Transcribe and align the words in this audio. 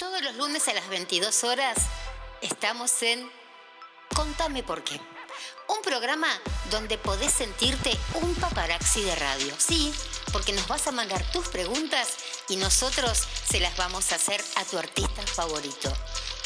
Todos 0.00 0.22
los 0.22 0.34
lunes 0.36 0.66
a 0.66 0.72
las 0.72 0.88
22 0.88 1.44
horas 1.44 1.76
estamos 2.40 3.02
en 3.02 3.30
Contame 4.16 4.62
por 4.62 4.82
qué. 4.82 4.98
Un 5.68 5.82
programa 5.82 6.26
donde 6.70 6.96
podés 6.96 7.30
sentirte 7.30 7.94
un 8.14 8.34
paparaxi 8.36 9.02
de 9.02 9.14
radio. 9.16 9.54
Sí, 9.58 9.92
porque 10.32 10.54
nos 10.54 10.66
vas 10.68 10.86
a 10.86 10.92
mandar 10.92 11.22
tus 11.32 11.48
preguntas 11.48 12.16
y 12.48 12.56
nosotros 12.56 13.28
se 13.46 13.60
las 13.60 13.76
vamos 13.76 14.10
a 14.12 14.14
hacer 14.14 14.42
a 14.56 14.64
tu 14.64 14.78
artista 14.78 15.20
favorito. 15.26 15.92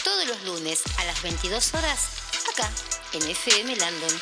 Todos 0.03 0.27
los 0.27 0.43
lunes 0.43 0.83
a 0.99 1.05
las 1.05 1.23
22 1.23 1.75
horas, 1.75 2.09
acá 2.53 2.69
en 3.13 3.23
FM 3.23 3.77
Landon. 3.77 4.21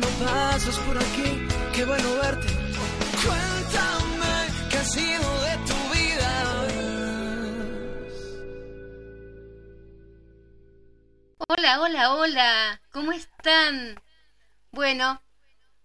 No 0.00 0.08
pasas 0.24 0.78
por 0.78 0.96
aquí, 0.96 1.46
qué 1.74 1.84
bueno 1.84 2.14
verte. 2.14 2.46
Cuéntame 3.24 4.48
qué 4.70 4.76
ha 4.78 4.84
sido 4.84 5.40
de 5.42 5.56
tu 5.68 5.78
vida. 5.94 6.20
Hola, 11.48 11.80
hola, 11.80 12.14
hola, 12.14 12.82
¿cómo 12.92 13.12
están? 13.12 14.00
Bueno, 14.70 15.22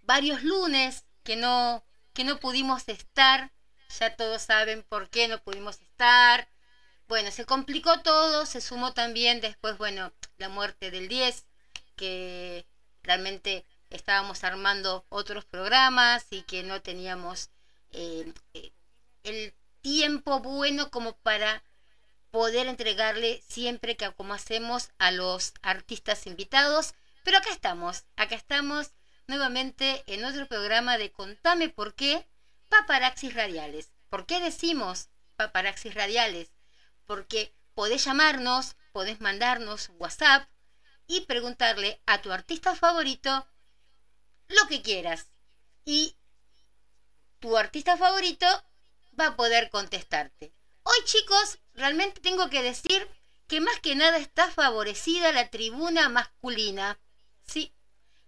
varios 0.01 0.43
lunes 0.43 1.05
que 1.23 1.35
no, 1.35 1.83
que 2.13 2.23
no 2.23 2.39
pudimos 2.39 2.87
estar, 2.87 3.51
ya 3.99 4.15
todos 4.15 4.41
saben 4.41 4.83
por 4.83 5.09
qué 5.09 5.27
no 5.27 5.41
pudimos 5.41 5.81
estar. 5.81 6.47
Bueno, 7.07 7.31
se 7.31 7.45
complicó 7.45 8.01
todo, 8.01 8.45
se 8.45 8.61
sumó 8.61 8.93
también 8.93 9.41
después, 9.41 9.77
bueno, 9.77 10.11
la 10.37 10.49
muerte 10.49 10.91
del 10.91 11.07
10, 11.07 11.45
que 11.95 12.65
realmente 13.03 13.65
estábamos 13.95 14.43
armando 14.43 15.05
otros 15.09 15.45
programas 15.45 16.27
y 16.29 16.43
que 16.43 16.63
no 16.63 16.81
teníamos 16.81 17.49
eh, 17.91 18.31
eh, 18.53 18.71
el 19.23 19.53
tiempo 19.81 20.39
bueno 20.39 20.91
como 20.91 21.17
para 21.17 21.63
poder 22.31 22.67
entregarle 22.67 23.41
siempre 23.47 23.95
que 23.95 24.11
como 24.11 24.33
hacemos 24.33 24.89
a 24.97 25.11
los 25.11 25.53
artistas 25.61 26.27
invitados. 26.27 26.93
Pero 27.23 27.37
acá 27.37 27.49
estamos, 27.51 28.03
acá 28.15 28.35
estamos 28.35 28.91
nuevamente 29.27 30.03
en 30.07 30.25
otro 30.25 30.47
programa 30.47 30.97
de 30.97 31.11
Contame 31.11 31.69
por 31.69 31.95
qué, 31.95 32.27
paparaxis 32.69 33.33
radiales. 33.33 33.89
¿Por 34.09 34.25
qué 34.25 34.39
decimos 34.39 35.09
paparaxis 35.35 35.93
radiales? 35.93 36.51
Porque 37.05 37.55
podés 37.73 38.03
llamarnos, 38.05 38.75
podés 38.91 39.21
mandarnos 39.21 39.89
WhatsApp 39.97 40.47
y 41.07 41.21
preguntarle 41.21 42.01
a 42.05 42.21
tu 42.21 42.31
artista 42.31 42.75
favorito 42.75 43.47
lo 44.47 44.67
que 44.67 44.81
quieras. 44.81 45.27
Y 45.83 46.15
tu 47.39 47.57
artista 47.57 47.97
favorito 47.97 48.45
va 49.19 49.27
a 49.27 49.35
poder 49.35 49.69
contestarte. 49.69 50.53
Hoy 50.83 50.97
chicos, 51.05 51.59
realmente 51.73 52.21
tengo 52.21 52.49
que 52.49 52.61
decir 52.61 53.07
que 53.47 53.61
más 53.61 53.79
que 53.79 53.95
nada 53.95 54.17
está 54.17 54.49
favorecida 54.51 55.31
la 55.31 55.49
tribuna 55.49 56.09
masculina. 56.09 56.99
Sí, 57.45 57.73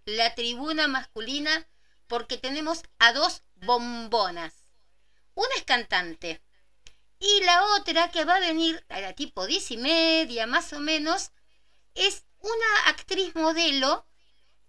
la 0.04 0.34
tribuna 0.34 0.88
masculina 0.88 1.66
porque 2.06 2.38
tenemos 2.38 2.82
a 2.98 3.12
dos 3.12 3.42
bombonas. 3.56 4.54
Una 5.34 5.54
es 5.56 5.64
cantante 5.64 6.42
y 7.20 7.42
la 7.44 7.64
otra 7.76 8.10
que 8.10 8.24
va 8.24 8.36
a 8.36 8.40
venir 8.40 8.84
a 8.88 9.00
la 9.00 9.12
tipo 9.12 9.46
diez 9.46 9.70
y 9.70 9.76
media 9.76 10.46
más 10.46 10.72
o 10.72 10.80
menos 10.80 11.32
es 11.94 12.24
una 12.40 12.88
actriz 12.88 13.34
modelo 13.34 14.06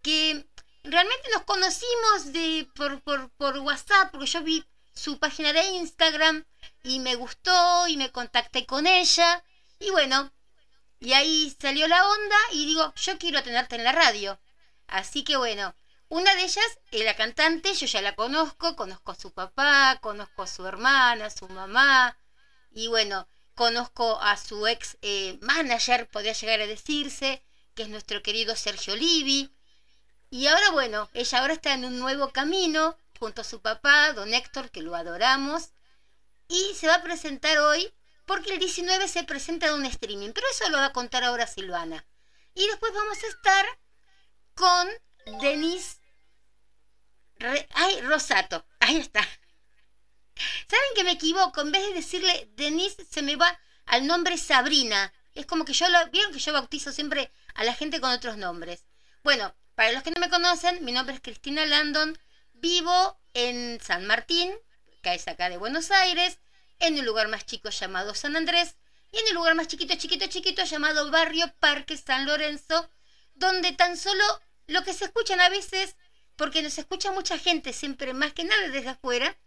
que 0.02 0.49
realmente 0.84 1.30
nos 1.34 1.44
conocimos 1.44 2.34
de, 2.34 2.68
por, 2.76 3.02
por, 3.02 3.30
por 3.32 3.58
WhatsApp 3.60 4.12
porque 4.12 4.28
yo 4.28 4.42
vi 4.42 4.66
su 4.94 5.20
página 5.20 5.54
de 5.54 5.64
Instagram 5.70 6.46
y 6.84 7.00
me 7.00 7.16
gustó 7.16 7.88
y 7.88 7.98
me 7.98 8.12
contacté 8.12 8.66
con 8.66 8.88
ella 8.88 9.44
y 9.80 9.92
bueno, 9.92 10.32
y 11.00 11.14
ahí 11.14 11.56
salió 11.60 11.88
la 11.88 12.08
onda 12.08 12.38
y 12.52 12.66
digo, 12.66 12.94
yo 12.96 13.18
quiero 13.18 13.42
tenerte 13.44 13.76
en 13.76 13.86
la 13.86 13.94
radio. 13.94 14.40
Así 14.88 15.24
que 15.24 15.38
bueno, 15.38 15.74
una 16.10 16.36
de 16.36 16.44
ellas 16.44 16.80
la 16.92 17.16
cantante, 17.16 17.74
yo 17.74 17.86
ya 17.86 18.02
la 18.02 18.16
conozco, 18.16 18.76
conozco 18.76 19.12
a 19.12 19.16
su 19.16 19.32
papá, 19.32 20.00
conozco 20.02 20.44
a 20.44 20.48
su 20.48 20.66
hermana, 20.66 21.28
a 21.28 21.30
su 21.30 21.48
mamá 21.50 22.18
y 22.72 22.88
bueno, 22.88 23.28
conozco 23.56 24.20
a 24.22 24.36
su 24.38 24.68
ex 24.68 24.98
eh, 25.02 25.38
manager, 25.42 26.10
podría 26.10 26.34
llegar 26.34 26.62
a 26.62 26.68
decirse, 26.68 27.44
que 27.76 27.84
es 27.84 27.90
nuestro 27.90 28.22
querido 28.22 28.56
Sergio 28.56 28.96
Livi. 28.96 29.52
Y 30.30 30.48
ahora 30.48 30.72
bueno, 30.72 31.10
ella 31.14 31.40
ahora 31.40 31.54
está 31.54 31.74
en 31.74 31.86
un 31.86 32.00
nuevo 32.00 32.32
camino 32.32 32.98
junto 33.20 33.42
a 33.42 33.46
su 33.46 33.62
papá, 33.62 34.14
don 34.14 34.34
Héctor, 34.34 34.70
que 34.70 34.82
lo 34.82 34.96
adoramos, 34.96 35.72
y 36.48 36.74
se 36.76 36.88
va 36.88 36.96
a 36.96 37.04
presentar 37.04 37.58
hoy 37.60 37.94
porque 38.26 38.54
el 38.54 38.60
19 38.60 39.08
se 39.08 39.24
presenta 39.24 39.68
en 39.68 39.74
un 39.74 39.86
streaming, 39.86 40.32
pero 40.34 40.48
eso 40.52 40.70
lo 40.70 40.78
va 40.78 40.86
a 40.86 40.94
contar 40.94 41.24
ahora 41.24 41.48
Silvana. 41.48 42.06
Y 42.54 42.68
después 42.68 42.94
vamos 42.94 43.18
a 43.24 43.28
estar 43.28 43.66
con 44.56 44.88
Denise 45.42 46.00
ay, 47.72 48.02
Rosato, 48.02 48.66
ahí 48.80 48.98
está. 48.98 49.22
¿Saben 50.68 50.90
que 50.96 51.04
me 51.04 51.12
equivoco? 51.12 51.62
En 51.62 51.72
vez 51.72 51.86
de 51.88 51.94
decirle 51.94 52.50
Denise, 52.56 53.06
se 53.06 53.22
me 53.22 53.36
va 53.36 53.60
al 53.86 54.08
nombre 54.08 54.38
Sabrina. 54.38 55.14
Es 55.34 55.46
como 55.46 55.66
que 55.66 55.74
yo 55.74 55.88
lo. 55.90 56.10
Vieron 56.12 56.34
que 56.34 56.40
yo 56.40 56.54
bautizo 56.54 56.92
siempre 56.92 57.32
a 57.56 57.64
la 57.64 57.74
gente 57.74 58.00
con 58.00 58.12
otros 58.12 58.38
nombres. 58.38 58.86
Bueno, 59.24 59.54
para 59.80 59.94
los 59.94 60.04
que 60.04 60.12
no 60.12 60.20
me 60.20 60.30
conocen, 60.30 60.84
mi 60.84 60.92
nombre 60.92 61.16
es 61.16 61.22
Cristina 61.22 61.66
Landon. 61.66 62.20
Vivo 62.52 63.18
en 63.34 63.80
San 63.80 64.06
Martín, 64.06 64.52
que 65.02 65.14
es 65.14 65.26
acá 65.30 65.48
de 65.48 65.56
Buenos 65.56 65.90
Aires, 65.90 66.38
en 66.80 67.00
un 67.00 67.06
lugar 67.06 67.30
más 67.30 67.46
chico 67.46 67.70
llamado 67.70 68.14
San 68.14 68.36
Andrés, 68.36 68.76
y 69.14 69.20
en 69.20 69.28
el 69.28 69.36
lugar 69.36 69.56
más 69.56 69.70
chiquito, 69.70 69.96
chiquito, 69.96 70.28
chiquito 70.28 70.66
llamado 70.66 71.10
Barrio 71.12 71.50
Parque 71.62 71.96
San 71.96 72.26
Lorenzo, 72.26 72.92
donde 73.36 73.72
tan 73.72 73.96
solo 73.96 74.22
lo 74.68 74.84
que 74.84 74.92
se 74.92 75.06
escuchan 75.06 75.40
a 75.40 75.48
veces, 75.48 75.96
porque 76.36 76.62
nos 76.62 76.78
escucha 76.78 77.14
mucha 77.14 77.38
gente 77.38 77.72
siempre, 77.72 78.14
más 78.14 78.34
que 78.34 78.44
nada 78.44 78.68
desde 78.68 78.90
afuera, 78.90 79.38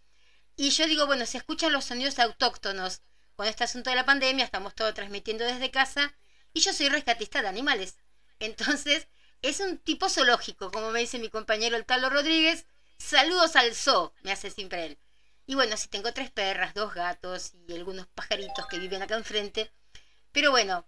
y 0.56 0.70
yo 0.70 0.86
digo, 0.86 1.04
bueno, 1.04 1.26
se 1.26 1.36
escuchan 1.36 1.74
los 1.74 1.84
sonidos 1.84 2.18
autóctonos. 2.18 3.02
Con 3.36 3.48
este 3.48 3.64
asunto 3.64 3.90
de 3.90 3.96
la 3.96 4.06
pandemia 4.06 4.46
estamos 4.46 4.74
todos 4.74 4.94
transmitiendo 4.94 5.44
desde 5.44 5.70
casa 5.70 6.16
y 6.54 6.60
yo 6.60 6.72
soy 6.72 6.88
rescatista 6.88 7.42
de 7.42 7.48
animales. 7.48 7.98
Entonces, 8.38 9.08
es 9.42 9.60
un 9.60 9.78
tipo 9.78 10.08
zoológico, 10.08 10.70
como 10.70 10.90
me 10.90 11.00
dice 11.00 11.18
mi 11.18 11.28
compañero 11.28 11.76
el 11.76 11.84
Carlos 11.84 12.12
Rodríguez. 12.12 12.66
Saludos 12.96 13.56
al 13.56 13.74
zoo, 13.74 14.14
me 14.22 14.30
hace 14.30 14.50
siempre 14.50 14.86
él. 14.86 14.98
Y 15.46 15.56
bueno, 15.56 15.76
si 15.76 15.88
tengo 15.88 16.14
tres 16.14 16.30
perras, 16.30 16.74
dos 16.74 16.94
gatos 16.94 17.52
y 17.66 17.74
algunos 17.74 18.06
pajaritos 18.06 18.66
que 18.68 18.78
viven 18.78 19.02
acá 19.02 19.16
enfrente. 19.16 19.72
Pero 20.30 20.52
bueno, 20.52 20.86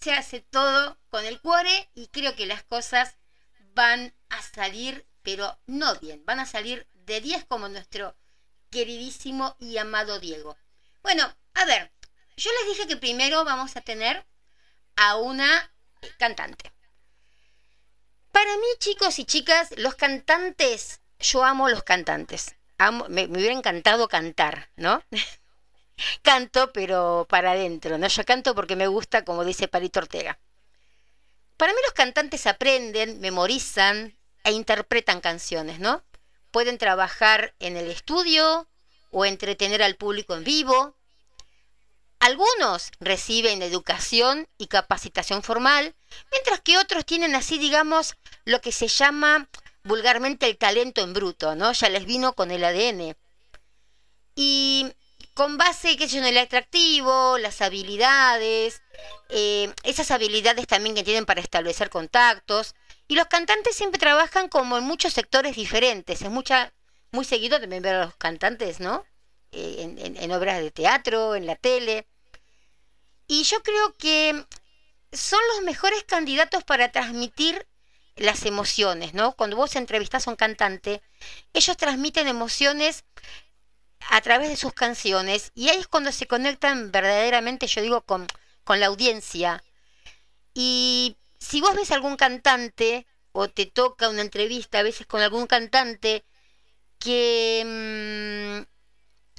se 0.00 0.12
hace 0.12 0.40
todo 0.40 0.98
con 1.10 1.24
el 1.24 1.40
cuore 1.40 1.90
y 1.94 2.06
creo 2.06 2.36
que 2.36 2.46
las 2.46 2.62
cosas 2.62 3.16
van 3.74 4.14
a 4.28 4.40
salir, 4.40 5.06
pero 5.22 5.58
no 5.66 5.94
bien, 5.96 6.24
van 6.24 6.38
a 6.38 6.46
salir 6.46 6.88
de 6.94 7.20
10 7.20 7.44
como 7.46 7.68
nuestro 7.68 8.16
queridísimo 8.70 9.56
y 9.58 9.78
amado 9.78 10.20
Diego. 10.20 10.56
Bueno, 11.02 11.36
a 11.54 11.64
ver, 11.64 11.92
yo 12.36 12.50
les 12.60 12.68
dije 12.68 12.88
que 12.88 12.96
primero 12.96 13.44
vamos 13.44 13.76
a 13.76 13.80
tener 13.80 14.24
a 14.96 15.16
una 15.16 15.72
cantante. 16.18 16.72
Para 18.32 18.56
mí, 18.56 18.66
chicos 18.78 19.18
y 19.18 19.24
chicas, 19.24 19.70
los 19.76 19.94
cantantes, 19.94 21.00
yo 21.18 21.44
amo 21.44 21.68
los 21.68 21.82
cantantes. 21.82 22.54
Amo, 22.78 23.06
me, 23.08 23.26
me 23.28 23.38
hubiera 23.38 23.54
encantado 23.54 24.08
cantar, 24.08 24.70
¿no? 24.76 25.02
canto, 26.22 26.72
pero 26.72 27.26
para 27.28 27.52
adentro, 27.52 27.98
¿no? 27.98 28.08
Yo 28.08 28.24
canto 28.24 28.54
porque 28.54 28.76
me 28.76 28.86
gusta, 28.86 29.24
como 29.24 29.44
dice 29.44 29.68
Parito 29.68 30.00
Ortega. 30.00 30.38
Para 31.56 31.72
mí 31.72 31.78
los 31.84 31.92
cantantes 31.92 32.46
aprenden, 32.46 33.20
memorizan 33.20 34.16
e 34.44 34.52
interpretan 34.52 35.20
canciones, 35.20 35.78
¿no? 35.78 36.02
Pueden 36.50 36.78
trabajar 36.78 37.54
en 37.58 37.76
el 37.76 37.90
estudio 37.90 38.66
o 39.10 39.24
entretener 39.26 39.82
al 39.82 39.96
público 39.96 40.34
en 40.34 40.44
vivo. 40.44 40.96
Algunos 42.20 42.90
reciben 43.00 43.62
educación 43.62 44.46
y 44.58 44.66
capacitación 44.66 45.42
formal, 45.42 45.94
mientras 46.30 46.60
que 46.60 46.76
otros 46.76 47.06
tienen 47.06 47.34
así, 47.34 47.58
digamos, 47.58 48.14
lo 48.44 48.60
que 48.60 48.72
se 48.72 48.88
llama 48.88 49.48
vulgarmente 49.84 50.46
el 50.46 50.58
talento 50.58 51.00
en 51.00 51.14
bruto, 51.14 51.54
¿no? 51.54 51.72
Ya 51.72 51.88
les 51.88 52.04
vino 52.04 52.34
con 52.34 52.50
el 52.50 52.62
ADN. 52.62 53.16
Y 54.34 54.92
con 55.32 55.56
base, 55.56 55.96
qué 55.96 56.08
sé 56.08 56.16
yo, 56.16 56.20
en 56.20 56.26
el 56.26 56.36
atractivo, 56.36 57.38
las 57.38 57.62
habilidades, 57.62 58.82
eh, 59.30 59.72
esas 59.82 60.10
habilidades 60.10 60.66
también 60.66 60.94
que 60.94 61.04
tienen 61.04 61.24
para 61.24 61.40
establecer 61.40 61.88
contactos. 61.88 62.74
Y 63.08 63.14
los 63.14 63.28
cantantes 63.28 63.74
siempre 63.74 63.98
trabajan 63.98 64.50
como 64.50 64.76
en 64.76 64.84
muchos 64.84 65.14
sectores 65.14 65.56
diferentes. 65.56 66.20
Es 66.20 66.30
mucha, 66.30 66.74
muy 67.12 67.24
seguido 67.24 67.58
también 67.58 67.82
ver 67.82 67.94
a 67.94 68.04
los 68.04 68.16
cantantes, 68.16 68.78
¿no? 68.78 69.06
En, 69.52 70.32
obras 70.32 70.60
de 70.60 70.70
teatro, 70.70 71.34
en 71.34 71.46
la 71.46 71.56
tele. 71.56 72.06
Y 73.26 73.44
yo 73.44 73.62
creo 73.62 73.96
que 73.96 74.44
son 75.12 75.40
los 75.54 75.64
mejores 75.64 76.04
candidatos 76.04 76.64
para 76.64 76.92
transmitir 76.92 77.66
las 78.16 78.44
emociones, 78.44 79.14
¿no? 79.14 79.32
Cuando 79.32 79.56
vos 79.56 79.76
entrevistas 79.76 80.26
a 80.26 80.30
un 80.30 80.36
cantante, 80.36 81.00
ellos 81.52 81.76
transmiten 81.76 82.28
emociones 82.28 83.04
a 84.10 84.20
través 84.20 84.48
de 84.48 84.56
sus 84.56 84.72
canciones 84.72 85.52
y 85.54 85.68
ahí 85.68 85.78
es 85.78 85.86
cuando 85.88 86.12
se 86.12 86.26
conectan 86.26 86.90
verdaderamente, 86.90 87.66
yo 87.66 87.82
digo, 87.82 88.02
con, 88.02 88.26
con 88.64 88.80
la 88.80 88.86
audiencia. 88.86 89.62
Y 90.54 91.16
si 91.38 91.60
vos 91.60 91.74
ves 91.74 91.90
algún 91.92 92.16
cantante 92.16 93.06
o 93.32 93.48
te 93.48 93.66
toca 93.66 94.08
una 94.08 94.22
entrevista 94.22 94.80
a 94.80 94.82
veces 94.82 95.06
con 95.06 95.22
algún 95.22 95.46
cantante 95.46 96.24
que 96.98 97.62
mm, 98.66 98.69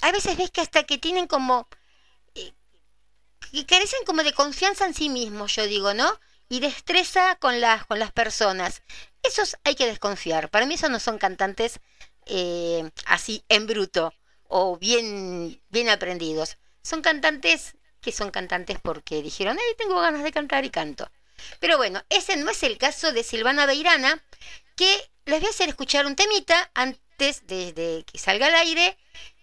a 0.01 0.11
veces 0.11 0.37
ves 0.37 0.51
que 0.51 0.61
hasta 0.61 0.83
que 0.83 0.97
tienen 0.97 1.27
como 1.27 1.67
eh, 2.35 2.53
que 3.51 3.65
carecen 3.65 4.03
como 4.05 4.23
de 4.23 4.33
confianza 4.33 4.85
en 4.85 4.93
sí 4.93 5.09
mismos, 5.09 5.55
yo 5.55 5.65
digo, 5.67 5.93
¿no? 5.93 6.19
Y 6.49 6.59
destreza 6.59 7.35
con 7.37 7.61
las 7.61 7.85
con 7.85 7.99
las 7.99 8.11
personas. 8.11 8.81
Esos 9.23 9.57
hay 9.63 9.75
que 9.75 9.87
desconfiar. 9.87 10.49
Para 10.49 10.65
mí 10.65 10.73
esos 10.75 10.89
no 10.89 10.99
son 10.99 11.17
cantantes 11.17 11.79
eh, 12.25 12.89
así 13.05 13.43
en 13.49 13.67
bruto 13.67 14.13
o 14.47 14.77
bien 14.77 15.61
bien 15.69 15.89
aprendidos. 15.89 16.57
Son 16.83 17.01
cantantes 17.01 17.75
que 18.01 18.11
son 18.11 18.31
cantantes 18.31 18.79
porque 18.81 19.21
dijeron, 19.21 19.57
hey, 19.59 19.75
tengo 19.77 19.99
ganas 20.01 20.23
de 20.23 20.31
cantar 20.31 20.65
y 20.65 20.71
canto. 20.71 21.09
Pero 21.59 21.77
bueno, 21.77 22.03
ese 22.09 22.35
no 22.35 22.49
es 22.49 22.63
el 22.63 22.77
caso 22.77 23.11
de 23.11 23.23
Silvana 23.23 23.65
Beirana, 23.65 24.23
que 24.75 25.11
les 25.25 25.39
voy 25.39 25.47
a 25.47 25.51
hacer 25.51 25.69
escuchar 25.69 26.05
un 26.05 26.15
temita 26.15 26.71
antes 26.73 27.45
de, 27.47 28.03
que 28.11 28.17
salga 28.17 28.47
al 28.47 28.55
aire, 28.55 28.97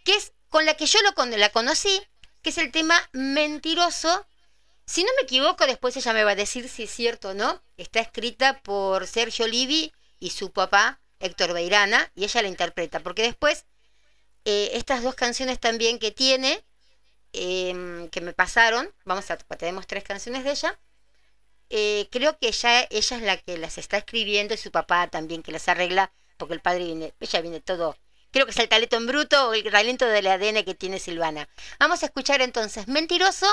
que 0.05 0.15
es 0.15 0.33
con 0.49 0.65
la 0.65 0.75
que 0.75 0.87
yo 0.87 0.99
lo, 1.03 1.27
la 1.37 1.51
conocí, 1.51 2.01
que 2.43 2.51
es 2.51 2.59
el 2.59 2.73
tema 2.73 2.97
Mentiroso. 3.13 4.27
Si 4.87 5.05
no 5.05 5.11
me 5.17 5.23
equivoco, 5.23 5.67
después 5.67 5.97
ella 5.97 6.13
me 6.13 6.25
va 6.25 6.31
a 6.31 6.37
decir 6.37 6.69
si 6.69 6.85
es 6.85 6.91
cierto 6.91 7.31
o 7.31 7.35
no. 7.35 7.63
Está 7.77 8.01
escrita 8.01 8.61
por 8.63 9.07
Sergio 9.07 9.47
Livi 9.47 9.93
y 10.19 10.31
su 10.31 10.51
papá, 10.53 11.01
Héctor 11.21 11.53
Beirana, 11.53 12.11
y 12.15 12.25
ella 12.25 12.43
la 12.43 12.49
interpreta, 12.49 13.01
porque 13.01 13.23
después 13.23 13.67
eh, 14.45 14.71
estas 14.75 15.03
dos 15.03 15.15
canciones 15.15 15.61
también 15.61 15.99
que 15.99 16.11
tiene, 16.11 16.65
em, 17.33 18.09
que 18.09 18.21
me 18.21 18.33
pasaron, 18.33 18.93
vamos 19.05 19.31
a, 19.31 19.37
tenemos 19.37 19.87
tres 19.87 20.05
canciones 20.05 20.45
de 20.45 20.53
ella, 20.53 20.79
eh, 21.71 22.09
creo 22.11 22.39
que 22.39 22.49
ella, 22.49 22.87
ella 22.91 23.17
es 23.17 23.23
la 23.23 23.37
que 23.37 23.59
las 23.59 23.77
está 23.79 23.99
escribiendo 23.99 24.55
y 24.55 24.57
su 24.57 24.71
papá 24.71 25.09
también 25.09 25.43
que 25.43 25.53
las 25.53 25.69
arregla, 25.69 26.13
porque 26.39 26.55
el 26.55 26.61
padre 26.61 26.85
viene, 26.85 27.15
ella 27.21 27.41
viene 27.43 27.61
todo, 27.61 27.97
creo 28.31 28.47
que 28.47 28.53
es 28.53 28.59
el 28.59 28.69
talento 28.69 28.97
en 28.97 29.07
bruto 29.07 29.49
o 29.49 29.55
el 29.55 29.71
talento 29.71 30.07
del 30.07 30.27
ADN 30.27 30.65
que 30.65 30.75
tiene 30.75 30.99
Silvana. 30.99 31.49
Vamos 31.79 32.03
a 32.03 32.07
escuchar 32.07 32.41
entonces 32.41 32.89
Mentiroso 32.89 33.47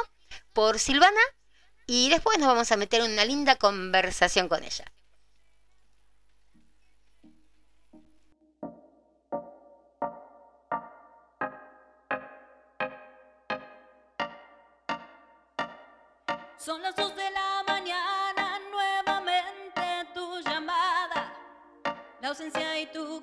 por 0.54 0.80
Silvana 0.80 1.22
y 1.88 2.10
después 2.10 2.38
nos 2.39 2.48
vamos 2.48 2.72
a 2.72 2.77
meter 2.77 3.01
en 3.01 3.12
una 3.12 3.25
linda 3.25 3.56
conversación 3.56 4.48
con 4.48 4.63
ella. 4.63 4.86
Son 16.66 16.81
las 16.81 16.95
dos 16.95 17.16
de 17.16 17.30
la 17.30 17.63
mañana, 17.68 18.60
nuevamente 18.72 19.81
tu 20.16 20.42
llamada. 20.42 21.31
La 22.22 22.30
ausencia 22.30 22.81
y 22.81 22.88
tu 22.88 23.22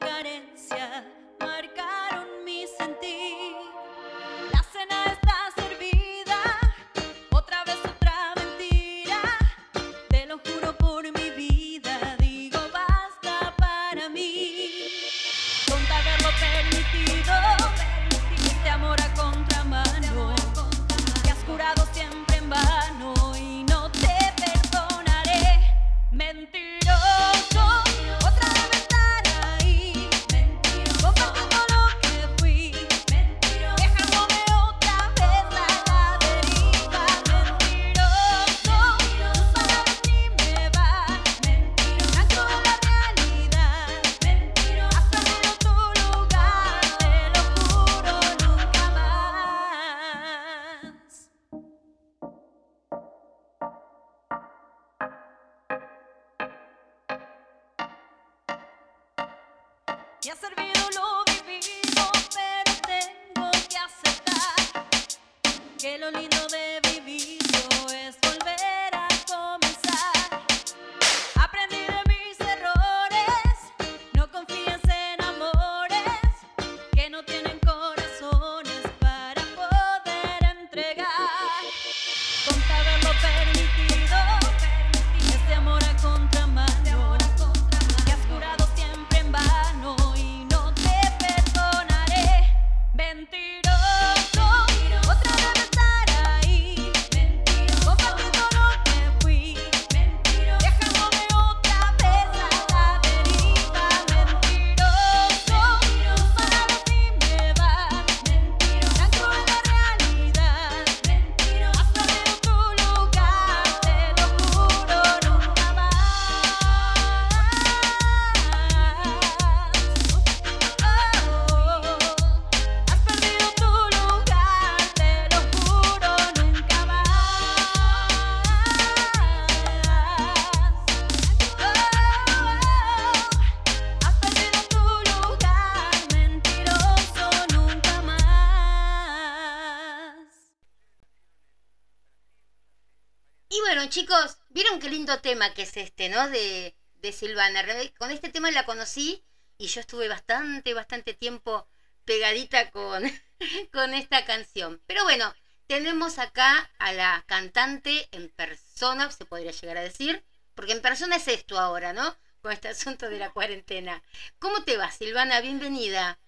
es 145.72 145.88
este, 145.88 146.08
¿no? 146.08 146.28
De, 146.28 146.76
de 146.96 147.12
Silvana. 147.12 147.64
Con 147.98 148.10
este 148.10 148.30
tema 148.30 148.50
la 148.50 148.66
conocí 148.66 149.24
y 149.56 149.68
yo 149.68 149.80
estuve 149.80 150.08
bastante, 150.08 150.74
bastante 150.74 151.14
tiempo 151.14 151.66
pegadita 152.04 152.70
con, 152.70 153.02
con 153.72 153.94
esta 153.94 154.24
canción. 154.24 154.82
Pero 154.86 155.04
bueno, 155.04 155.34
tenemos 155.66 156.18
acá 156.18 156.70
a 156.78 156.92
la 156.92 157.24
cantante 157.26 158.08
en 158.12 158.28
persona, 158.30 159.10
se 159.10 159.24
podría 159.24 159.52
llegar 159.52 159.78
a 159.78 159.82
decir, 159.82 160.24
porque 160.54 160.72
en 160.72 160.82
persona 160.82 161.16
es 161.16 161.28
esto 161.28 161.58
ahora, 161.58 161.92
¿no? 161.92 162.16
Con 162.42 162.52
este 162.52 162.68
asunto 162.68 163.08
de 163.08 163.18
la 163.18 163.30
cuarentena. 163.30 164.02
¿Cómo 164.38 164.64
te 164.64 164.76
va, 164.76 164.90
Silvana? 164.90 165.40
Bienvenida. 165.40 166.18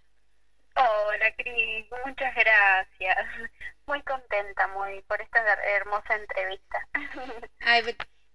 Hola, 0.76 1.32
Cris, 1.36 1.86
muchas 2.06 2.34
gracias. 2.34 3.18
Muy 3.86 4.02
contenta 4.02 4.66
muy 4.68 5.02
por 5.02 5.20
esta 5.20 5.40
hermosa 5.64 6.16
entrevista. 6.16 6.88
Ay, 7.60 7.82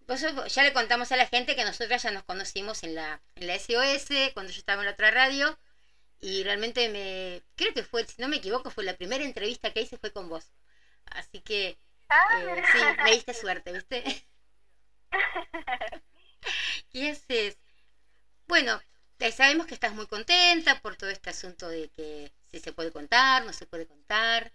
pues 0.09 0.25
ya 0.55 0.63
le 0.63 0.73
contamos 0.73 1.11
a 1.11 1.17
la 1.17 1.27
gente 1.27 1.55
que 1.55 1.63
nosotras 1.63 2.01
ya 2.01 2.09
nos 2.09 2.23
conocimos 2.23 2.81
en 2.81 2.95
la, 2.95 3.21
en 3.35 3.45
la 3.45 3.53
SOS, 3.53 4.31
cuando 4.33 4.51
yo 4.51 4.57
estaba 4.57 4.81
en 4.81 4.87
la 4.87 4.93
otra 4.93 5.11
radio, 5.11 5.55
y 6.19 6.43
realmente 6.43 6.89
me, 6.89 7.43
creo 7.55 7.75
que 7.75 7.83
fue, 7.83 8.03
si 8.05 8.19
no 8.19 8.27
me 8.27 8.37
equivoco, 8.37 8.71
fue 8.71 8.83
la 8.83 8.95
primera 8.95 9.23
entrevista 9.23 9.69
que 9.69 9.81
hice 9.81 9.97
fue 9.97 10.09
con 10.09 10.27
vos. 10.27 10.51
Así 11.11 11.41
que 11.41 11.77
Ah, 12.09 12.41
eh, 12.41 12.63
sí, 12.71 12.79
me 13.03 13.11
diste 13.11 13.35
suerte, 13.35 13.71
¿viste? 13.71 14.03
¿Qué 16.89 17.11
haces? 17.11 17.55
Bueno, 18.47 18.81
eh, 19.19 19.31
sabemos 19.31 19.67
que 19.67 19.75
estás 19.75 19.93
muy 19.93 20.07
contenta 20.07 20.79
por 20.79 20.95
todo 20.95 21.11
este 21.11 21.29
asunto 21.29 21.69
de 21.69 21.87
que 21.89 22.31
si 22.49 22.59
se 22.59 22.73
puede 22.73 22.91
contar, 22.91 23.45
no 23.45 23.53
se 23.53 23.67
puede 23.67 23.85
contar. 23.85 24.51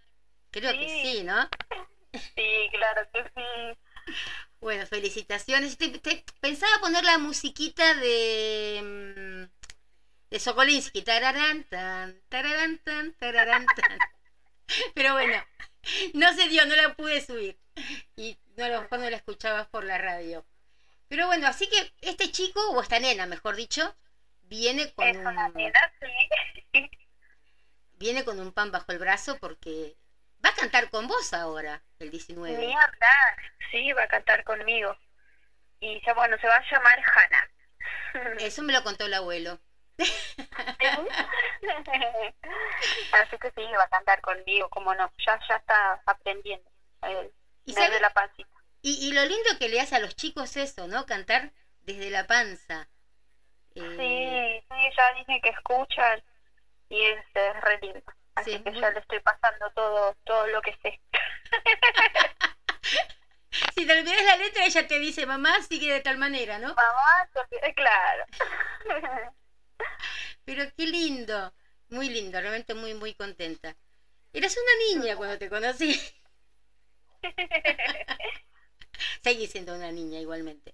Creo 0.51 0.73
que 0.73 1.01
sí, 1.01 1.23
¿no? 1.23 1.47
sí, 2.35 2.67
claro 2.73 3.07
que 3.13 3.23
sí. 3.33 3.77
Bueno, 4.65 4.87
felicitaciones. 4.87 5.77
Te- 5.77 5.99
te- 5.99 6.23
pensaba 6.39 6.79
poner 6.81 7.03
la 7.03 7.19
musiquita 7.19 7.93
de 7.93 8.81
mm, 8.83 9.43
de 10.31 10.39
Sokolinsky, 10.39 11.03
tararán, 11.03 11.63
tan, 11.65 12.19
tararán, 12.29 12.79
tan, 12.83 13.13
tararán, 13.13 13.65
tan. 13.67 13.99
Pero 14.95 15.13
bueno, 15.13 15.37
no 16.13 16.33
se 16.33 16.47
dio, 16.49 16.65
no 16.65 16.75
la 16.75 16.95
pude 16.95 17.21
subir. 17.21 17.57
Y 18.15 18.37
no, 18.57 18.65
a 18.65 18.69
lo 18.69 18.81
mejor 18.81 18.99
no 18.99 19.09
la 19.11 19.17
escuchabas 19.17 19.67
por 19.69 19.83
la 19.85 19.99
radio. 19.99 20.43
Pero 21.09 21.27
bueno, 21.27 21.47
así 21.47 21.67
que 21.67 21.93
este 22.01 22.31
chico, 22.31 22.59
o 22.71 22.81
esta 22.81 22.99
nena, 22.99 23.27
mejor 23.27 23.55
dicho, 23.55 23.95
viene 24.41 24.91
con 24.93 25.05
Es 25.09 25.17
una 25.17 25.47
un, 25.49 25.53
nena, 25.55 25.79
sí. 25.99 26.89
viene 27.93 28.23
con 28.23 28.39
un 28.39 28.51
pan 28.51 28.71
bajo 28.71 28.91
el 28.91 28.99
brazo 28.99 29.37
porque 29.39 29.97
va 30.45 30.49
a 30.49 30.55
cantar 30.55 30.89
con 30.89 31.07
vos 31.07 31.33
ahora, 31.33 31.81
el 31.99 32.11
19. 32.11 32.57
Ni 32.57 32.73
hablar. 32.73 33.35
Sí, 33.71 33.91
va 33.93 34.03
a 34.03 34.07
cantar 34.07 34.43
conmigo. 34.43 34.95
Y 35.79 36.01
ya, 36.05 36.13
bueno, 36.13 36.37
se 36.39 36.47
va 36.47 36.57
a 36.57 36.71
llamar 36.71 36.99
Hannah. 36.99 37.49
Eso 38.39 38.63
me 38.63 38.73
lo 38.73 38.83
contó 38.83 39.05
el 39.05 39.13
abuelo. 39.13 39.59
Así 43.11 43.37
que 43.37 43.51
sí, 43.51 43.61
va 43.77 43.83
a 43.83 43.89
cantar 43.89 44.21
conmigo, 44.21 44.69
como 44.69 44.93
no, 44.93 45.11
ya, 45.25 45.39
ya 45.49 45.55
está 45.55 46.01
aprendiendo. 46.05 46.69
Eh, 47.03 47.31
¿Y 47.65 47.73
desde 47.73 47.99
la 47.99 48.11
pancita. 48.11 48.49
Y, 48.81 49.07
y 49.07 49.13
lo 49.13 49.25
lindo 49.25 49.57
que 49.59 49.69
le 49.69 49.81
hace 49.81 49.95
a 49.95 49.99
los 49.99 50.15
chicos 50.15 50.57
eso, 50.57 50.87
¿no? 50.87 51.05
Cantar 51.05 51.53
desde 51.81 52.09
la 52.09 52.27
panza. 52.27 52.89
Eh, 53.75 53.81
Sí, 53.97 54.67
sí, 54.69 54.89
ya 54.95 55.13
dije 55.13 55.41
que 55.41 55.49
escuchan 55.49 56.23
y 56.89 57.01
es, 57.03 57.25
es 57.33 57.61
re 57.61 57.79
lindo. 57.81 58.03
Así 58.35 58.51
Sí, 58.51 58.63
que 58.63 58.71
muy- 58.71 58.81
ya 58.81 58.89
le 58.91 58.99
estoy 58.99 59.19
pasando 59.19 59.69
todo 59.71 60.13
todo 60.25 60.47
lo 60.47 60.61
que 60.61 60.73
sé. 60.81 60.99
Si 63.75 63.85
te 63.85 63.99
olvidas 63.99 64.23
la 64.25 64.35
letra, 64.37 64.65
ella 64.65 64.87
te 64.87 64.99
dice, 64.99 65.25
mamá, 65.25 65.61
sigue 65.61 65.91
de 65.93 66.01
tal 66.01 66.17
manera, 66.17 66.57
¿no? 66.59 66.73
Mamá, 66.75 67.27
olvidé- 67.35 67.73
claro. 67.73 68.23
Pero 70.45 70.63
qué 70.77 70.85
lindo, 70.87 71.53
muy 71.89 72.09
lindo, 72.09 72.39
realmente 72.39 72.73
muy, 72.73 72.93
muy 72.93 73.13
contenta. 73.13 73.75
Eras 74.33 74.55
una 74.57 74.99
niña 75.01 75.17
cuando 75.17 75.37
te 75.39 75.49
conocí. 75.49 75.99
Seguís 79.23 79.51
siendo 79.51 79.75
una 79.75 79.91
niña 79.91 80.19
igualmente. 80.19 80.73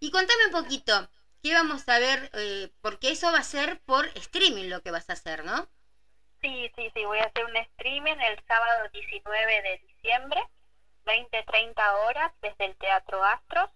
Y 0.00 0.10
contame 0.10 0.46
un 0.46 0.52
poquito, 0.52 1.10
¿qué 1.42 1.54
vamos 1.54 1.88
a 1.88 1.98
ver? 2.00 2.30
Eh, 2.34 2.70
porque 2.82 3.10
eso 3.12 3.32
va 3.32 3.38
a 3.40 3.44
ser 3.44 3.80
por 3.86 4.06
streaming 4.16 4.68
lo 4.70 4.82
que 4.82 4.92
vas 4.92 5.10
a 5.10 5.14
hacer, 5.14 5.44
¿no? 5.44 5.68
Sí, 6.42 6.70
sí, 6.74 6.90
sí, 6.92 7.04
voy 7.04 7.18
a 7.18 7.24
hacer 7.24 7.44
un 7.44 7.56
streaming 7.56 8.16
el 8.16 8.38
sábado 8.46 8.88
19 8.92 9.62
de 9.62 9.78
diciembre, 9.78 10.42
20-30 11.04 11.94
horas, 12.04 12.32
desde 12.42 12.64
el 12.64 12.76
Teatro 12.76 13.24
Astros. 13.24 13.70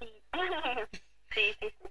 Sí. 0.00 0.22
sí, 1.38 1.56
sí, 1.60 1.74
sí. 1.78 1.88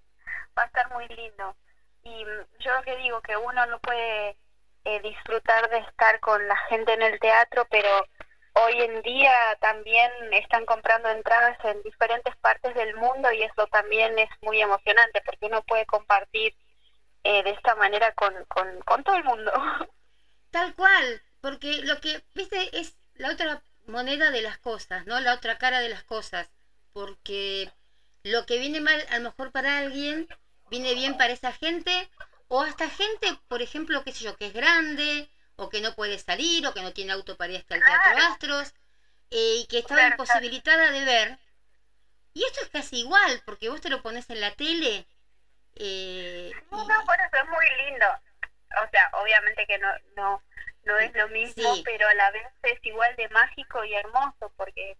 Va 0.57 0.63
a 0.63 0.65
estar 0.65 0.91
muy 0.91 1.07
lindo. 1.07 1.55
Y 2.03 2.25
mm, 2.25 2.59
yo 2.59 2.73
lo 2.75 2.83
que 2.83 2.97
digo, 2.97 3.21
que 3.21 3.37
uno 3.37 3.65
no 3.65 3.79
puede 3.79 4.37
eh, 4.85 5.01
disfrutar 5.01 5.69
de 5.69 5.79
estar 5.79 6.19
con 6.19 6.47
la 6.47 6.57
gente 6.69 6.93
en 6.93 7.01
el 7.01 7.19
teatro, 7.19 7.65
pero 7.69 7.89
hoy 8.53 8.81
en 8.81 9.01
día 9.01 9.57
también 9.61 10.11
están 10.33 10.65
comprando 10.65 11.09
entradas 11.09 11.57
en 11.63 11.81
diferentes 11.83 12.35
partes 12.37 12.73
del 12.75 12.95
mundo 12.95 13.31
y 13.31 13.43
eso 13.43 13.67
también 13.67 14.17
es 14.19 14.29
muy 14.41 14.61
emocionante 14.61 15.21
porque 15.25 15.45
uno 15.45 15.61
puede 15.63 15.85
compartir 15.85 16.55
eh, 17.23 17.43
de 17.43 17.51
esta 17.51 17.75
manera 17.75 18.11
con, 18.13 18.33
con, 18.45 18.79
con 18.81 19.03
todo 19.03 19.15
el 19.15 19.23
mundo. 19.23 19.51
Tal 20.51 20.73
cual, 20.75 21.21
porque 21.41 21.81
lo 21.83 21.99
que, 21.99 22.23
viste, 22.33 22.77
es 22.77 22.97
la 23.15 23.31
otra 23.31 23.61
moneda 23.85 24.31
de 24.31 24.41
las 24.41 24.57
cosas, 24.57 25.05
¿no? 25.05 25.19
La 25.19 25.33
otra 25.33 25.57
cara 25.57 25.79
de 25.79 25.89
las 25.89 26.03
cosas, 26.03 26.49
porque 26.93 27.69
lo 28.31 28.45
que 28.45 28.57
viene 28.59 28.79
mal 28.81 29.05
a 29.09 29.17
lo 29.19 29.25
mejor 29.29 29.51
para 29.51 29.77
alguien, 29.79 30.27
viene 30.69 30.93
bien 30.93 31.17
para 31.17 31.33
esa 31.33 31.51
gente, 31.53 32.09
o 32.47 32.61
hasta 32.61 32.89
gente, 32.89 33.27
por 33.47 33.61
ejemplo, 33.61 34.03
qué 34.03 34.11
sé 34.11 34.23
yo, 34.23 34.35
que 34.35 34.47
es 34.47 34.53
grande, 34.53 35.29
o 35.55 35.69
que 35.69 35.81
no 35.81 35.93
puede 35.93 36.17
salir, 36.17 36.65
o 36.67 36.73
que 36.73 36.81
no 36.81 36.93
tiene 36.93 37.11
auto 37.13 37.35
para 37.35 37.53
ir 37.53 37.59
hasta 37.59 37.75
el 37.75 37.83
Teatro. 37.83 38.17
Astros, 38.31 38.73
eh, 39.31 39.57
y 39.61 39.65
que 39.65 39.79
estaba 39.79 40.07
imposibilitada 40.07 40.91
de 40.91 41.03
ver. 41.03 41.37
Y 42.33 42.43
esto 42.45 42.61
es 42.61 42.69
casi 42.69 42.99
igual, 42.99 43.41
porque 43.45 43.69
vos 43.69 43.81
te 43.81 43.89
lo 43.89 44.01
pones 44.01 44.29
en 44.29 44.41
la 44.41 44.51
tele. 44.51 45.05
eh, 45.75 46.51
No, 46.71 46.83
y- 46.83 46.87
no, 46.87 47.05
por 47.05 47.15
eso 47.19 47.37
es 47.43 47.45
muy 47.49 47.65
lindo. 47.85 48.05
O 48.83 48.89
sea, 48.91 49.09
obviamente 49.13 49.65
que 49.65 49.77
no, 49.77 49.89
no, 50.15 50.41
no 50.83 50.97
es 50.97 51.13
lo 51.15 51.27
mismo, 51.29 51.53
Sí. 51.53 51.81
pero 51.83 52.07
a 52.07 52.13
la 52.13 52.31
vez 52.31 52.45
es 52.63 52.79
igual 52.83 53.15
de 53.15 53.27
mágico 53.29 53.83
y 53.83 53.93
hermoso, 53.93 54.51
porque 54.55 54.95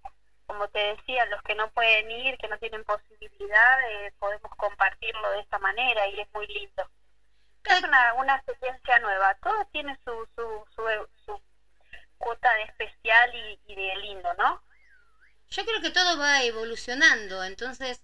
como 0.48 0.68
te 0.70 0.80
decía, 0.80 1.26
los 1.28 1.42
que 1.44 1.56
no 1.56 1.70
pueden 1.72 2.10
ir, 2.10 2.38
que 2.38 2.48
no 2.48 2.58
tienen 2.58 2.84
posibilidad, 2.86 3.92
eh, 3.92 4.14
podemos 4.18 4.52
compartirlo 4.58 5.30
de 5.32 5.42
esta 5.42 5.60
manera 5.60 6.08
y 6.08 6.20
es 6.20 6.28
muy 6.34 6.48
lindo. 6.48 6.90
Es 7.66 7.84
una, 7.84 8.14
una 8.16 8.36
experiencia 8.38 9.00
nueva, 9.00 9.36
todo 9.44 9.66
tiene 9.74 9.98
su, 10.06 10.28
su, 10.36 10.66
su, 10.74 10.84
su 11.26 11.42
cuota 12.18 12.54
de 12.56 12.64
especial 12.64 13.36
y, 13.36 13.60
y 13.68 13.76
de 13.76 13.96
lindo, 13.98 14.34
¿no? 14.36 14.64
Yo 15.50 15.66
creo 15.66 15.82
que 15.82 15.92
todo 15.92 16.18
va 16.18 16.44
evolucionando, 16.44 17.44
entonces, 17.44 18.02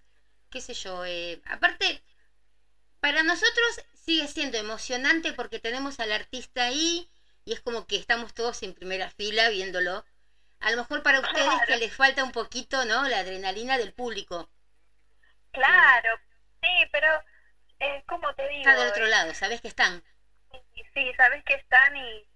qué 0.49 0.61
sé 0.61 0.73
yo, 0.73 1.05
eh, 1.05 1.41
aparte, 1.45 2.03
para 2.99 3.23
nosotros 3.23 3.81
sigue 3.93 4.27
siendo 4.27 4.57
emocionante 4.57 5.33
porque 5.33 5.59
tenemos 5.59 5.99
al 5.99 6.11
artista 6.11 6.65
ahí 6.65 7.09
y 7.45 7.53
es 7.53 7.61
como 7.61 7.87
que 7.87 7.97
estamos 7.97 8.33
todos 8.33 8.63
en 8.63 8.73
primera 8.73 9.09
fila 9.09 9.49
viéndolo. 9.49 10.05
A 10.63 10.71
lo 10.71 10.77
mejor 10.77 11.03
para 11.03 11.19
ustedes 11.19 11.61
Claro. 11.61 11.67
que 11.67 11.77
les 11.77 11.93
falta 11.95 12.23
un 12.23 12.31
poquito, 12.31 12.85
¿no? 12.85 13.07
La 13.07 13.19
adrenalina 13.19 13.77
del 13.77 13.93
público. 13.93 14.49
Claro, 15.51 16.17
sí, 16.61 16.85
pero 16.91 17.07
eh, 17.79 18.03
como 18.07 18.33
te 18.33 18.47
digo, 18.47 18.61
Está 18.61 18.75
del 18.75 18.87
otro 18.89 19.05
lado, 19.05 19.33
sabes 19.35 19.61
que 19.61 19.67
están. 19.67 20.03
Sí, 20.51 20.83
sí, 20.93 21.11
sabes 21.17 21.43
que 21.45 21.55
están 21.55 21.95
y, 21.97 22.27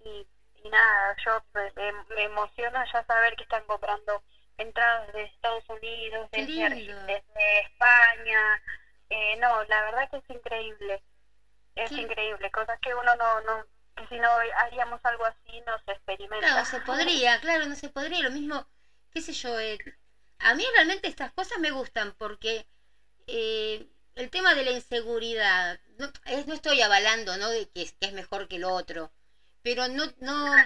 y, 0.00 0.26
y 0.64 0.70
nada, 0.70 1.16
yo 1.24 1.42
me, 1.54 1.92
me- 2.16 2.24
emociona 2.24 2.84
ya 2.92 3.04
saber 3.04 3.36
que 3.36 3.44
están 3.44 3.64
comprando 3.66 4.22
entradas 4.58 5.12
de 5.12 5.24
Estados 5.24 5.64
Unidos, 5.70 6.28
desde, 6.32 6.52
España. 7.62 8.60
Eh, 9.10 9.36
no, 9.38 9.64
la 9.64 9.82
verdad 9.82 10.08
que 10.10 10.18
es 10.18 10.30
increíble, 10.30 11.02
es 11.76 11.90
Qué- 11.90 12.02
increíble, 12.02 12.50
cosas 12.50 12.78
que 12.80 12.94
uno 12.94 13.14
no, 13.16 13.40
no, 13.42 13.66
que 14.00 14.14
si 14.14 14.18
no 14.20 14.28
haríamos 14.56 15.00
algo 15.04 15.24
así 15.26 15.60
no 15.66 15.78
se 15.84 15.92
experimenta. 15.92 16.46
Claro, 16.46 16.64
se 16.64 16.80
podría, 16.80 17.40
claro, 17.40 17.66
no 17.66 17.76
se 17.76 17.88
podría. 17.90 18.22
Lo 18.22 18.30
mismo, 18.30 18.66
qué 19.10 19.20
sé 19.20 19.32
yo, 19.32 19.58
eh, 19.58 19.78
a 20.38 20.54
mí 20.54 20.64
realmente 20.74 21.08
estas 21.08 21.32
cosas 21.32 21.58
me 21.58 21.70
gustan 21.70 22.14
porque 22.18 22.66
eh, 23.26 23.86
el 24.16 24.30
tema 24.30 24.54
de 24.54 24.64
la 24.64 24.72
inseguridad, 24.72 25.78
no, 25.98 26.10
es- 26.26 26.46
no 26.46 26.54
estoy 26.54 26.80
avalando, 26.82 27.36
¿no? 27.38 27.50
De 27.50 27.66
que, 27.68 27.82
es- 27.82 27.92
que 28.00 28.08
es 28.08 28.12
mejor 28.14 28.48
que 28.48 28.58
lo 28.58 28.72
otro, 28.74 29.10
pero 29.62 29.88
no, 29.88 30.06
no, 30.20 30.56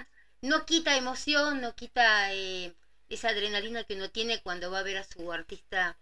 no 0.41 0.65
quita 0.65 0.95
emoción, 0.95 1.61
no 1.61 1.73
quita 1.73 2.33
eh, 2.33 2.73
esa 3.09 3.29
adrenalina 3.29 3.83
que 3.85 3.95
uno 3.95 4.09
tiene 4.09 4.41
cuando 4.41 4.71
va 4.71 4.79
a 4.79 4.83
ver 4.83 4.97
a 4.97 5.03
su 5.03 5.31
artista 5.33 5.97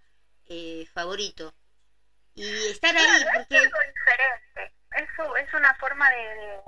eh, 0.48 0.86
favorito. 0.94 1.54
y 2.36 2.68
estar 2.68 2.96
ahí. 2.98 3.26
Porque... 3.34 3.56
Es 3.58 3.64
algo 3.66 3.80
diferente. 3.96 4.74
Eso 4.96 5.36
es 5.38 5.54
una 5.54 5.74
forma 5.76 6.10
de, 6.10 6.18
de, 6.18 6.62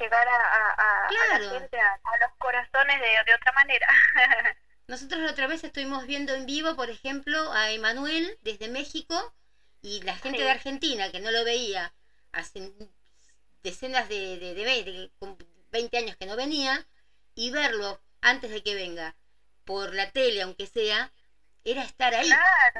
llegar 0.00 0.28
a, 0.28 0.36
a, 0.36 1.06
a 1.06 1.38
la 1.38 1.50
gente, 1.50 1.80
a, 1.80 1.92
a, 1.92 2.18
los 2.18 2.30
corazones 2.38 3.00
de, 3.00 3.08
de 3.26 3.34
otra 3.34 3.52
manera. 3.52 3.86
Nosotros 4.88 5.20
la 5.20 5.30
otra 5.30 5.46
vez 5.46 5.62
estuvimos 5.62 6.06
viendo 6.06 6.34
en 6.34 6.46
vivo, 6.46 6.74
por 6.74 6.90
ejemplo, 6.90 7.52
a 7.52 7.70
Emanuel 7.70 8.36
desde 8.42 8.68
México 8.68 9.34
y 9.82 10.02
la 10.02 10.16
gente 10.16 10.42
de 10.42 10.50
Argentina 10.50 11.10
que 11.10 11.20
no 11.20 11.30
lo 11.30 11.44
veía 11.44 11.94
hace 12.32 12.72
decenas 13.62 14.08
de, 14.08 14.38
de, 14.38 14.54
de, 14.54 15.10
20 15.70 15.96
años 15.96 16.16
que 16.16 16.26
no 16.26 16.36
venía 16.36 16.86
y 17.34 17.50
verlo 17.50 18.00
antes 18.20 18.50
de 18.50 18.62
que 18.62 18.74
venga 18.74 19.14
por 19.64 19.94
la 19.94 20.10
tele, 20.10 20.42
aunque 20.42 20.66
sea, 20.66 21.12
era 21.64 21.82
estar 21.82 22.14
ahí. 22.14 22.30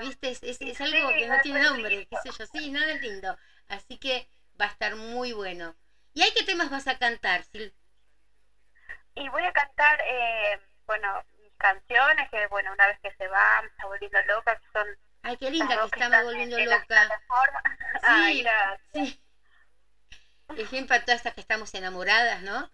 ¿Viste? 0.01 0.31
Es, 0.31 0.43
es, 0.43 0.81
algo 0.81 1.09
que 1.11 1.29
no 1.29 1.41
tiene 1.43 1.63
nombre, 1.63 2.07
qué 2.11 2.17
sé 2.23 2.31
yo, 2.37 2.47
sí, 2.47 2.71
nada 2.71 2.93
es 2.93 3.03
lindo. 3.03 3.37
Así 3.69 3.97
que 3.99 4.29
va 4.61 4.67
a 4.67 4.71
estar 4.71 4.97
muy 4.97 5.33
bueno. 5.33 5.77
¿Y 6.15 6.23
hay 6.23 6.33
qué 6.33 6.45
temas 6.45 6.71
vas 6.71 6.87
a 6.87 6.99
cantar, 6.99 7.43
Sil? 7.47 7.71
Y 9.15 9.29
voy 9.29 9.45
a 9.45 9.53
cantar, 9.53 10.01
eh, 10.07 10.61
bueno, 10.87 11.25
mis 11.41 11.53
canciones, 11.57 12.29
que 12.31 12.47
bueno, 12.49 12.73
una 12.73 12.87
vez 12.89 12.99
que 13.01 13.13
se 13.13 13.29
va, 13.29 13.63
me 13.63 13.69
está 13.69 13.87
volviendo 13.87 14.21
loca, 14.23 14.57
que 14.57 14.67
son... 14.73 14.87
Ay, 15.23 15.37
qué 15.37 15.51
linda 15.51 15.77
que 15.77 15.85
está, 15.85 16.09
me 16.09 16.23
volviendo 16.25 16.59
loca. 16.59 17.09
Sí, 18.27 18.47
sí. 18.95 19.23
Ejemplo 20.57 20.97
a 20.97 21.01
todas 21.01 21.19
estas 21.19 21.35
que 21.35 21.41
estamos 21.41 21.73
enamoradas, 21.75 22.43
¿no? 22.43 22.71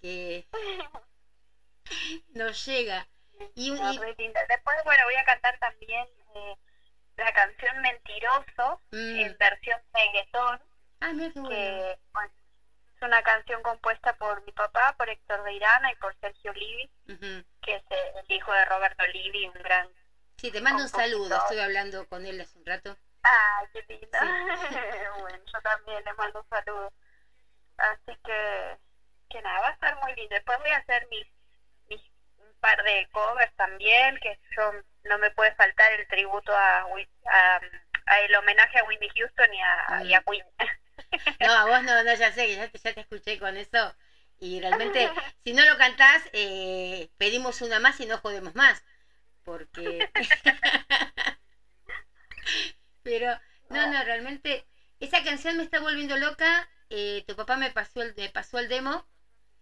Que 0.00 0.48
nos 2.34 2.64
llega. 2.66 3.06
Y, 3.54 3.70
Después, 3.70 4.76
bueno, 4.84 5.04
voy 5.04 5.16
a 5.16 5.24
cantar 5.24 5.58
también 5.58 6.06
eh, 6.34 6.56
la 7.16 7.32
canción 7.32 7.80
Mentiroso 7.82 8.80
mm. 8.90 9.20
en 9.20 9.36
versión 9.38 9.80
reggaetón. 9.92 10.60
Ah, 11.00 11.12
mira 11.12 11.32
qué 11.32 11.40
bueno. 11.40 11.56
Que, 11.56 11.92
es 11.92 11.98
una 13.02 13.22
canción 13.22 13.62
compuesta 13.62 14.14
por 14.16 14.44
mi 14.44 14.52
papá, 14.52 14.94
por 14.96 15.08
Héctor 15.08 15.42
de 15.44 15.52
Irana 15.54 15.92
y 15.92 15.96
por 15.96 16.14
Sergio 16.20 16.52
Livi, 16.52 16.90
que 17.60 17.76
es 17.76 17.82
el 17.90 18.36
hijo 18.36 18.52
de 18.52 18.64
Roberto 18.64 19.06
Livi, 19.06 19.48
un 19.48 19.62
gran. 19.62 19.88
Sí, 20.36 20.50
te 20.50 20.60
mando 20.60 20.82
un 20.82 20.88
saludo, 20.88 21.36
estuve 21.36 21.62
hablando 21.62 22.06
con 22.08 22.24
él 22.26 22.40
hace 22.40 22.58
un 22.58 22.66
rato. 22.66 22.96
Ah, 23.22 23.64
qué 23.72 23.84
lindo. 23.88 24.18
bueno, 25.20 25.44
yo 25.52 25.60
también 25.60 26.04
le 26.04 26.12
mando 26.14 26.40
un 26.40 26.48
saludo. 26.48 26.92
Así 27.76 28.18
que, 28.24 28.78
que 29.30 29.42
nada, 29.42 29.60
va 29.60 29.68
a 29.68 29.72
estar 29.72 29.96
muy 30.02 30.14
lindo. 30.14 30.34
Después 30.34 30.58
voy 30.58 30.70
a 30.70 30.78
hacer 30.78 31.06
mis 31.08 31.26
par 32.62 32.82
de 32.84 33.08
covers 33.10 33.52
también, 33.56 34.16
que 34.22 34.38
son, 34.54 34.84
no 35.02 35.18
me 35.18 35.30
puede 35.32 35.52
faltar 35.56 35.92
el 35.92 36.06
tributo 36.06 36.56
a, 36.56 36.86
a, 36.86 38.20
el 38.20 38.34
homenaje 38.36 38.78
a 38.78 38.84
Whitney 38.84 39.10
Houston 39.16 39.52
y 39.52 39.60
a, 39.60 40.04
y 40.04 40.14
a 40.14 40.22
Queen. 40.22 40.46
No, 41.40 41.52
a 41.52 41.64
vos 41.66 41.82
no, 41.82 42.02
no, 42.02 42.14
ya 42.14 42.32
sé, 42.32 42.54
ya 42.54 42.68
te, 42.68 42.78
ya 42.78 42.92
te 42.92 43.00
escuché 43.00 43.38
con 43.38 43.56
eso. 43.56 43.94
Y 44.38 44.60
realmente, 44.60 45.08
si 45.44 45.52
no 45.52 45.64
lo 45.64 45.76
cantás, 45.76 46.22
eh, 46.32 47.08
pedimos 47.16 47.60
una 47.62 47.78
más 47.78 48.00
y 48.00 48.06
no 48.06 48.18
jodemos 48.18 48.54
más. 48.54 48.82
Porque... 49.44 50.08
Pero, 53.02 53.38
no, 53.68 53.86
no, 53.90 54.04
realmente, 54.04 54.64
esa 55.00 55.22
canción 55.22 55.56
me 55.56 55.62
está 55.62 55.80
volviendo 55.80 56.16
loca. 56.16 56.68
Eh, 56.90 57.22
tu 57.26 57.36
papá 57.36 57.56
me 57.56 57.70
pasó 57.70 58.02
el, 58.02 58.14
me 58.16 58.28
pasó 58.28 58.58
el 58.58 58.68
demo 58.68 59.06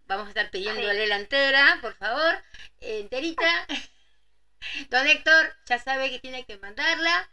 Vamos 0.05 0.25
a 0.25 0.29
estar 0.29 0.49
pidiéndole 0.49 1.07
la 1.07 1.15
entera, 1.15 1.77
por 1.81 1.95
favor, 1.95 2.35
enterita. 2.81 3.65
Don 4.89 5.07
Héctor 5.07 5.55
ya 5.65 5.79
sabe 5.79 6.09
que 6.09 6.19
tiene 6.19 6.43
que 6.43 6.57
mandarla 6.57 7.29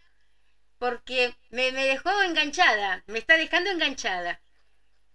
porque 0.78 1.34
me, 1.50 1.72
me 1.72 1.84
dejó 1.86 2.22
enganchada, 2.22 3.02
me 3.06 3.18
está 3.18 3.36
dejando 3.36 3.70
enganchada. 3.70 4.40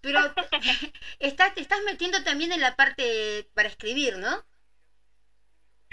Pero 0.02 0.20
estás, 1.20 1.54
te 1.54 1.62
estás 1.62 1.82
metiendo 1.84 2.24
también 2.24 2.52
en 2.52 2.62
la 2.62 2.76
parte 2.76 3.50
para 3.54 3.70
escribir, 3.70 4.18
¿no? 4.18 4.46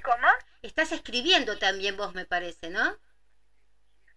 ¿Cómo? 0.03 0.29
Estás 0.63 0.93
escribiendo 0.93 1.59
también 1.59 1.97
vos, 1.97 2.15
me 2.15 2.25
parece, 2.25 2.71
¿no? 2.71 2.85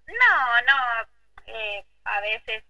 No, 0.07 0.61
no, 0.67 1.07
eh, 1.45 1.85
a 2.03 2.21
veces, 2.21 2.63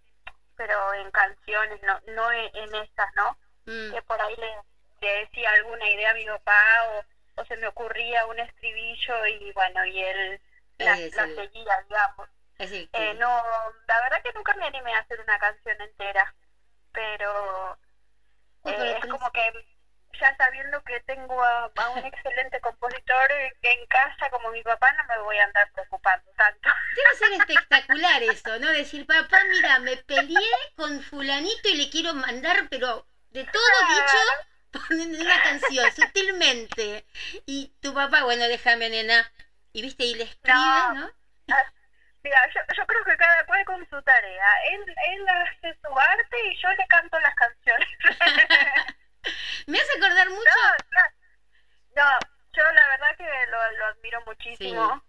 pero 0.56 0.94
en 0.94 1.10
canciones, 1.12 1.82
no, 1.84 2.00
no 2.14 2.32
en, 2.32 2.76
estas, 2.76 3.14
¿no? 3.16 3.38
Mm. 3.66 3.94
Que 3.94 4.02
por 4.02 4.22
ahí 4.22 4.36
le, 4.36 4.56
le 5.02 5.20
decía 5.22 5.50
alguna 5.52 5.90
idea 5.90 6.12
a 6.12 6.16
mi 6.16 6.26
papá 6.26 6.64
o, 6.90 7.42
o 7.42 7.46
se 7.46 7.56
me 7.58 7.68
ocurría 7.68 8.26
un 8.26 8.40
estribillo 8.40 9.26
y 9.28 9.52
bueno, 9.54 9.86
y 9.86 10.04
él 10.04 10.42
la, 10.78 10.96
seguía, 10.96 11.82
digamos. 11.88 12.30
Eh, 12.94 13.14
no, 13.16 13.44
la 13.88 14.02
verdad 14.02 14.22
que 14.24 14.34
nunca 14.34 14.54
me 14.56 14.66
animé 14.66 14.94
a 14.94 15.00
hacer 15.00 15.20
una 15.20 15.38
canción 15.40 15.80
entera, 15.82 16.34
pero 16.92 17.78
eh, 18.66 19.00
es 19.02 19.06
como 19.10 19.32
que 19.32 19.52
ya 20.20 20.36
sabiendo 20.38 20.82
que 20.84 21.00
tengo 21.02 21.44
a, 21.44 21.72
un 21.96 22.06
excelente 22.06 22.60
compositor 22.62 23.32
en 23.62 23.86
casa 23.88 24.30
como 24.30 24.52
mi 24.52 24.62
papá, 24.62 24.94
no 24.94 25.04
me 25.06 25.24
voy 25.24 25.38
a 25.38 25.46
andar 25.46 25.70
preocupando 25.74 26.32
tanto. 26.38 26.70
Debe 26.96 27.16
ser 27.18 27.32
espectacular 27.50 28.24
eso, 28.24 28.60
¿no? 28.60 28.68
Decir, 28.72 29.06
papá, 29.06 29.40
mira, 29.50 29.80
me 29.80 29.98
peleé 29.98 30.52
con 30.76 31.02
fulanito 31.02 31.70
y 31.70 31.78
le 31.78 31.90
quiero 31.90 32.14
mandar, 32.14 32.68
pero 32.70 33.08
de 33.32 33.44
todo 33.46 33.64
dicho 33.90 34.18
poniendo 34.88 35.20
una 35.20 35.42
canción 35.42 35.92
sutilmente. 35.92 37.06
Y 37.46 37.74
tu 37.80 37.94
papá, 37.94 38.24
bueno, 38.24 38.48
déjame, 38.48 38.90
nena. 38.90 39.32
Y 39.72 39.82
viste, 39.82 40.06
y 40.06 40.16
le 40.16 40.24
escribe, 40.24 40.58
¿no? 40.94 41.12
Ah, 41.50 41.74
mira, 42.24 42.40
yo, 42.54 42.62
yo, 42.78 42.86
creo 42.86 43.04
que 43.06 43.18
cada 43.18 43.46
cual 43.46 43.66
con 43.66 43.90
su 43.90 44.02
tarea. 44.02 44.48
Él, 44.72 44.96
él 45.12 45.28
hace 45.30 45.78
su 45.82 46.00
arte 46.00 46.48
y 46.48 46.56
yo 46.62 46.70
le 46.74 46.88
canto 46.88 47.20
las 47.20 47.36
canciones. 47.36 47.90
Me 49.68 49.80
hace 49.80 49.98
acordar 49.98 50.30
mucho. 50.30 50.50
No, 51.96 52.04
no, 52.04 52.20
yo 52.54 52.72
la 52.72 52.88
verdad 52.90 53.18
que 53.18 53.46
lo, 53.50 53.72
lo 53.78 53.86
admiro 53.88 54.24
muchísimo. 54.26 55.04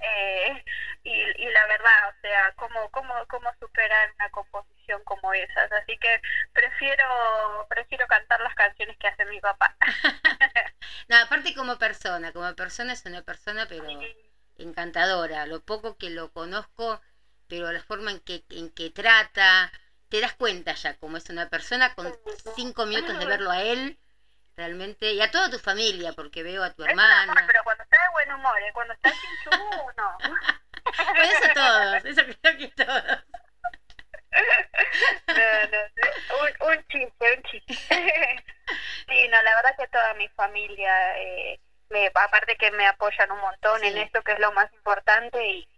Eh, 0.00 0.64
y, 1.02 1.10
y 1.10 1.50
la 1.50 1.66
verdad, 1.66 2.08
o 2.08 2.20
sea, 2.20 2.52
cómo, 2.56 2.88
cómo, 2.90 3.14
cómo 3.28 3.50
superar 3.58 4.12
una 4.14 4.28
composición 4.30 5.02
como 5.04 5.32
esas. 5.32 5.72
Así 5.72 5.96
que 5.98 6.20
prefiero, 6.52 7.66
prefiero 7.68 8.06
cantar 8.06 8.40
las 8.40 8.54
canciones 8.54 8.96
que 8.98 9.08
hace 9.08 9.24
mi 9.26 9.40
papá. 9.40 9.74
no, 11.08 11.16
aparte 11.16 11.54
como 11.54 11.78
persona, 11.78 12.32
como 12.32 12.54
persona 12.54 12.92
es 12.92 13.04
una 13.06 13.22
persona, 13.22 13.66
pero 13.68 13.84
encantadora. 14.58 15.46
Lo 15.46 15.60
poco 15.60 15.96
que 15.96 16.10
lo 16.10 16.30
conozco, 16.32 17.00
pero 17.46 17.72
la 17.72 17.82
forma 17.82 18.10
en 18.10 18.20
que, 18.20 18.44
en 18.50 18.70
que 18.70 18.90
trata, 18.90 19.72
te 20.08 20.20
das 20.20 20.34
cuenta 20.34 20.74
ya 20.74 20.94
como 20.98 21.16
es 21.16 21.28
una 21.30 21.48
persona 21.48 21.94
con 21.94 22.14
cinco 22.56 22.86
minutos 22.86 23.18
de 23.18 23.26
verlo 23.26 23.50
a 23.50 23.62
él 23.62 23.98
realmente, 24.58 25.12
y 25.12 25.20
a 25.22 25.30
toda 25.30 25.50
tu 25.50 25.58
familia, 25.58 26.12
porque 26.12 26.42
veo 26.42 26.64
a 26.64 26.70
tu 26.70 26.82
hermana. 26.82 27.32
pero 27.46 27.62
cuando 27.62 27.84
está 27.84 27.96
de 28.02 28.10
buen 28.10 28.32
humor, 28.32 28.60
¿eh? 28.60 28.72
cuando 28.74 28.92
está 28.92 29.10
sin 29.10 29.30
chu, 29.44 29.50
no. 29.96 30.18
pues 31.14 31.32
eso 31.42 31.52
todos, 31.54 32.04
eso 32.04 32.22
creo 32.24 32.58
que 32.58 32.68
todos. 32.68 33.24
No, 35.28 35.44
no, 35.70 36.40
un, 36.42 36.72
un 36.72 36.86
chiste, 36.88 37.36
un 37.36 37.42
chiste. 37.44 37.74
sí, 39.08 39.28
no, 39.28 39.42
la 39.42 39.54
verdad 39.54 39.76
que 39.78 39.86
toda 39.88 40.14
mi 40.14 40.28
familia, 40.30 41.18
eh, 41.18 41.60
me, 41.90 42.06
aparte 42.06 42.56
que 42.56 42.70
me 42.70 42.86
apoyan 42.86 43.30
un 43.32 43.40
montón 43.40 43.84
en 43.84 43.98
esto, 43.98 44.22
que 44.22 44.32
es 44.32 44.38
lo 44.40 44.52
más 44.52 44.72
importante, 44.72 45.44
y, 45.46 45.68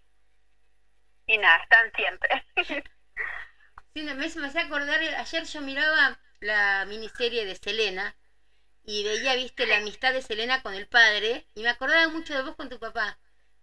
y 1.26 1.38
nada, 1.38 1.62
están 1.62 1.90
siempre. 1.96 2.44
sí, 3.94 4.02
me, 4.02 4.14
me 4.14 4.26
hacía 4.46 4.62
acordar, 4.62 5.00
ayer 5.00 5.44
yo 5.44 5.60
miraba 5.60 6.18
la 6.40 6.84
miniserie 6.86 7.44
de 7.44 7.56
Selena, 7.56 8.16
y 8.84 9.04
veía, 9.04 9.34
viste, 9.36 9.66
la 9.66 9.78
amistad 9.78 10.12
de 10.12 10.22
Selena 10.22 10.62
con 10.62 10.74
el 10.74 10.88
padre 10.88 11.46
y 11.54 11.62
me 11.62 11.70
acordaba 11.70 12.08
mucho 12.08 12.34
de 12.34 12.42
vos 12.42 12.56
con 12.56 12.68
tu 12.70 12.78
papá. 12.80 13.18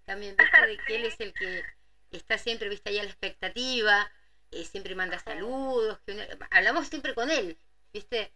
También, 0.06 0.38
viste, 0.38 0.66
de 0.66 0.80
que 0.80 0.96
él 0.98 1.06
es 1.06 1.20
el 1.20 1.34
que 1.34 1.64
está 2.12 2.38
siempre, 2.38 2.70
viste, 2.70 2.90
ahí 2.92 3.00
a 3.00 3.04
la 3.04 3.10
expectativa, 3.10 4.12
eh, 4.52 4.66
siempre 4.66 4.96
manda 4.96 5.20
saludos, 5.20 6.00
que 6.06 6.38
hablamos 6.52 6.88
siempre 6.88 7.16
con 7.16 7.32
él, 7.32 7.58
viste. 7.94 8.34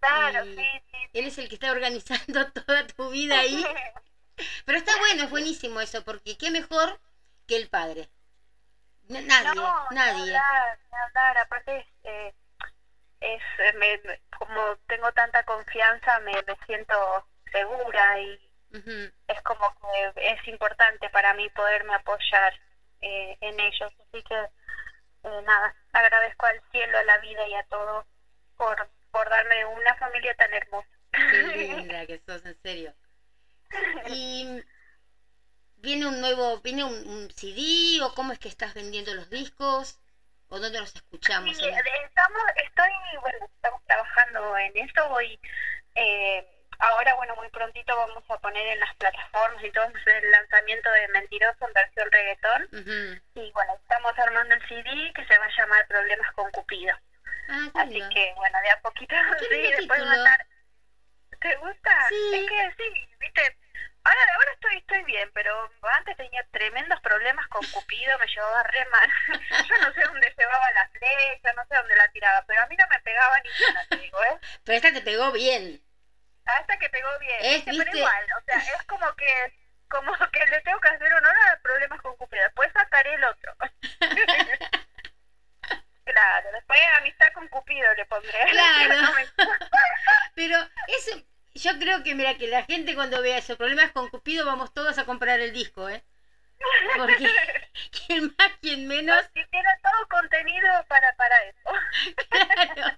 Claro, 0.00 0.44
sí, 0.44 0.56
sí, 0.90 0.98
Él 1.12 1.26
es 1.26 1.38
el 1.38 1.48
que 1.48 1.54
está 1.54 1.70
organizando 1.72 2.50
toda 2.52 2.86
tu 2.86 3.10
vida 3.10 3.38
ahí. 3.38 3.64
Pero 4.66 4.78
está 4.78 4.96
bueno, 4.98 5.24
es 5.24 5.30
buenísimo 5.30 5.80
eso, 5.80 6.04
porque 6.04 6.36
qué 6.36 6.50
mejor 6.50 7.00
que 7.46 7.56
el 7.56 7.68
padre. 7.68 8.10
Nadie, 9.08 9.62
nadie. 9.92 10.36
Hablar, 10.36 10.78
hablar, 10.90 11.38
aparte, 11.38 11.86
eh, 12.04 12.34
es 13.20 13.42
eh, 13.58 13.72
me, 13.74 14.00
como 14.38 14.76
tengo 14.86 15.10
tanta 15.12 15.42
confianza 15.44 16.20
me, 16.20 16.32
me 16.32 16.56
siento 16.66 17.26
segura 17.50 18.20
y 18.20 18.40
es 19.28 19.42
como 19.42 19.74
que 19.80 20.32
es 20.32 20.48
importante 20.48 21.08
para 21.08 21.32
mí 21.32 21.48
poderme 21.50 21.94
apoyar 21.94 22.52
eh, 23.00 23.36
en 23.40 23.58
ellos 23.58 23.90
así 24.00 24.22
que 24.22 24.34
eh, 24.34 25.42
nada 25.46 25.74
agradezco 25.92 26.46
al 26.46 26.60
cielo 26.70 26.98
a 26.98 27.04
la 27.04 27.18
vida 27.18 27.48
y 27.48 27.54
a 27.54 27.62
todo 27.64 28.06
por 28.56 28.90
por 29.16 29.30
darme 29.30 29.64
una 29.64 29.94
familia 29.94 30.34
tan 30.34 30.52
hermosa 30.52 30.88
qué 31.10 31.42
linda 31.76 32.06
que 32.06 32.20
sos 32.26 32.44
en 32.44 32.56
serio 32.62 32.94
y 34.08 34.62
¿Viene 35.76 36.06
un 36.06 36.20
nuevo, 36.20 36.60
viene 36.62 36.84
un, 36.84 36.94
un 37.06 37.30
CD 37.30 38.00
o 38.02 38.14
cómo 38.14 38.32
es 38.32 38.38
que 38.38 38.48
estás 38.48 38.74
vendiendo 38.74 39.14
los 39.14 39.28
discos? 39.30 40.00
¿O 40.48 40.58
dónde 40.58 40.80
los 40.80 40.94
escuchamos? 40.94 41.56
Sí, 41.56 41.64
estamos, 41.64 42.42
estoy, 42.56 42.90
bueno, 43.20 43.46
estamos 43.54 43.84
trabajando 43.84 44.56
en 44.56 44.76
eso. 44.78 45.08
Voy, 45.10 45.38
eh, 45.94 46.44
ahora, 46.78 47.14
bueno, 47.14 47.36
muy 47.36 47.48
prontito 47.50 47.94
vamos 47.94 48.24
a 48.28 48.38
poner 48.38 48.66
en 48.68 48.80
las 48.80 48.94
plataformas 48.96 49.62
y 49.62 49.70
todo 49.70 49.84
el 49.84 50.30
lanzamiento 50.30 50.90
de 50.90 51.08
Mentiroso 51.08 51.66
en 51.66 51.72
versión 51.72 52.10
reggaetón. 52.10 52.68
Y 53.34 53.52
bueno, 53.52 53.74
estamos 53.74 54.18
armando 54.18 54.54
el 54.54 54.68
CD 54.68 55.12
que 55.14 55.26
se 55.26 55.38
va 55.38 55.44
a 55.44 55.56
llamar 55.56 55.86
Problemas 55.88 56.32
con 56.32 56.50
Cupido. 56.52 56.96
Ah, 57.48 57.68
qué 57.72 57.80
Así 57.80 57.90
lindo. 57.90 58.08
que, 58.10 58.32
bueno, 58.36 58.58
de 58.62 58.70
a 58.70 58.80
poquito, 58.80 59.14
sí, 59.50 59.72
después 59.72 60.00
título. 60.00 60.12
estar... 60.12 60.46
¿Te 61.40 61.56
gusta? 61.56 62.08
Sí. 62.08 62.34
Es 62.34 62.48
que 62.48 62.74
sí, 62.82 63.08
viste, 63.20 63.56
ahora, 64.04 64.20
ahora 64.36 64.52
estoy, 64.52 64.76
estoy 64.78 65.04
bien, 65.04 65.30
pero 65.34 65.70
antes 65.92 66.16
tenía 66.16 66.42
tremendos 66.50 67.00
problemas 67.00 67.46
con 67.48 67.64
Cupido, 67.68 68.18
me 68.18 68.26
llevaba 68.26 68.62
re 68.64 68.84
mal. 68.86 69.10
Yo 69.68 69.78
no 69.78 69.92
sé 69.92 70.02
dónde 70.02 70.34
llevaba 70.36 70.70
la 70.72 70.88
flecha, 70.88 71.52
no 71.54 71.64
sé 71.66 71.76
dónde 71.76 71.96
la 71.96 72.08
tiraba, 72.08 72.42
pero 72.46 72.62
a 72.62 72.66
mí 72.66 72.76
no 72.76 72.86
me 72.88 73.00
pegaba 73.00 73.38
ni 73.40 73.50
una, 73.70 73.84
te 73.86 73.96
digo, 73.98 74.22
¿eh? 74.24 74.38
Pero 74.64 74.76
esta 74.76 74.92
te 74.92 75.02
pegó 75.02 75.30
bien. 75.32 75.82
Hasta 76.46 76.78
que 76.78 76.88
pegó 76.90 77.08
bien, 77.18 77.38
Es, 77.42 77.64
pero 77.64 77.96
igual, 77.96 78.24
o 78.38 78.44
sea, 78.44 78.58
es 78.58 78.82
como 78.86 79.12
que 79.14 79.52
como 79.88 80.12
que 80.32 80.46
le 80.46 80.60
tengo 80.62 80.80
que 80.80 80.88
hacer 80.88 81.12
honor 81.12 81.36
a 81.52 81.60
problemas 81.60 82.00
con 82.02 82.16
Cupido, 82.16 82.42
después 82.44 82.70
sacaré 82.72 83.14
el 83.14 83.24
otro. 83.24 83.54
Claro, 86.06 86.52
después 86.52 86.80
amistad 86.98 87.26
con 87.34 87.48
Cupido 87.48 87.92
le 87.94 88.06
pondré. 88.06 88.38
Claro. 88.50 88.94
No 89.02 89.12
me- 89.14 89.26
Pero 90.34 90.56
eso, 90.88 91.22
yo 91.54 91.78
creo 91.78 92.02
que, 92.02 92.14
mira, 92.14 92.36
que 92.36 92.46
la 92.48 92.64
gente 92.64 92.94
cuando 92.94 93.22
vea 93.22 93.38
esos 93.38 93.56
problemas 93.56 93.92
con 93.92 94.08
Cupido, 94.08 94.44
vamos 94.46 94.72
todos 94.72 94.98
a 94.98 95.04
comprar 95.06 95.40
el 95.40 95.52
disco, 95.52 95.88
¿eh? 95.88 96.04
Porque 96.92 97.28
quien 98.06 98.34
más, 98.38 98.52
quien 98.60 98.86
menos, 98.88 99.24
Y 99.34 99.44
tiene 99.46 99.68
todo 99.82 100.06
contenido 100.08 100.84
para, 100.88 101.12
para 101.14 101.36
eso. 101.44 101.70
claro. 102.30 102.96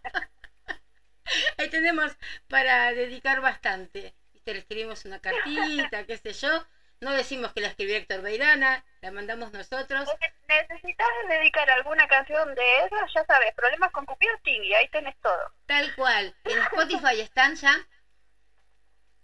Ahí 1.58 1.68
tenemos 1.70 2.16
para 2.48 2.92
dedicar 2.94 3.40
bastante. 3.40 4.14
Viste, 4.32 4.52
le 4.52 4.58
escribimos 4.60 5.04
una 5.04 5.20
cartita, 5.20 6.04
qué 6.06 6.16
sé 6.16 6.32
yo. 6.32 6.66
No 7.00 7.12
decimos 7.12 7.52
que 7.52 7.60
la 7.60 7.68
escribió 7.68 7.96
Héctor 7.96 8.22
Beirana, 8.22 8.84
la 9.02 9.10
mandamos 9.12 9.52
nosotros. 9.52 10.08
Necesitas 10.48 11.08
dedicar 11.28 11.70
alguna 11.70 12.08
canción 12.08 12.54
de 12.54 12.78
esas, 12.84 13.12
ya 13.14 13.24
sabes, 13.24 13.54
problemas 13.54 13.92
con 13.92 14.04
Cupido, 14.04 14.32
y 14.44 14.74
ahí 14.74 14.88
tenés 14.88 15.16
todo. 15.20 15.52
Tal 15.66 15.94
cual. 15.94 16.34
En 16.44 16.58
Spotify 16.58 17.20
están 17.20 17.54
ya. 17.54 17.76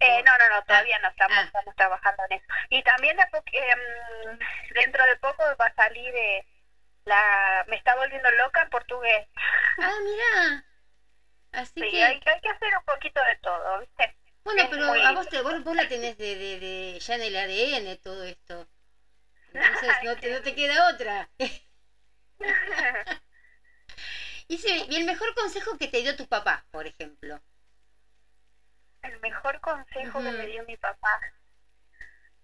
Eh, 0.01 0.23
no, 0.25 0.39
no, 0.39 0.49
no, 0.51 0.63
todavía 0.65 0.99
no 1.01 1.09
estamos, 1.09 1.37
Ah. 1.39 1.43
estamos 1.45 1.75
trabajando 1.77 2.23
en 2.29 2.37
eso. 2.39 2.47
Y 2.69 2.83
también 2.83 3.17
em, 3.19 4.39
dentro 4.75 5.05
de 5.07 5.17
poco 5.17 5.43
va 5.61 5.67
a 5.67 5.75
salir 5.75 6.15
eh, 6.15 6.47
la 7.07 7.65
Me 7.69 7.77
está 7.77 7.95
volviendo 7.97 8.31
loca 8.33 8.63
en 8.63 8.71
portugués. 8.71 9.27
Ah, 9.79 9.93
mira. 10.05 10.65
Así 11.53 11.81
Sí, 11.81 11.91
que. 11.91 12.05
hay, 12.05 12.21
hay 12.25 12.41
que 12.41 12.49
hacer 12.51 12.77
un 12.77 12.85
poquito 12.85 13.23
de 13.25 13.37
todo, 13.37 13.81
¿viste? 13.81 14.17
Bueno, 14.45 14.63
es 14.63 14.71
pero 14.71 14.87
muy 14.87 15.01
a 15.03 15.13
vos, 15.13 15.29
te, 15.29 15.41
vos, 15.41 15.63
vos 15.65 15.75
la 15.77 15.89
tenés 15.89 16.17
de, 16.19 16.37
de, 16.37 16.59
de- 16.59 16.99
ya 17.01 17.15
en 17.15 17.23
el 17.23 17.37
ADN 17.37 17.97
todo 17.97 18.23
esto. 18.25 18.69
Entonces 19.49 20.03
no 20.03 20.19
te, 20.19 20.33
no 20.33 20.43
te 20.43 20.55
queda 20.55 20.91
otra. 20.91 21.31
Y, 24.49 24.59
sí, 24.59 24.85
y 24.89 24.97
el 24.97 25.05
mejor 25.05 25.35
consejo 25.35 25.77
que 25.79 25.89
te 25.89 25.99
dio 26.03 26.17
tu 26.17 26.27
papá, 26.27 26.65
por 26.71 26.87
ejemplo. 26.87 27.41
El 29.03 29.21
mejor 29.21 29.61
consejo 29.61 30.21
que 30.21 30.33
me 30.33 30.47
dio 30.47 30.65
mi 30.65 30.77
papá. 30.77 31.21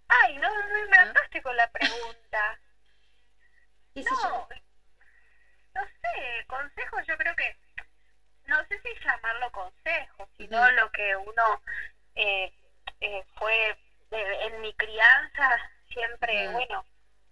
Ay, 0.08 0.36
no, 0.36 0.48
no 0.48 0.68
me 0.68 0.86
mataste 0.88 1.40
con 1.40 1.56
la 1.56 1.66
pregunta. 1.68 2.60
¿Qué 3.94 4.02
sé 4.02 4.14
No, 4.14 4.16
yo? 4.16 4.46
no 5.74 5.82
sé, 5.84 6.44
consejos 6.46 7.02
yo 7.06 7.16
creo 7.16 7.34
que, 7.34 7.56
no 8.50 8.66
sé 8.66 8.80
si 8.82 9.04
llamarlo 9.04 9.50
consejo, 9.52 10.28
sino 10.36 10.70
lo 10.72 10.90
que 10.90 11.16
uno 11.16 11.62
eh, 12.16 12.52
eh, 13.00 13.24
fue 13.36 13.70
eh, 14.10 14.38
en 14.42 14.60
mi 14.60 14.74
crianza, 14.74 15.70
siempre, 15.88 16.48
bueno, 16.48 16.84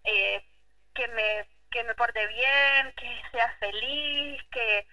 eh, 0.04 0.42
que 0.94 1.08
me 1.08 1.46
que 1.70 1.84
me 1.84 1.94
porte 1.94 2.26
bien, 2.28 2.94
que 2.96 3.22
sea 3.30 3.54
feliz, 3.60 4.42
que 4.50 4.86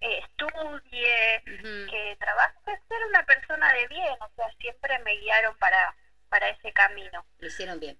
estudie, 0.00 1.42
que 1.44 2.16
trabaje, 2.18 2.80
ser 2.88 3.04
una 3.08 3.24
persona 3.24 3.72
de 3.72 3.86
bien, 3.86 4.16
o 4.20 4.28
sea, 4.34 4.50
siempre 4.58 4.98
me 5.00 5.12
guiaron 5.12 5.56
para, 5.58 5.94
para 6.28 6.48
ese 6.48 6.72
camino. 6.72 7.24
Lo 7.38 7.46
hicieron 7.46 7.78
bien. 7.78 7.96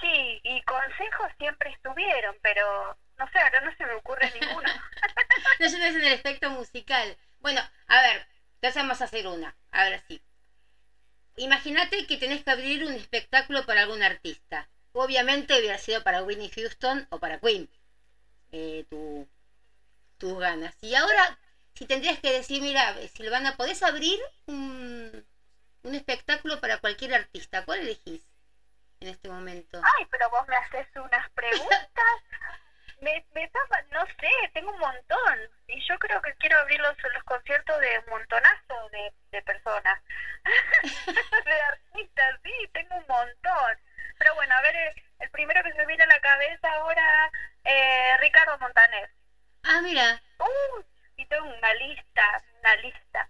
Sí, 0.00 0.40
y 0.44 0.62
consejos 0.62 1.32
siempre 1.38 1.70
estuvieron, 1.70 2.36
pero 2.42 2.96
no 3.18 3.26
sé, 3.28 3.38
ahora 3.38 3.60
no 3.60 3.74
se 3.76 3.86
me 3.86 3.94
ocurre 3.94 4.30
ninguno. 4.32 4.68
No, 5.60 5.66
yo 5.68 5.76
en 5.76 6.04
el 6.04 6.14
aspecto 6.14 6.50
musical. 6.50 7.16
Bueno, 7.40 7.60
a 7.86 8.02
ver, 8.02 8.26
entonces 8.54 8.82
vamos 8.82 9.00
a 9.00 9.04
hacer 9.04 9.26
una. 9.26 9.54
Ahora 9.70 10.02
sí. 10.08 10.20
Imagínate 11.36 12.06
que 12.06 12.16
tenés 12.16 12.42
que 12.42 12.50
abrir 12.50 12.84
un 12.84 12.92
espectáculo 12.92 13.64
para 13.66 13.82
algún 13.82 14.02
artista. 14.02 14.68
Obviamente 14.92 15.58
hubiera 15.58 15.78
sido 15.78 16.02
para 16.02 16.22
Whitney 16.22 16.50
Houston 16.54 17.06
o 17.10 17.18
para 17.18 17.38
Queen. 17.38 17.68
Eh, 18.52 18.84
tu, 18.88 19.26
tus 20.18 20.38
ganas. 20.38 20.74
Y 20.80 20.94
ahora, 20.94 21.38
si 21.74 21.86
tendrías 21.86 22.20
que 22.20 22.32
decir, 22.32 22.62
mira, 22.62 22.94
Silvana, 23.08 23.56
¿podés 23.56 23.82
abrir 23.82 24.20
un, 24.46 25.26
un 25.82 25.94
espectáculo 25.94 26.60
para 26.60 26.78
cualquier 26.78 27.14
artista? 27.14 27.64
¿Cuál 27.64 27.80
elegís 27.80 28.22
en 29.00 29.08
este 29.08 29.28
momento? 29.28 29.80
Ay, 29.82 30.06
pero 30.10 30.30
vos 30.30 30.46
me 30.48 30.56
haces 30.56 30.86
unas 30.96 31.28
preguntas. 31.30 31.88
Me, 33.04 33.24
me 33.34 33.48
tapa- 33.48 33.82
no 33.92 34.04
sé, 34.06 34.30
tengo 34.54 34.70
un 34.72 34.78
montón. 34.78 35.38
Y 35.68 35.80
yo 35.86 35.98
creo 35.98 36.20
que 36.22 36.34
quiero 36.36 36.58
abrir 36.58 36.80
los, 36.80 36.96
los 37.12 37.22
conciertos 37.24 37.78
de 37.80 37.98
un 38.00 38.04
montonazo 38.10 38.88
de, 38.90 39.12
de 39.30 39.42
personas. 39.42 40.00
de 41.44 41.60
artistas, 41.60 42.40
sí, 42.42 42.52
tengo 42.72 42.96
un 42.96 43.06
montón. 43.06 43.78
Pero 44.18 44.34
bueno, 44.34 44.54
a 44.54 44.62
ver, 44.62 44.74
eh, 44.76 44.94
el 45.20 45.30
primero 45.30 45.62
que 45.62 45.72
se 45.72 45.78
me 45.78 45.86
viene 45.86 46.04
a 46.04 46.06
la 46.06 46.20
cabeza 46.20 46.72
ahora, 46.72 47.30
eh, 47.64 48.16
Ricardo 48.18 48.58
Montaner. 48.58 49.10
Ah, 49.64 49.80
mira. 49.82 50.20
Uh, 50.38 50.82
y 51.16 51.26
tengo 51.26 51.46
una 51.46 51.74
lista, 51.74 52.42
una 52.60 52.76
lista. 52.76 53.28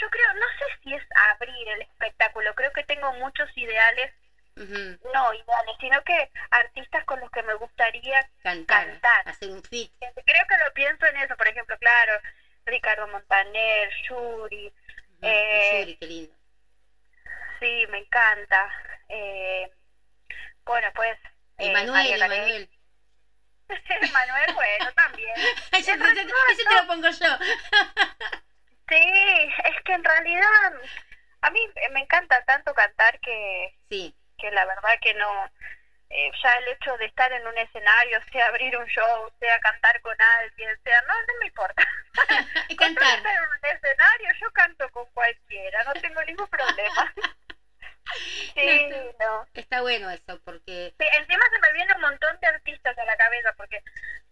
Yo 0.00 0.10
creo, 0.10 0.34
no 0.34 0.46
sé 0.58 0.64
si 0.82 0.94
es 0.94 1.02
abrir 1.32 1.68
el 1.68 1.82
espectáculo, 1.82 2.54
creo 2.54 2.72
que 2.72 2.84
tengo 2.84 3.12
muchos 3.14 3.48
ideales, 3.56 4.12
No 4.56 5.34
ideales, 5.34 5.76
sino 5.80 6.02
que 6.02 6.30
artistas 6.50 7.04
con 7.04 7.20
los 7.20 7.30
que 7.30 7.42
me 7.42 7.54
gustaría 7.54 8.26
Cantar, 8.42 8.86
Cantar. 8.86 9.28
hacer 9.28 9.50
un 9.50 9.62
fit. 9.62 9.92
Creo 10.00 10.46
que 10.48 10.56
lo 10.64 10.72
pienso 10.72 11.04
en 11.06 11.16
eso, 11.18 11.36
por 11.36 11.46
ejemplo, 11.46 11.76
claro, 11.78 12.18
Ricardo 12.64 13.06
Montaner, 13.06 13.90
Yuri. 14.08 14.72
Eh, 15.20 15.80
Yuri, 15.80 15.96
qué 15.96 16.06
lindo. 16.06 16.34
sí, 17.60 17.86
me 17.90 17.98
encanta. 17.98 18.72
Eh, 19.08 19.70
bueno, 20.64 20.88
pues... 20.94 21.18
eh, 21.58 21.72
Carey. 21.72 22.12
Emanuel. 22.12 22.70
Manuel, 24.12 24.54
bueno, 24.54 24.92
también. 24.94 25.34
Ese 25.72 25.96
te 25.96 26.74
lo 26.74 26.86
pongo 26.86 27.08
yo. 27.10 27.28
Sí, 28.88 28.94
es 29.64 29.82
que 29.84 29.94
en 29.94 30.04
realidad 30.04 30.72
a 31.40 31.50
mí 31.50 31.58
me 31.90 32.00
encanta 32.02 32.40
tanto 32.44 32.72
cantar 32.72 33.18
que, 33.18 33.74
Sí, 33.90 34.14
que 34.38 34.50
la 34.50 34.64
verdad 34.64 34.98
que 35.00 35.14
no, 35.14 35.50
eh, 36.10 36.30
ya 36.42 36.54
el 36.54 36.68
hecho 36.68 36.96
de 36.98 37.06
estar 37.06 37.32
en 37.32 37.46
un 37.46 37.56
escenario, 37.58 38.20
sea 38.32 38.46
abrir 38.48 38.76
un 38.76 38.86
show, 38.86 39.30
sea 39.40 39.58
cantar 39.60 40.00
con 40.00 40.16
alguien, 40.20 40.78
sea, 40.84 41.02
no, 41.02 41.14
no 41.14 41.34
me 41.40 41.46
importa. 41.46 41.82
y 42.68 42.76
cantar. 42.76 43.18
en 43.18 43.24
un 43.24 43.76
escenario, 43.76 44.28
yo 44.40 44.50
canto 44.52 44.88
con 44.90 45.06
cualquiera, 45.12 45.82
no 45.84 45.92
tengo 45.94 46.22
ningún 46.24 46.48
problema. 46.48 47.12
Sí, 48.54 48.88
no. 49.20 49.46
Está 49.54 49.80
bueno 49.82 50.08
eso, 50.10 50.40
porque 50.44 50.94
Sí, 50.98 51.04
encima 51.18 51.44
se 51.52 51.58
me 51.60 51.72
viene 51.74 51.94
un 51.94 52.00
montón 52.00 52.38
de 52.40 52.46
artistas 52.46 52.96
a 52.96 53.04
la 53.04 53.16
cabeza 53.16 53.52
porque 53.52 53.82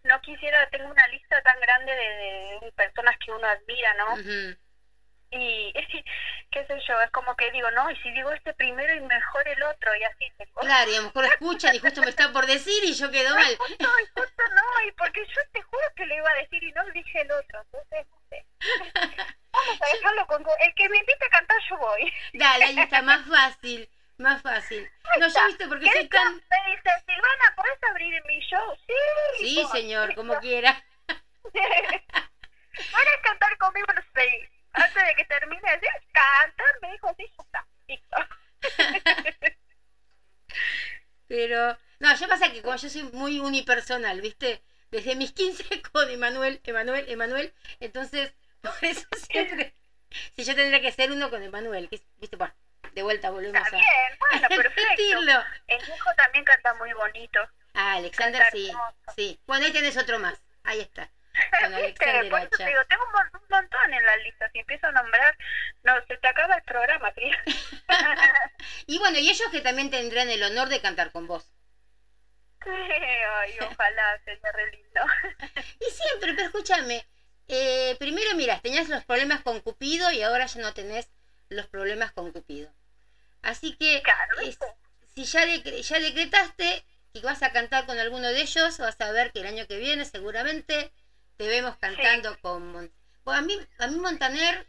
no 0.03 0.19
quisiera, 0.21 0.67
tengo 0.69 0.89
una 0.89 1.07
lista 1.07 1.41
tan 1.41 1.59
grande 1.59 1.93
de, 1.95 2.59
de 2.61 2.71
personas 2.73 3.15
que 3.23 3.31
uno 3.31 3.47
admira, 3.47 3.93
¿no? 3.95 4.15
ujú, 4.15 4.55
y 5.31 5.73
qué 6.51 6.65
sé 6.65 6.79
yo, 6.87 7.01
es 7.01 7.11
como 7.11 7.35
que 7.35 7.51
digo, 7.51 7.69
no, 7.71 7.89
y 7.91 7.95
si 7.97 8.11
digo 8.11 8.31
este 8.31 8.53
primero 8.53 8.93
y 8.95 9.01
mejor 9.01 9.47
el 9.47 9.61
otro, 9.63 9.95
y 9.95 10.03
así 10.03 10.31
te 10.37 10.45
claro, 10.47 10.91
y 10.91 10.95
a 10.95 10.99
lo 10.99 11.07
mejor 11.07 11.25
escuchan 11.25 11.75
y 11.75 11.79
justo 11.79 12.01
me 12.01 12.09
está 12.09 12.31
por 12.31 12.45
decir 12.45 12.83
y 12.83 12.93
yo 12.93 13.11
quedo 13.11 13.35
mal. 13.35 13.45
Justo, 13.57 13.89
y 14.01 14.19
justo 14.19 14.43
no, 14.55 14.87
y 14.87 14.91
porque 14.93 15.25
yo 15.25 15.41
te 15.51 15.61
juro 15.61 15.83
que 15.95 16.05
lo 16.05 16.15
iba 16.15 16.31
a 16.31 16.35
decir 16.35 16.63
y 16.63 16.71
no 16.71 16.85
dije 16.91 17.21
el 17.21 17.31
otro, 17.31 17.61
entonces 17.61 18.07
no 18.09 18.19
sé. 18.29 18.45
Vamos 19.51 19.81
a 19.81 19.95
dejarlo 19.95 20.27
con... 20.27 20.45
El 20.59 20.73
que 20.75 20.89
me 20.89 20.97
invite 20.97 21.25
a 21.25 21.29
cantar 21.29 21.57
yo 21.69 21.77
voy. 21.77 22.13
Dale, 22.33 22.65
ahí 22.65 22.79
está, 22.79 23.01
más 23.01 23.25
fácil, 23.25 23.89
más 24.17 24.41
fácil. 24.41 24.89
No, 25.17 25.27
yo 25.27 25.45
viste, 25.47 25.67
porque 25.67 25.85
soy 25.85 25.93
¿Querés 25.93 26.09
tan... 26.09 26.35
Me 26.35 26.71
dice, 26.71 26.89
Silvana, 27.05 27.55
¿podés 27.55 27.83
abrir 27.89 28.21
mi 28.25 28.39
show? 28.41 28.77
Sí. 28.85 28.93
Sí, 29.39 29.65
señor, 29.71 30.13
como 30.15 30.37
quiera. 30.39 30.83
¿Puedes 31.07 33.21
cantar 33.23 33.57
conmigo? 33.57 33.87
No 33.95 34.01
sé. 34.13 34.49
Antes 34.75 35.05
de 35.07 35.15
que 35.15 35.25
termine 35.25 35.61
de 35.61 35.77
decir, 35.77 35.89
canta, 36.11 36.63
me 36.81 36.91
dijo, 36.91 37.15
sí, 37.17 37.25
ya 37.37 37.43
está. 37.43 37.67
Listo. 37.87 38.17
Pero, 41.27 41.77
no, 41.99 42.15
yo 42.15 42.27
pasa 42.27 42.51
que 42.51 42.61
como 42.61 42.75
yo 42.75 42.89
soy 42.89 43.03
muy 43.13 43.39
unipersonal, 43.39 44.21
¿viste? 44.21 44.63
Desde 44.91 45.15
mis 45.15 45.31
15 45.31 45.81
con 45.91 46.09
Emanuel, 46.09 46.61
Emanuel, 46.63 47.05
Emanuel, 47.09 47.53
entonces, 47.79 48.33
por 48.61 48.73
eso 48.81 49.07
siempre, 49.29 49.73
si 50.35 50.43
yo 50.43 50.55
tendría 50.55 50.81
que 50.81 50.91
ser 50.91 51.11
uno 51.11 51.29
con 51.29 51.41
Emanuel, 51.41 51.87
¿viste? 51.89 52.35
Bueno, 52.37 52.53
de 52.93 53.03
vuelta 53.03 53.31
volvemos 53.31 53.61
Está 53.61 53.75
a... 53.75 53.79
bien, 53.79 54.19
bueno, 54.19 54.47
perfecto. 54.47 55.43
El 55.67 55.81
hijo 55.81 56.09
también 56.15 56.45
canta 56.45 56.73
muy 56.75 56.93
bonito. 56.93 57.39
Ah, 57.73 57.95
Alexander, 57.95 58.41
Canta 58.41 58.57
sí, 58.57 58.69
hermoso. 58.69 58.95
sí. 59.15 59.39
Bueno, 59.47 59.65
ahí 59.65 59.73
tenés 59.73 59.97
otro 59.97 60.17
más, 60.19 60.41
ahí 60.63 60.79
está, 60.79 61.11
con 61.59 61.73
¿Viste? 61.75 62.05
Alexander 62.05 62.29
Por 62.29 62.39
eso 62.41 62.57
te 62.63 62.63
Hacha. 62.63 62.69
digo, 62.69 62.83
tengo 62.85 63.03
un, 63.05 63.11
mon- 63.11 63.29
un 63.41 63.47
montón 63.49 63.93
en 63.93 64.05
la 64.05 64.15
lista. 64.17 64.49
Si 64.51 64.59
empiezo 64.59 64.87
a 64.87 64.91
nombrar, 64.91 65.35
no, 65.83 65.93
se 66.07 66.17
te 66.17 66.27
acaba 66.27 66.55
el 66.55 66.61
programa, 66.63 67.11
Cris. 67.11 67.35
Y 68.87 68.97
bueno, 68.99 69.19
y 69.19 69.29
ellos 69.29 69.49
que 69.51 69.61
también 69.61 69.89
tendrán 69.91 70.29
el 70.29 70.41
honor 70.43 70.69
de 70.69 70.81
cantar 70.81 71.11
con 71.11 71.27
vos. 71.27 71.53
Ay, 72.65 73.59
ojalá, 73.61 74.19
sería 74.25 74.51
re 74.51 74.71
lindo. 74.71 75.01
Y 75.79 75.85
siempre, 75.91 76.33
pero 76.33 76.47
escúchame, 76.47 77.05
eh, 77.47 77.95
primero 77.99 78.35
miras, 78.35 78.61
tenías 78.61 78.89
los 78.89 79.03
problemas 79.05 79.41
con 79.43 79.59
Cupido 79.61 80.11
y 80.11 80.21
ahora 80.21 80.45
ya 80.45 80.61
no 80.61 80.73
tenés 80.73 81.07
los 81.49 81.67
problemas 81.67 82.11
con 82.11 82.31
Cupido. 82.31 82.73
Así 83.41 83.75
que 83.77 84.03
Claro, 84.03 84.35
es- 84.39 84.59
¿viste? 84.59 84.65
si 85.15 85.25
ya, 85.25 85.45
decre- 85.45 85.81
ya 85.83 85.99
decretaste 85.99 86.85
que 87.13 87.21
vas 87.21 87.43
a 87.43 87.51
cantar 87.53 87.85
con 87.85 87.99
alguno 87.99 88.29
de 88.29 88.41
ellos, 88.41 88.77
vas 88.79 88.95
a 89.01 89.11
ver 89.11 89.31
que 89.31 89.41
el 89.41 89.47
año 89.47 89.67
que 89.67 89.77
viene 89.79 90.05
seguramente 90.05 90.91
te 91.37 91.47
vemos 91.47 91.77
cantando 91.77 92.37
con... 92.41 92.71
Mon- 92.71 92.91
Bueno, 93.23 93.39
a, 93.39 93.41
mí, 93.41 93.59
a 93.79 93.87
mí 93.87 93.95
Montaner 93.97 94.65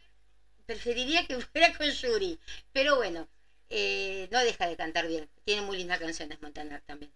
preferiría 0.66 1.26
que 1.26 1.40
fuera 1.52 1.72
con 1.76 1.88
Yuri, 1.90 2.38
pero 2.72 2.96
bueno, 2.96 3.28
eh, 3.70 4.28
no 4.30 4.40
deja 4.44 4.66
de 4.66 4.76
cantar 4.76 5.06
bien. 5.08 5.28
Tiene 5.44 5.62
muy 5.62 5.76
lindas 5.78 6.00
canciones 6.00 6.40
Montaner 6.42 6.80
también. 6.82 7.12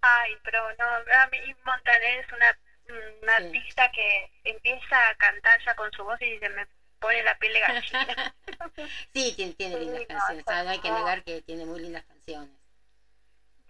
Ay, 0.00 0.36
pero 0.44 0.72
no, 0.78 0.84
a 0.86 1.26
mí 1.28 1.38
Montaner 1.64 2.20
es 2.24 2.32
una, 2.32 2.56
una 3.22 3.36
Sí. 3.36 3.42
artista 3.46 3.90
que 3.90 4.30
empieza 4.44 5.08
a 5.08 5.14
cantar 5.14 5.58
ya 5.64 5.74
con 5.74 5.90
su 5.92 6.04
voz 6.04 6.20
y 6.20 6.38
se 6.38 6.48
me 6.50 6.66
pone 7.00 7.22
la 7.22 7.34
piel 7.36 7.54
de 7.54 7.60
gallina. 7.60 8.16
Sí, 9.12 9.32
tiene, 9.36 9.54
tiene 9.54 9.76
Sí, 9.76 9.78
lindas 9.78 10.02
no, 10.08 10.16
canciones. 10.18 10.44
ah, 10.48 10.62
no 10.62 10.70
hay 10.70 10.78
que 10.80 10.90
negar 10.90 11.22
que 11.24 11.40
tiene 11.42 11.64
muy 11.64 11.80
lindas 11.80 12.04
canciones. 12.04 12.54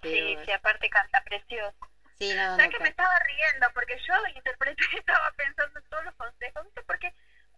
sí, 0.02 0.36
Pero- 0.36 0.44
sí, 0.44 0.50
aparte 0.52 0.88
canta 0.88 1.20
precioso. 1.22 1.76
Sí, 2.18 2.34
no, 2.34 2.50
no, 2.50 2.56
¿Sabes 2.56 2.70
que 2.70 2.82
me 2.82 2.88
estaba 2.88 3.18
riendo? 3.20 3.70
Porque 3.74 3.96
yo 4.06 4.14
interpreté 4.34 4.84
estaba 4.98 5.30
pensando 5.32 5.78
en 5.78 5.84
todos 5.88 6.04
los 6.04 6.14
consejos, 6.14 6.64
¿viste? 6.64 6.82
Porque 6.82 7.12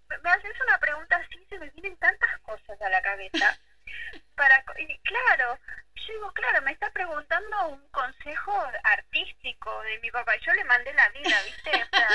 me- 0.09 0.31
haces 0.31 0.61
una 0.67 0.79
pregunta 0.79 1.17
así 1.17 1.39
y 1.43 1.47
se 1.47 1.59
me 1.59 1.71
vienen 1.71 1.97
tantas 1.99 2.41
cosas 2.41 2.81
a 2.81 2.89
la 2.89 3.03
cabeza. 3.03 3.59
Para, 4.37 4.63
y 4.79 4.99
claro, 4.99 5.59
yo 5.95 6.13
digo, 6.13 6.33
claro, 6.33 6.61
me 6.63 6.73
está 6.73 6.91
preguntando 6.91 7.69
un 7.69 7.89
consejo 7.89 8.53
artístico 8.83 9.83
de 9.83 9.99
mi 10.01 10.11
papá 10.11 10.37
y 10.37 10.45
yo 10.45 10.53
le 10.55 10.65
mandé 10.65 10.93
la 10.93 11.09
vida, 11.11 11.43
¿viste? 11.45 11.71
O 11.71 11.97
sea, 11.97 12.09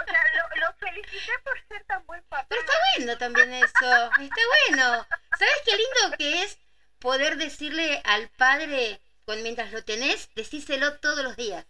o 0.00 0.04
sea 0.04 0.22
lo, 0.34 0.60
lo 0.60 0.72
felicité 0.74 1.32
por 1.44 1.60
ser 1.68 1.84
tan 1.84 2.04
buen 2.06 2.22
papá. 2.24 2.46
Pero 2.48 2.60
está 2.62 2.72
bueno 2.96 3.18
también 3.18 3.52
eso. 3.52 4.10
Está 4.20 4.42
bueno. 4.68 5.06
¿Sabes 5.38 5.62
qué 5.64 5.76
lindo 5.76 6.16
que 6.16 6.42
es 6.44 6.58
poder 7.00 7.36
decirle 7.36 8.00
al 8.04 8.28
padre, 8.30 9.00
cuando, 9.26 9.42
mientras 9.42 9.72
lo 9.72 9.82
tenés, 9.84 10.30
decíselo 10.34 10.98
todos 11.00 11.22
los 11.22 11.36
días? 11.36 11.66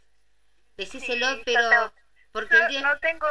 Decíselo, 0.76 1.26
Sí, 1.36 1.42
pero... 1.44 1.92
Porque 2.32 2.56
No, 2.58 2.68
día... 2.68 2.82
no 2.82 2.98
tengo 3.00 3.26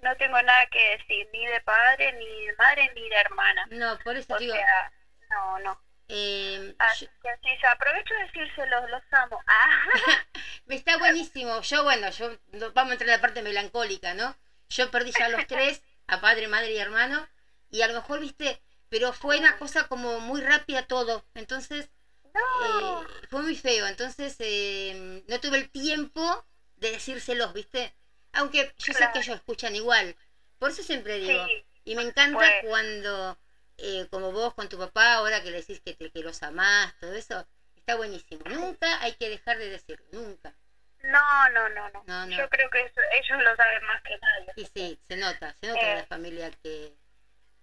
no 0.00 0.16
tengo 0.16 0.40
nada 0.42 0.66
que 0.66 0.96
decir, 0.96 1.28
ni 1.32 1.46
de 1.46 1.60
padre, 1.60 2.12
ni 2.12 2.46
de 2.46 2.54
madre, 2.56 2.90
ni 2.94 3.08
de 3.08 3.16
hermana. 3.16 3.66
No, 3.70 3.98
por 4.04 4.16
eso 4.16 4.34
O 4.34 4.38
digo... 4.38 4.54
sea, 4.54 4.92
no, 5.30 5.58
no. 5.58 5.80
eh, 6.08 6.74
Así 6.78 7.06
yo- 7.06 7.12
que 7.22 7.28
sí, 7.42 7.58
yo 7.62 7.68
aprovecho 7.70 8.14
de 8.14 8.20
decírselos, 8.20 8.90
los 8.90 9.02
amo. 9.12 9.42
Ah, 9.48 10.24
está 10.68 10.98
buenísimo. 10.98 11.60
Yo, 11.62 11.82
bueno, 11.84 12.10
yo 12.10 12.38
vamos 12.74 12.90
a 12.90 12.92
entrar 12.94 13.02
en 13.10 13.16
la 13.16 13.20
parte 13.20 13.42
melancólica, 13.42 14.14
¿no? 14.14 14.36
Yo 14.70 14.90
perdí 14.90 15.12
ya 15.12 15.26
a 15.26 15.28
los 15.30 15.46
tres, 15.46 15.82
a 16.06 16.20
padre, 16.20 16.46
madre 16.48 16.72
y 16.72 16.78
hermano, 16.78 17.26
y 17.70 17.82
a 17.82 17.88
lo 17.88 17.94
mejor, 17.94 18.20
viste, 18.20 18.62
pero 18.88 19.12
fue 19.12 19.38
una 19.38 19.58
cosa 19.58 19.88
como 19.88 20.20
muy 20.20 20.40
rápida 20.40 20.82
todo. 20.86 21.24
Entonces, 21.34 21.90
no. 22.34 23.02
eh, 23.02 23.06
fue 23.28 23.42
muy 23.42 23.56
feo. 23.56 23.86
Entonces, 23.86 24.36
eh, 24.40 25.22
no 25.26 25.40
tuve 25.40 25.58
el 25.58 25.70
tiempo 25.70 26.44
de 26.76 26.92
decírselos, 26.92 27.52
¿viste? 27.52 27.94
Aunque 28.32 28.72
yo 28.78 28.92
sé 28.92 29.08
que 29.12 29.18
ellos 29.20 29.36
escuchan 29.36 29.74
igual. 29.74 30.14
Por 30.58 30.70
eso 30.70 30.82
siempre 30.82 31.18
digo. 31.18 31.44
Sí, 31.46 31.64
Y 31.84 31.94
me 31.96 32.02
encanta 32.02 32.38
Pues. 32.38 32.52
cuando, 32.64 33.38
eh, 33.78 34.06
como 34.10 34.32
vos 34.32 34.52
con 34.54 34.68
tu 34.68 34.76
papá, 34.78 35.14
ahora 35.14 35.42
que 35.42 35.50
le 35.50 35.58
decís 35.58 35.80
que, 35.84 35.94
te, 35.94 36.10
que 36.10 36.20
los 36.22 36.42
amás, 36.42 36.94
todo 37.00 37.14
eso, 37.14 37.46
está 37.76 37.94
buenísimo. 37.96 38.42
Nunca 38.46 39.00
hay 39.02 39.14
que 39.14 39.28
dejar 39.30 39.56
de 39.58 39.70
decirlo, 39.70 40.04
nunca. 40.12 40.54
no, 41.02 41.48
no, 41.50 41.68
no, 41.70 41.88
no. 41.90 42.02
No, 42.06 42.26
no. 42.26 42.36
Yo 42.36 42.48
creo 42.50 42.68
que 42.70 42.80
eso- 42.82 43.00
ellos 43.22 43.42
lo 43.42 43.56
saben 43.56 43.82
más 43.84 44.02
que 44.02 44.18
nadie. 44.18 44.52
Y 44.56 44.66
sí, 44.66 44.98
se 45.08 45.16
nota, 45.16 45.54
se 45.60 45.68
nota 45.68 45.80
Eh. 45.92 45.94
la 45.96 46.04
familia 46.04 46.50
que, 46.62 46.92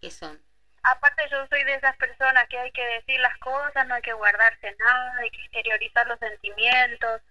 que 0.01 0.10
son. 0.10 0.41
Aparte 0.86 1.28
yo 1.32 1.48
soy 1.48 1.63
de 1.63 1.74
esas 1.74 1.95
personas 1.98 2.48
que 2.48 2.60
hay 2.60 2.71
que 2.71 2.86
decir 2.86 3.19
las 3.19 3.36
cosas, 3.39 3.88
no 3.88 3.95
hay 3.95 4.04
que 4.04 4.13
guardarse 4.13 4.76
nada, 4.78 5.17
hay 5.17 5.32
que 5.32 5.41
exteriorizar 5.41 6.06
los 6.06 6.19
sentimientos, 6.19 7.21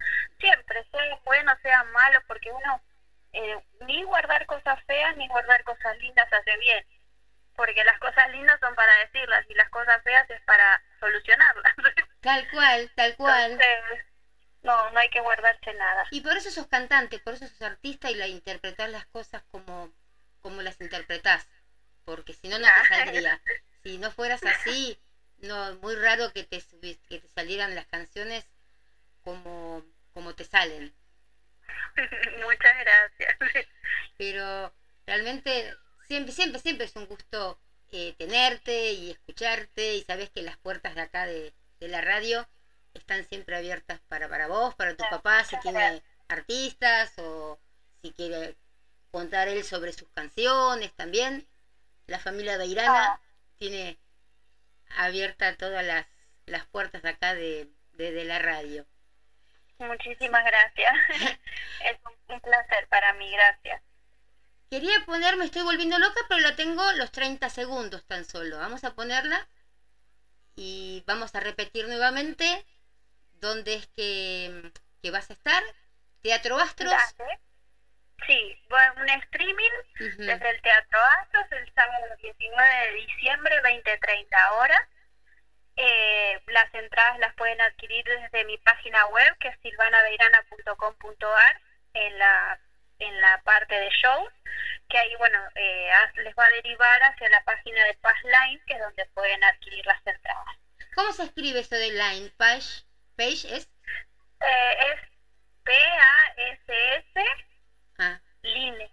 siempre, 0.41 0.85
sea 0.91 1.21
bueno, 1.25 1.53
sea 1.63 1.85
malo, 1.85 2.21
porque 2.27 2.51
uno 2.51 2.83
eh, 3.33 3.57
ni 3.87 4.03
guardar 4.03 4.45
cosas 4.47 4.83
feas 4.87 5.17
ni 5.17 5.29
guardar 5.29 5.63
cosas 5.63 5.97
lindas 5.99 6.27
hace 6.33 6.57
bien, 6.59 6.85
porque 7.55 7.85
las 7.85 7.99
cosas 8.01 8.29
lindas 8.31 8.59
son 8.59 8.75
para 8.75 8.93
decirlas 8.97 9.45
y 9.49 9.55
las 9.55 9.71
cosas 9.71 10.03
feas 10.03 10.29
es 10.31 10.41
para 10.43 10.83
solucionarlas. 10.99 11.75
Tal 12.21 12.51
cual, 12.51 12.91
tal 12.97 13.17
cual. 13.17 13.53
Entonces, 13.53 14.07
no, 14.63 14.91
no 14.91 14.99
hay 14.99 15.11
que 15.11 15.21
guardarse 15.21 15.75
nada. 15.75 16.07
Y 16.11 16.23
por 16.23 16.37
eso 16.37 16.51
sos 16.51 16.67
cantante, 16.67 17.19
por 17.19 17.35
eso 17.35 17.47
sos 17.47 17.61
artista 17.61 18.11
y 18.11 18.15
la 18.15 18.27
interpretás 18.27 18.89
las 18.89 19.05
cosas 19.07 19.43
como, 19.51 19.93
como 20.41 20.63
las 20.63 20.81
interpretás. 20.81 21.47
Porque 22.05 22.33
si 22.33 22.49
no, 22.49 22.59
no 22.59 22.67
te 22.67 22.85
saldría. 22.89 23.41
Si 23.83 23.99
no 23.99 24.11
fueras 24.11 24.45
así, 24.45 24.97
no, 25.39 25.75
muy 25.77 25.95
raro 25.95 26.31
que 26.33 26.45
te, 26.45 26.63
que 27.09 27.19
te 27.19 27.29
salieran 27.29 27.75
las 27.75 27.87
canciones 27.87 28.45
como, 29.23 29.85
como 30.13 30.35
te 30.35 30.45
salen. 30.45 30.95
Muchas 32.43 32.79
gracias. 32.79 33.37
Pero 34.17 34.73
realmente 35.07 35.75
siempre, 36.07 36.33
siempre, 36.33 36.61
siempre 36.61 36.87
es 36.87 36.97
un 36.97 37.07
gusto 37.07 37.59
eh, 37.93 38.15
tenerte 38.19 38.93
y 38.93 39.11
escucharte 39.11 39.97
y 39.97 40.03
sabes 40.03 40.31
que 40.31 40.43
las 40.43 40.57
puertas 40.59 40.95
de 40.95 41.01
acá 41.01 41.27
de, 41.27 41.53
de 41.81 41.89
la 41.89 42.01
radio 42.01 42.47
están 42.95 43.25
siempre 43.25 43.57
abiertas 43.57 44.01
para, 44.09 44.29
para 44.29 44.47
vos, 44.47 44.75
para 44.75 44.95
tu 44.95 45.05
papá, 45.11 45.45
si 45.45 45.59
tiene 45.59 46.03
artistas 46.29 47.13
o 47.19 47.59
si 48.03 48.11
quiere 48.13 48.57
contar 49.11 49.49
él 49.49 49.65
sobre 49.65 49.93
sus 49.93 50.09
canciones 50.11 50.93
también. 50.95 51.47
La 52.07 52.19
familia 52.19 52.57
Beirana 52.57 53.13
Ah. 53.13 53.21
tiene 53.59 53.99
abiertas 54.97 55.57
todas 55.59 55.85
las, 55.85 56.07
las 56.47 56.67
puertas 56.67 57.05
acá 57.05 57.35
de, 57.35 57.69
de, 57.93 58.13
de 58.13 58.25
la 58.25 58.39
radio. 58.39 58.87
Muchísimas 59.79 60.45
gracias. 60.45 60.93
es 61.81 61.97
un, 62.05 62.35
un 62.35 62.41
placer 62.41 62.87
para 62.89 63.13
mí, 63.13 63.31
gracias. 63.31 63.81
Quería 64.71 65.05
poner 65.07 65.37
Me 65.39 65.47
estoy 65.47 65.63
volviendo 65.63 65.99
loca, 65.99 66.21
pero 66.29 66.41
la 66.41 66.55
tengo 66.55 66.93
los 66.93 67.11
30 67.13 67.49
segundos 67.49 68.05
tan 68.05 68.25
solo. 68.27 68.59
Vamos 68.59 68.85
a 68.85 68.95
ponerla 68.95 69.49
y 70.57 71.03
vamos 71.07 71.35
a 71.35 71.41
repetir 71.41 71.87
nuevamente 71.89 72.65
dónde 73.33 73.75
es 73.75 73.87
que, 73.89 74.73
que 75.03 75.11
vas 75.11 75.31
a 75.31 75.35
estar. 75.35 75.63
Teatro 76.23 76.59
Astros. 76.59 77.17
Dale. 77.19 77.41
Sí, 78.27 78.59
bueno, 78.69 79.03
un 79.03 79.09
streaming 79.09 79.71
desde 79.99 80.51
el 80.51 80.63
Teatro 80.63 80.99
Astros 81.21 81.47
el 81.53 81.75
sábado 81.75 82.17
19 82.23 82.87
de 82.87 82.93
diciembre, 82.93 83.63
20-30 83.63 84.51
horas. 84.53 84.81
Eh, 85.77 86.41
las 86.47 86.73
entradas 86.73 87.19
las 87.19 87.35
pueden 87.35 87.61
adquirir 87.61 88.05
desde 88.05 88.45
mi 88.45 88.57
página 88.59 89.07
web, 89.07 89.37
que 89.41 89.49
es 89.49 89.59
silvanabeirana.com.ar, 89.61 91.61
en 91.95 92.19
la, 92.19 92.61
en 93.01 93.21
la 93.21 93.43
parte 93.43 93.75
de 93.75 93.91
shows, 93.91 94.33
que 94.89 94.99
ahí, 94.99 95.15
bueno, 95.17 95.39
eh, 95.57 95.91
les 96.17 96.35
va 96.35 96.47
a 96.47 96.51
derivar 96.51 97.03
hacia 97.03 97.29
la 97.29 97.43
página 97.45 97.85
de 97.85 97.95
Passline, 97.95 98.63
que 98.67 98.75
es 98.75 98.81
donde 98.81 99.05
pueden 99.07 99.43
adquirir 99.45 99.85
las 99.87 100.07
entradas. 100.07 100.57
¿Cómo 100.95 101.13
se 101.13 101.25
escribe 101.25 101.61
eso 101.61 101.75
de 101.75 101.91
line? 101.91 102.31
Page, 102.37 102.85
page 103.17 103.57
es. 103.57 103.69
Eh, 104.41 104.77
es 104.93 105.01
P-A-S-S, 105.65 107.25
Ah, 107.99 108.21
Line. 108.43 108.91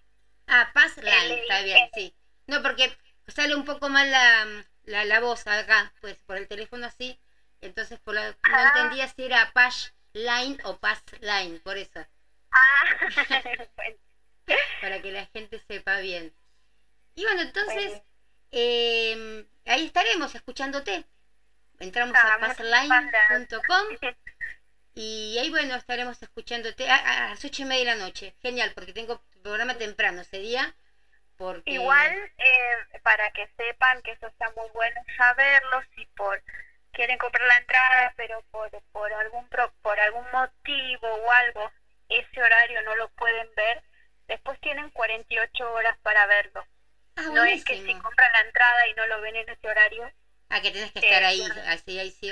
ah 0.47 0.71
Pass 0.73 0.97
Line, 0.97 1.33
L-I-N. 1.33 1.41
está 1.41 1.61
bien, 1.63 1.89
sí. 1.93 2.13
No, 2.47 2.61
porque 2.61 2.95
sale 3.27 3.55
un 3.55 3.65
poco 3.65 3.89
mal 3.89 4.11
la, 4.11 4.45
la, 4.83 5.05
la 5.05 5.19
voz 5.19 5.45
acá, 5.47 5.93
pues 6.01 6.17
por 6.25 6.37
el 6.37 6.47
teléfono 6.47 6.85
así. 6.85 7.17
Entonces 7.61 7.99
por 7.99 8.15
la, 8.15 8.35
no 8.45 8.59
entendía 8.59 9.07
si 9.07 9.23
era 9.25 9.51
Page 9.53 9.91
Line 10.13 10.57
o 10.63 10.77
Pass 10.77 11.03
Line, 11.21 11.59
por 11.59 11.77
eso. 11.77 12.05
Ah, 12.51 12.83
bueno. 13.75 13.97
para 14.81 15.01
que 15.01 15.11
la 15.11 15.25
gente 15.27 15.59
sepa 15.67 15.99
bien. 15.99 16.33
Y 17.15 17.23
bueno, 17.23 17.41
entonces, 17.41 17.75
Bueno. 17.75 18.03
eh, 18.51 19.45
ahí 19.65 19.85
estaremos 19.85 20.33
escuchándote. 20.35 21.05
Entramos 21.79 22.15
Ah, 22.15 22.35
a 22.35 22.39
passline.com 22.39 23.85
Y 24.93 25.37
ahí, 25.39 25.49
bueno, 25.49 25.75
estaremos 25.75 26.21
escuchándote 26.21 26.89
a, 26.89 26.95
a 27.25 27.29
las 27.29 27.45
ocho 27.45 27.61
y 27.63 27.65
media 27.65 27.91
de 27.91 27.97
la 27.97 28.05
noche. 28.05 28.35
Genial, 28.41 28.71
porque 28.73 28.93
tengo 28.93 29.21
programa 29.41 29.77
temprano 29.77 30.21
ese 30.21 30.39
día. 30.39 30.75
Porque... 31.37 31.71
Igual, 31.71 32.11
eh, 32.37 32.99
para 33.03 33.31
que 33.31 33.47
sepan 33.57 34.01
que 34.01 34.11
eso 34.11 34.27
está 34.27 34.51
muy 34.51 34.69
bueno 34.73 35.01
saberlo, 35.17 35.81
si 35.95 36.05
por 36.15 36.43
quieren 36.91 37.17
comprar 37.17 37.47
la 37.47 37.57
entrada, 37.57 38.13
pero 38.17 38.43
por, 38.51 38.69
por, 38.91 39.13
algún 39.13 39.47
pro, 39.49 39.73
por 39.81 39.99
algún 39.99 40.25
motivo 40.31 41.07
o 41.07 41.31
algo, 41.31 41.71
ese 42.09 42.41
horario 42.41 42.81
no 42.83 42.95
lo 42.95 43.09
pueden 43.09 43.47
ver, 43.55 43.81
después 44.27 44.59
tienen 44.59 44.89
48 44.91 45.73
horas 45.73 45.97
para 46.03 46.25
verlo. 46.27 46.65
Ah, 47.15 47.29
no 47.33 47.43
es 47.45 47.63
que 47.63 47.75
si 47.75 47.93
compran 47.95 48.31
la 48.33 48.41
entrada 48.41 48.87
y 48.87 48.93
no 48.95 49.07
lo 49.07 49.21
ven 49.21 49.35
en 49.37 49.49
ese 49.49 49.67
horario, 49.67 50.11
Ah, 50.49 50.61
que 50.61 50.71
tenés 50.71 50.91
que 50.91 50.99
Eh, 50.99 51.03
estar 51.05 51.23
ahí, 51.23 51.41
así, 51.67 51.97
ahí 51.97 52.11
sí. 52.11 52.29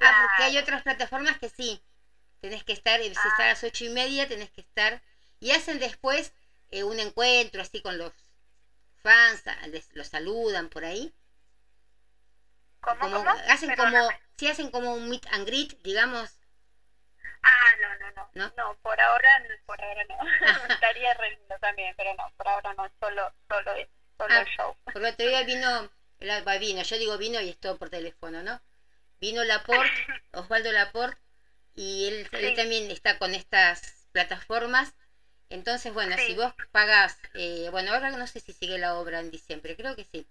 Ah, 0.00 0.26
porque 0.26 0.44
hay 0.44 0.58
otras 0.58 0.82
plataformas 0.82 1.38
que 1.38 1.48
sí. 1.50 1.82
Tenés 2.40 2.62
que 2.64 2.72
estar, 2.72 3.00
eh, 3.00 3.04
si 3.04 3.16
Ah. 3.16 3.28
está 3.30 3.44
a 3.44 3.48
las 3.48 3.64
ocho 3.64 3.84
y 3.84 3.88
media, 3.88 4.26
tenés 4.28 4.50
que 4.50 4.60
estar. 4.60 5.02
Y 5.40 5.50
hacen 5.52 5.78
después 5.78 6.32
eh, 6.70 6.82
un 6.84 7.00
encuentro 7.00 7.62
así 7.62 7.80
con 7.80 7.96
los 7.96 8.12
fans, 9.02 9.42
les- 9.68 9.94
los 9.94 10.08
saludan 10.08 10.68
por 10.68 10.84
ahí. 10.84 11.14
¿cómo? 12.80 13.00
Como, 13.00 13.16
cómo? 13.18 13.30
hacen 13.48 13.74
como, 13.76 14.08
si 14.36 14.48
hacen 14.48 14.70
como 14.70 14.94
un 14.94 15.08
meet 15.08 15.26
and 15.30 15.46
greet, 15.46 15.72
digamos. 15.82 16.38
Ah, 17.42 17.70
no, 17.80 17.88
no, 17.98 18.10
no, 18.12 18.30
¿No? 18.34 18.52
no, 18.56 18.74
por 18.82 19.00
ahora, 19.00 19.28
por 19.66 19.82
ahora 19.82 20.04
no. 20.04 20.16
Estaría 20.82 21.14
re 21.14 21.30
lindo 21.30 21.56
también, 21.60 21.94
pero 21.96 22.12
no, 22.14 22.30
por 22.36 22.48
ahora 22.48 22.74
no, 22.74 22.90
solo, 23.00 23.32
solo 23.48 23.72
solo 24.16 24.34
Ah. 24.34 24.40
el 24.40 24.46
show. 24.46 24.76
Porque 24.84 24.98
el 24.98 25.04
otro 25.06 25.26
día 25.26 25.42
vino, 25.44 25.90
la- 26.18 26.58
vino, 26.58 26.82
yo 26.82 26.98
digo 26.98 27.16
vino 27.18 27.40
y 27.40 27.48
es 27.50 27.58
todo 27.58 27.76
por 27.78 27.88
teléfono, 27.90 28.42
¿no? 28.42 28.60
Vino 29.20 29.42
Laporte, 29.44 29.90
Osvaldo 30.32 30.72
Laporte, 30.72 31.20
y 31.78 32.08
él, 32.08 32.28
él 32.32 32.50
Sí. 32.50 32.56
también 32.56 32.90
está 32.90 33.18
con 33.18 33.34
estas 33.34 33.80
plataformas. 34.12 34.92
Entonces, 35.50 35.94
bueno, 35.94 36.16
Sí. 36.16 36.26
si 36.26 36.34
vos 36.34 36.52
pagás, 36.72 37.16
eh, 37.34 37.68
bueno, 37.70 37.92
ahora 37.92 38.10
no 38.10 38.26
sé 38.26 38.40
si 38.40 38.52
sigue 38.52 38.78
la 38.78 38.96
obra 38.96 39.20
en 39.20 39.30
diciembre, 39.30 39.76
creo 39.76 39.94
que 39.96 40.04
sí. 40.04 40.26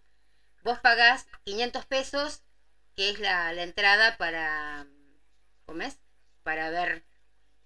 Vos 0.64 0.80
pagás 0.80 1.26
500 1.46 1.86
pesos, 1.86 2.42
que 2.96 3.10
es 3.10 3.20
la, 3.20 3.54
la 3.54 3.64
entrada 3.64 4.18
para, 4.18 4.86
¿cómo 5.66 5.82
es? 5.84 5.98
Para 6.44 6.70
ver 6.70 7.04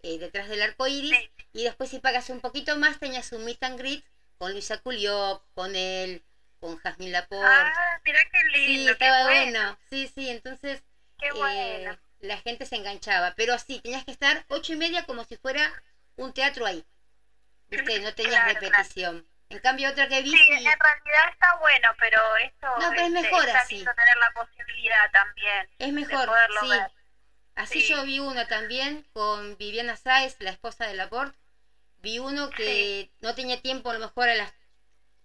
eh, 0.03 0.17
detrás 0.19 0.47
del 0.49 0.61
arco 0.61 0.87
iris. 0.87 1.11
Sí. 1.11 1.29
Y 1.53 1.63
después 1.63 1.89
si 1.89 1.99
pagas 1.99 2.29
un 2.29 2.39
poquito 2.39 2.75
más, 2.77 2.99
tenías 2.99 3.31
un 3.31 3.45
meet 3.45 3.61
and 3.63 3.79
greet 3.79 4.03
con 4.37 4.51
Luisa 4.53 4.77
Culió, 4.77 5.43
con 5.53 5.75
él, 5.75 6.21
con 6.59 6.77
Jazmín 6.77 7.11
Laporte. 7.11 7.47
Ah, 7.47 7.99
mira 8.05 8.19
qué 8.31 8.39
sí, 8.53 8.67
lindo, 8.67 8.91
qué 8.97 9.05
estaba 9.05 9.23
bueno, 9.25 9.51
bueno. 9.53 9.77
Sí, 9.89 10.07
sí, 10.07 10.29
entonces 10.29 10.81
qué 11.19 11.31
eh, 11.31 11.37
bueno. 11.37 11.97
La 12.21 12.37
gente 12.37 12.65
se 12.65 12.75
enganchaba. 12.75 13.33
Pero 13.35 13.57
sí, 13.57 13.79
tenías 13.81 14.03
que 14.05 14.11
estar 14.11 14.43
ocho 14.47 14.73
y 14.73 14.75
media 14.75 15.03
como 15.05 15.23
si 15.23 15.37
fuera 15.37 15.83
un 16.15 16.33
teatro 16.33 16.65
ahí. 16.65 16.83
¿Viste? 17.69 17.99
No 17.99 18.13
tenías 18.13 18.43
Claro, 18.43 18.59
repetición. 18.59 19.27
En 19.49 19.59
cambio, 19.59 19.89
otra 19.89 20.07
que 20.07 20.21
vi, 20.21 20.31
Sí, 20.31 20.37
en 20.49 20.63
realidad 20.63 21.29
está 21.31 21.55
bueno, 21.59 21.89
pero 21.99 22.35
esto 22.37 22.67
No, 22.79 22.89
pero 22.89 23.01
es 23.01 23.07
este, 23.07 23.21
mejor 23.21 23.49
así. 23.49 23.75
lindo 23.75 23.93
tener 23.93 24.17
la 24.17 24.31
posibilidad 24.31 25.11
también 25.11 25.67
es 25.77 25.91
mejor. 25.93 26.25
poderlo 26.25 26.61
Sí. 26.61 26.69
ver. 26.69 26.91
Así 27.55 27.81
Sí. 27.81 27.87
yo 27.89 28.03
vi 28.03 28.19
uno 28.19 28.47
también 28.47 29.05
con 29.13 29.57
Viviana 29.57 29.97
Sáez, 29.97 30.37
la 30.39 30.51
esposa 30.51 30.87
de 30.87 30.93
Laporte. 30.93 31.37
Vi 31.97 32.17
uno 32.19 32.49
que 32.49 33.11
no 33.19 33.35
tenía 33.35 33.61
tiempo 33.61 33.89
a 33.89 33.93
lo 33.93 33.99
mejor 33.99 34.29
a 34.29 34.35
las 34.35 34.53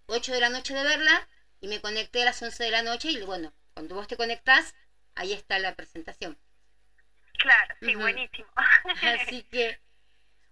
8 0.07 0.33
de 0.33 0.41
la 0.41 0.49
noche 0.49 0.73
de 0.73 0.83
verla 0.83 1.27
y 1.61 1.67
me 1.67 1.79
conecté 1.79 2.21
a 2.21 2.25
las 2.25 2.41
11 2.41 2.63
de 2.65 2.71
la 2.71 2.81
noche 2.81 3.09
y 3.11 3.21
bueno, 3.21 3.53
cuando 3.73 3.95
vos 3.95 4.07
te 4.07 4.17
conectás, 4.17 4.75
ahí 5.15 5.33
está 5.33 5.57
la 5.57 5.73
presentación. 5.73 6.37
Claro, 7.37 7.75
sí, 7.81 7.95
buenísimo. 7.95 8.49
Así 9.01 9.43
que, 9.43 9.79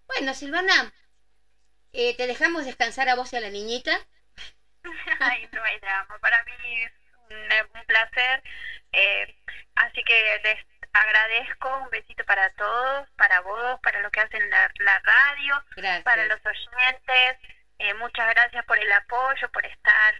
bueno, 0.07 0.33
Silvana, 0.33 0.93
eh, 1.93 2.15
te 2.17 2.27
dejamos 2.27 2.65
descansar 2.65 3.09
a 3.09 3.15
vos 3.15 3.33
y 3.33 3.37
a 3.37 3.41
la 3.41 3.49
niñita. 3.49 3.97
Ay, 5.19 5.49
no 5.51 5.63
hay 5.63 5.79
drama. 5.79 6.17
Para 6.19 6.43
mí 6.43 6.83
es 6.83 6.91
un, 7.29 7.79
un 7.79 7.85
placer. 7.85 8.43
eh, 8.91 9.35
así 9.75 10.03
que 10.03 10.39
les 10.43 10.59
agradezco. 10.93 11.77
Un 11.79 11.89
besito 11.89 12.23
para 12.25 12.49
todos, 12.51 13.09
para 13.17 13.41
vos, 13.41 13.79
para 13.81 13.99
lo 14.01 14.11
que 14.11 14.21
hacen 14.21 14.49
la, 14.49 14.71
la 14.79 14.99
radio, 14.99 15.63
Gracias. 15.75 16.03
para 16.03 16.25
los 16.25 16.39
oyentes. 16.45 17.37
eh, 17.79 17.93
muchas 17.95 18.29
gracias 18.29 18.63
por 18.65 18.77
el 18.77 18.91
apoyo, 18.91 19.49
por 19.51 19.65
estar. 19.65 20.13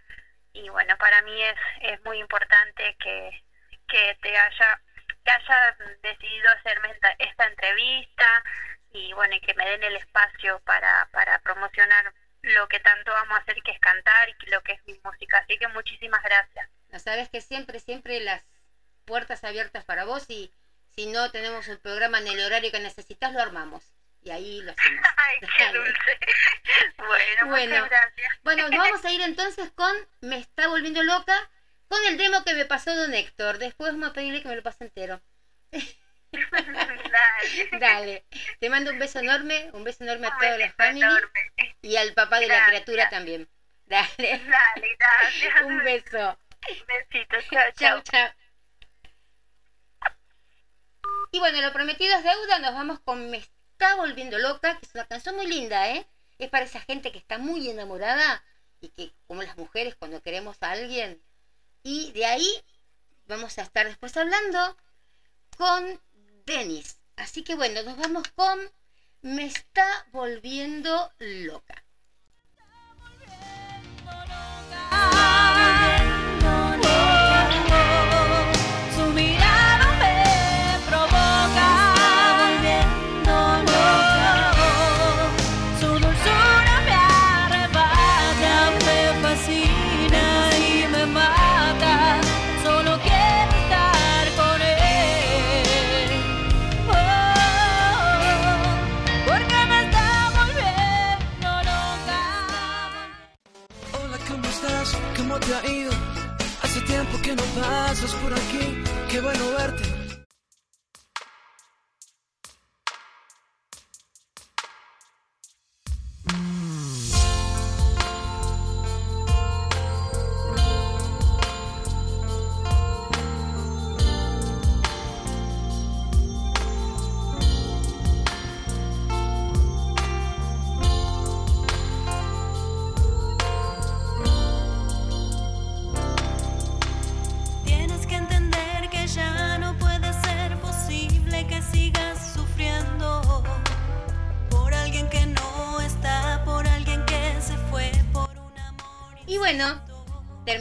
Y 0.53 0.69
bueno, 0.69 0.97
para 0.97 1.21
mí 1.23 1.41
es, 1.43 1.55
es 1.81 2.01
muy 2.05 2.17
importante 2.19 2.95
que, 2.99 3.43
que 3.87 4.17
te 4.21 4.37
haya 4.37 4.81
que 5.25 5.31
haya 5.31 5.75
decidido 6.01 6.49
hacerme 6.51 6.91
esta, 6.91 7.09
esta 7.19 7.47
entrevista 7.47 8.43
y 8.91 9.11
bueno, 9.13 9.35
y 9.35 9.41
que 9.41 9.53
me 9.55 9.65
den 9.69 9.83
el 9.83 9.95
espacio 9.97 10.59
para, 10.59 11.07
para 11.11 11.39
promocionar 11.39 12.13
lo 12.43 12.67
que 12.67 12.79
tanto 12.79 13.13
amo 13.15 13.35
hacer, 13.35 13.61
que 13.63 13.71
es 13.71 13.79
cantar 13.79 14.29
y 14.29 14.49
lo 14.51 14.61
que 14.61 14.73
es 14.73 14.79
mi 14.85 14.99
música. 15.03 15.39
Así 15.39 15.57
que 15.57 15.67
muchísimas 15.69 16.21
gracias. 16.23 16.69
No 16.89 16.99
sabes 16.99 17.27
que 17.29 17.41
siempre, 17.41 17.79
siempre 17.79 18.19
las 18.19 18.43
puertas 19.05 19.43
abiertas 19.43 19.83
para 19.83 20.05
vos 20.05 20.25
y 20.29 20.51
si 20.95 21.07
no 21.07 21.31
tenemos 21.31 21.67
el 21.67 21.79
programa 21.79 22.19
en 22.19 22.27
el 22.27 22.39
horario 22.45 22.71
que 22.71 22.79
necesitas, 22.79 23.33
lo 23.33 23.41
armamos. 23.41 23.83
Y 24.21 24.31
ahí 24.31 24.61
lo 24.61 24.71
hacemos. 24.71 25.05
Ay, 25.17 25.39
qué 25.57 25.73
dulce. 25.73 26.19
Bueno, 26.97 27.45
Bueno. 27.47 27.75
muchas 27.75 27.89
gracias. 27.89 28.33
Bueno, 28.43 28.69
nos 28.69 28.77
vamos 28.79 29.05
a 29.05 29.11
ir 29.13 29.21
entonces 29.21 29.71
con 29.71 29.93
Me 30.21 30.37
está 30.37 30.67
volviendo 30.67 31.03
loca, 31.03 31.49
con 31.87 31.99
el 32.05 32.17
demo 32.17 32.43
que 32.43 32.53
me 32.53 32.65
pasó 32.65 32.95
Don 32.95 33.13
Héctor. 33.13 33.57
Después 33.57 33.91
vamos 33.93 34.09
a 34.09 34.13
pedirle 34.13 34.41
que 34.41 34.49
me 34.49 34.55
lo 34.55 34.63
pase 34.63 34.85
entero. 34.85 35.21
Dale. 36.31 36.99
Dale, 37.79 38.25
te 38.59 38.69
mando 38.69 38.91
un 38.91 38.99
beso 38.99 39.19
enorme, 39.19 39.69
un 39.73 39.83
beso 39.83 40.03
enorme 40.03 40.27
a 40.27 40.37
toda 40.37 40.57
la 40.57 40.71
familia 40.73 41.19
y 41.81 41.95
al 41.95 42.13
papá 42.13 42.39
de 42.39 42.47
la 42.47 42.65
criatura 42.67 43.09
también. 43.09 43.47
Dale, 43.85 44.41
Dale, 44.45 44.95
gracias. 44.99 45.61
un 45.63 45.83
beso. 45.83 46.39
Besito, 46.87 47.37
chao, 47.51 47.71
Chao, 47.75 48.01
chao. 48.01 48.01
chao. 48.03 48.29
Y 51.31 51.39
bueno, 51.39 51.61
lo 51.61 51.73
prometido 51.73 52.15
es 52.17 52.23
deuda, 52.23 52.59
nos 52.59 52.73
vamos 52.73 52.99
con 53.01 53.29
Me 53.29 53.37
está 53.37 53.95
volviendo 53.95 54.37
loca, 54.39 54.77
que 54.79 54.85
es 54.85 54.95
una 54.95 55.05
canción 55.05 55.35
muy 55.35 55.47
linda, 55.47 55.89
¿eh? 55.91 56.07
Es 56.37 56.49
para 56.49 56.65
esa 56.65 56.81
gente 56.81 57.11
que 57.11 57.17
está 57.19 57.37
muy 57.37 57.69
enamorada 57.69 58.43
y 58.81 58.89
que, 58.89 59.13
como 59.27 59.43
las 59.43 59.57
mujeres, 59.57 59.95
cuando 59.95 60.21
queremos 60.21 60.57
a 60.61 60.71
alguien. 60.71 61.21
Y 61.87 62.11
de 62.13 62.25
ahí 62.25 62.63
vamos 63.27 63.59
a 63.59 63.61
estar 63.61 63.85
después 63.85 64.17
hablando 64.17 64.75
con 65.55 66.01
Denis. 66.47 66.97
Así 67.15 67.43
que 67.43 67.53
bueno, 67.53 67.83
nos 67.83 67.95
vamos 67.95 68.27
con 68.29 68.59
Me 69.21 69.45
está 69.45 70.07
volviendo 70.11 71.13
loca. 71.19 71.84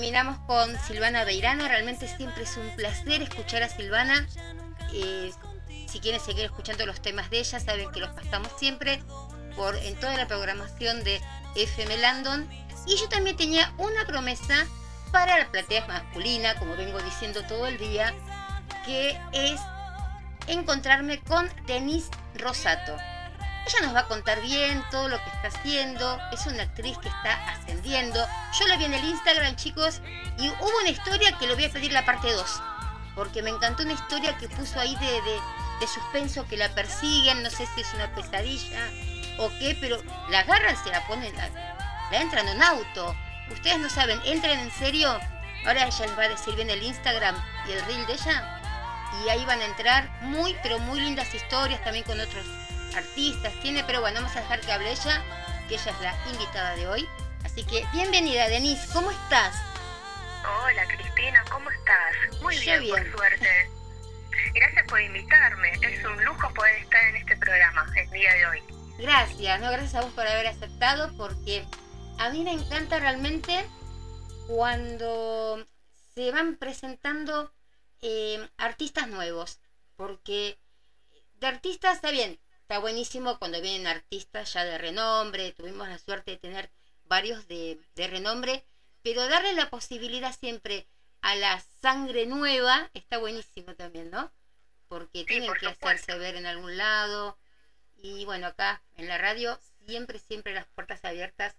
Terminamos 0.04 0.38
con 0.40 0.78
Silvana 0.80 1.24
Beirano. 1.24 1.66
Realmente 1.66 2.06
siempre 2.06 2.42
es 2.42 2.58
un 2.58 2.68
placer 2.76 3.22
escuchar 3.22 3.62
a 3.62 3.70
Silvana. 3.70 4.28
Eh, 4.92 5.32
si 5.88 5.98
quieren 5.98 6.20
seguir 6.20 6.44
escuchando 6.44 6.84
los 6.84 7.00
temas 7.00 7.30
de 7.30 7.38
ella, 7.38 7.58
saben 7.58 7.90
que 7.90 8.00
los 8.00 8.10
pasamos 8.10 8.52
siempre 8.58 9.02
por 9.56 9.74
en 9.76 9.98
toda 9.98 10.14
la 10.18 10.26
programación 10.28 11.02
de 11.04 11.22
FM 11.56 11.96
Landon. 11.96 12.46
Y 12.86 12.98
yo 12.98 13.08
también 13.08 13.38
tenía 13.38 13.72
una 13.78 14.04
promesa 14.04 14.66
para 15.10 15.38
la 15.38 15.50
platea 15.50 15.86
masculina, 15.86 16.54
como 16.56 16.76
vengo 16.76 17.00
diciendo 17.00 17.42
todo 17.48 17.66
el 17.66 17.78
día, 17.78 18.12
que 18.84 19.18
es 19.32 19.58
encontrarme 20.48 21.20
con 21.20 21.48
Denise 21.66 22.10
Rosato. 22.34 22.94
Ella 23.66 23.80
nos 23.80 23.94
va 23.94 24.00
a 24.00 24.08
contar 24.08 24.40
bien 24.42 24.84
todo 24.90 25.08
lo 25.08 25.16
que 25.22 25.30
está 25.30 25.48
haciendo. 25.48 26.18
Es 26.32 26.46
una 26.46 26.64
actriz 26.64 26.98
que 26.98 27.08
está 27.08 27.32
ascendiendo. 27.50 28.20
Yo 28.58 28.66
la 28.66 28.76
vi 28.76 28.84
en 28.84 28.94
el 28.94 29.04
Instagram, 29.04 29.56
chicos, 29.56 30.02
y 30.38 30.50
hubo 30.50 30.78
una 30.80 30.90
historia 30.90 31.36
que 31.38 31.46
le 31.46 31.54
voy 31.54 31.64
a 31.64 31.72
pedir 31.72 31.92
la 31.92 32.04
parte 32.04 32.30
2. 32.30 32.62
Porque 33.14 33.42
me 33.42 33.50
encantó 33.50 33.84
una 33.84 33.94
historia 33.94 34.36
que 34.36 34.48
puso 34.48 34.78
ahí 34.78 34.94
de, 34.96 35.22
de, 35.80 35.86
suspenso 35.86 36.46
que 36.46 36.58
la 36.58 36.68
persiguen. 36.74 37.42
No 37.42 37.48
sé 37.48 37.66
si 37.74 37.80
es 37.80 37.94
una 37.94 38.14
pesadilla 38.14 38.90
o 39.38 39.48
qué, 39.58 39.76
pero 39.80 40.02
la 40.28 40.40
agarran, 40.40 40.76
se 40.82 40.90
la 40.90 41.06
ponen, 41.06 41.34
la, 41.36 41.48
la 42.10 42.20
entran 42.20 42.46
en 42.48 42.56
un 42.56 42.62
auto. 42.62 43.16
Ustedes 43.50 43.78
no 43.78 43.88
saben, 43.88 44.20
entren 44.24 44.58
en 44.58 44.72
serio. 44.72 45.18
Ahora 45.66 45.86
ella 45.86 46.06
les 46.06 46.18
va 46.18 46.22
a 46.24 46.28
decir 46.28 46.54
bien 46.54 46.68
el 46.68 46.82
Instagram 46.82 47.34
y 47.66 47.72
el 47.72 47.84
reel 47.86 48.06
de 48.06 48.12
ella. 48.12 48.60
Y 49.24 49.28
ahí 49.30 49.44
van 49.46 49.60
a 49.60 49.64
entrar 49.64 50.10
muy, 50.22 50.54
pero 50.62 50.78
muy 50.80 51.00
lindas 51.00 51.34
historias 51.34 51.82
también 51.82 52.04
con 52.04 52.20
otros 52.20 52.44
artistas 52.96 53.52
tiene, 53.62 53.84
pero 53.84 54.00
bueno, 54.00 54.20
vamos 54.20 54.36
a 54.36 54.40
dejar 54.40 54.60
que 54.60 54.72
hable 54.72 54.90
ella, 54.90 55.22
que 55.68 55.74
ella 55.74 55.92
es 55.92 56.00
la 56.00 56.30
invitada 56.30 56.76
de 56.76 56.86
hoy. 56.86 57.08
Así 57.44 57.64
que 57.64 57.84
bienvenida, 57.92 58.48
Denise, 58.48 58.92
¿cómo 58.92 59.10
estás? 59.10 59.56
Hola, 60.62 60.86
Cristina, 60.86 61.44
¿cómo 61.50 61.70
estás? 61.70 62.42
Muy 62.42 62.58
bien, 62.58 62.88
por 62.88 63.18
suerte. 63.18 63.70
Gracias 64.54 64.86
por 64.88 65.00
invitarme. 65.00 65.72
Es 65.82 66.04
un 66.04 66.24
lujo 66.24 66.52
poder 66.54 66.76
estar 66.76 67.02
en 67.04 67.16
este 67.16 67.36
programa 67.36 67.86
el 67.96 68.10
día 68.10 68.32
de 68.34 68.46
hoy. 68.46 68.62
Gracias, 68.98 69.60
no, 69.60 69.70
gracias 69.70 69.94
a 69.94 70.02
vos 70.02 70.12
por 70.12 70.26
haber 70.26 70.46
aceptado, 70.46 71.16
porque 71.16 71.64
a 72.18 72.30
mí 72.30 72.44
me 72.44 72.52
encanta 72.52 72.98
realmente 72.98 73.64
cuando 74.46 75.66
se 76.14 76.30
van 76.30 76.56
presentando 76.56 77.52
eh, 78.02 78.48
artistas 78.56 79.08
nuevos, 79.08 79.60
porque 79.96 80.58
de 81.40 81.46
artistas 81.46 81.96
está 81.96 82.10
bien, 82.10 82.38
Está 82.64 82.78
buenísimo 82.78 83.38
cuando 83.38 83.60
vienen 83.60 83.86
artistas 83.86 84.54
ya 84.54 84.64
de 84.64 84.78
renombre, 84.78 85.52
tuvimos 85.52 85.86
la 85.86 85.98
suerte 85.98 86.30
de 86.30 86.36
tener 86.38 86.70
varios 87.04 87.46
de, 87.46 87.78
renombre, 87.94 88.64
pero 89.02 89.28
darle 89.28 89.52
la 89.52 89.68
posibilidad 89.68 90.34
siempre 90.34 90.88
a 91.20 91.34
la 91.34 91.62
sangre 91.82 92.24
nueva 92.24 92.90
está 92.94 93.18
buenísimo 93.18 93.74
también, 93.74 94.10
¿no? 94.10 94.32
Porque 94.88 95.24
tienen 95.24 95.52
que 95.60 95.66
hacerse 95.66 96.16
ver 96.16 96.36
en 96.36 96.46
algún 96.46 96.78
lado. 96.78 97.36
Y 97.98 98.24
bueno, 98.24 98.46
acá 98.46 98.82
en 98.96 99.08
la 99.08 99.18
radio 99.18 99.60
siempre, 99.84 100.18
siempre 100.18 100.54
las 100.54 100.66
puertas 100.68 101.04
abiertas 101.04 101.54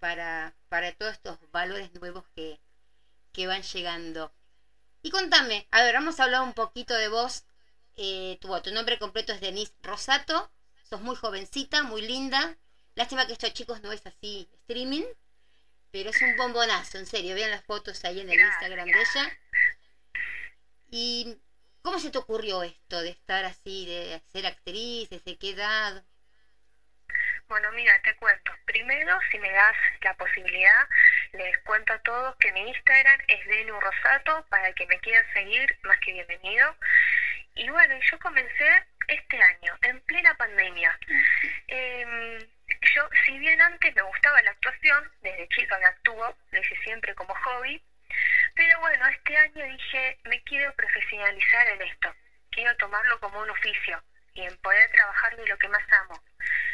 para, 0.00 0.54
para 0.68 0.92
todos 0.92 1.14
estos 1.14 1.38
valores 1.50 1.94
nuevos 1.94 2.28
que, 2.34 2.60
que 3.32 3.46
van 3.46 3.62
llegando. 3.62 4.30
Y 5.00 5.10
contame, 5.10 5.66
a 5.70 5.82
ver, 5.82 5.94
vamos 5.94 6.20
a 6.20 6.24
hablar 6.24 6.42
un 6.42 6.52
poquito 6.52 6.92
de 6.92 7.08
vos 7.08 7.46
eh, 7.96 8.38
tu, 8.40 8.60
tu 8.60 8.72
nombre 8.72 8.98
completo 8.98 9.32
es 9.32 9.40
Denise 9.40 9.74
Rosato. 9.82 10.50
Sos 10.84 11.00
muy 11.00 11.16
jovencita, 11.16 11.82
muy 11.82 12.02
linda. 12.02 12.56
Lástima 12.94 13.26
que 13.26 13.32
estos 13.32 13.52
chicos 13.54 13.80
no 13.82 13.92
es 13.92 14.06
así 14.06 14.48
streaming, 14.60 15.04
pero 15.90 16.10
es 16.10 16.20
un 16.20 16.36
bombonazo, 16.36 16.98
en 16.98 17.06
serio. 17.06 17.34
Vean 17.34 17.50
las 17.50 17.64
fotos 17.64 18.04
ahí 18.04 18.20
en 18.20 18.30
el 18.30 18.40
Instagram 18.40 18.86
de 18.86 19.00
ella. 19.00 19.38
¿Y 20.90 21.38
cómo 21.80 21.98
se 21.98 22.10
te 22.10 22.18
ocurrió 22.18 22.62
esto 22.62 23.00
de 23.00 23.10
estar 23.10 23.44
así, 23.44 23.86
de 23.86 24.20
ser 24.30 24.46
actriz, 24.46 25.08
desde 25.08 25.38
qué 25.38 25.50
edad? 25.50 26.04
Bueno, 27.48 27.70
mira, 27.72 28.00
te 28.02 28.14
cuento. 28.16 28.52
Primero, 28.66 29.18
si 29.30 29.38
me 29.38 29.50
das 29.50 29.76
la 30.02 30.14
posibilidad, 30.14 30.88
les 31.32 31.58
cuento 31.58 31.92
a 31.92 31.98
todos 31.98 32.36
que 32.36 32.52
mi 32.52 32.60
Instagram 32.68 33.20
es 33.28 33.46
Denu 33.46 33.78
Rosato, 33.80 34.46
para 34.48 34.72
que 34.72 34.86
me 34.86 34.98
quieran 35.00 35.24
seguir, 35.32 35.78
más 35.82 35.98
que 35.98 36.12
bienvenido. 36.12 36.74
Y 37.54 37.68
bueno, 37.68 37.98
yo 38.10 38.18
comencé 38.18 38.84
este 39.08 39.42
año, 39.42 39.76
en 39.82 40.00
plena 40.02 40.34
pandemia. 40.34 40.98
Em, 41.68 42.38
yo, 42.94 43.08
si 43.24 43.38
bien 43.38 43.60
antes 43.60 43.94
me 43.94 44.02
gustaba 44.02 44.42
la 44.42 44.50
actuación, 44.50 45.10
desde 45.20 45.48
chica 45.48 45.78
me 45.78 45.86
actúo, 45.86 46.36
lo 46.50 46.60
hice 46.60 46.76
siempre 46.84 47.14
como 47.14 47.34
hobby, 47.34 47.82
pero 48.54 48.80
bueno, 48.80 49.06
este 49.08 49.36
año 49.36 49.64
dije, 49.64 50.18
me 50.24 50.42
quiero 50.44 50.74
profesionalizar 50.74 51.68
en 51.68 51.82
esto, 51.82 52.14
quiero 52.50 52.74
tomarlo 52.76 53.18
como 53.20 53.40
un 53.40 53.50
oficio 53.50 54.02
y 54.34 54.42
en 54.42 54.56
poder 54.58 54.90
trabajar 54.90 55.36
de 55.36 55.46
lo 55.46 55.58
que 55.58 55.68
más 55.68 55.84
amo. 56.04 56.22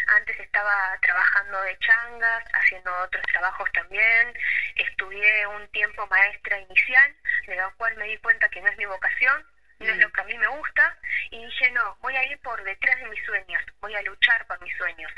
Antes 0.06 0.38
estaba 0.38 0.96
trabajando 1.02 1.60
de 1.62 1.78
changas, 1.78 2.44
haciendo 2.52 2.94
otros 3.00 3.24
trabajos 3.26 3.70
también, 3.72 4.32
estudié 4.76 5.46
un 5.48 5.68
tiempo 5.68 6.06
maestra 6.06 6.58
inicial, 6.60 7.16
de 7.46 7.56
lo 7.56 7.74
cual 7.76 7.96
me 7.96 8.06
di 8.06 8.16
cuenta 8.18 8.48
que 8.48 8.60
no 8.60 8.68
es 8.68 8.76
mi 8.78 8.86
vocación, 8.86 9.44
no 9.78 9.92
es 9.92 9.98
lo 9.98 10.10
que 10.10 10.20
a 10.20 10.24
mí 10.24 10.36
me 10.36 10.46
gusta, 10.48 10.96
y 11.30 11.44
dije, 11.44 11.70
no, 11.70 11.96
voy 12.00 12.16
a 12.16 12.24
ir 12.24 12.38
por 12.40 12.62
detrás 12.64 12.98
de 13.00 13.08
mis 13.08 13.24
sueños, 13.24 13.62
voy 13.80 13.94
a 13.94 14.02
luchar 14.02 14.46
por 14.46 14.60
mis 14.62 14.76
sueños. 14.76 15.12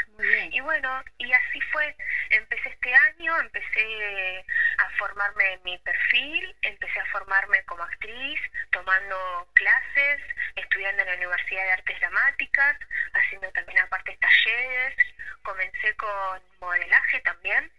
Y 0.50 0.60
bueno, 0.60 1.02
y 1.18 1.32
así 1.32 1.60
fue, 1.72 1.96
empecé 2.30 2.68
este 2.68 2.94
año, 2.94 3.38
empecé 3.40 4.44
a 4.78 4.90
formarme 4.98 5.54
en 5.54 5.62
mi 5.62 5.78
perfil, 5.78 6.56
empecé 6.62 7.00
a 7.00 7.06
formarme 7.06 7.62
como 7.64 7.82
actriz, 7.82 8.40
tomando 8.70 9.48
clases, 9.54 10.20
estudiando 10.56 11.02
en 11.02 11.08
la 11.08 11.14
Universidad 11.14 11.64
de 11.64 11.72
Artes 11.72 12.00
Dramáticas, 12.00 12.76
haciendo 13.14 13.50
también 13.52 13.78
aparte 13.78 14.18
talleres, 14.20 14.94
comencé 15.42 15.94
con 15.96 16.42
modelaje 16.60 17.20
también, 17.20 17.70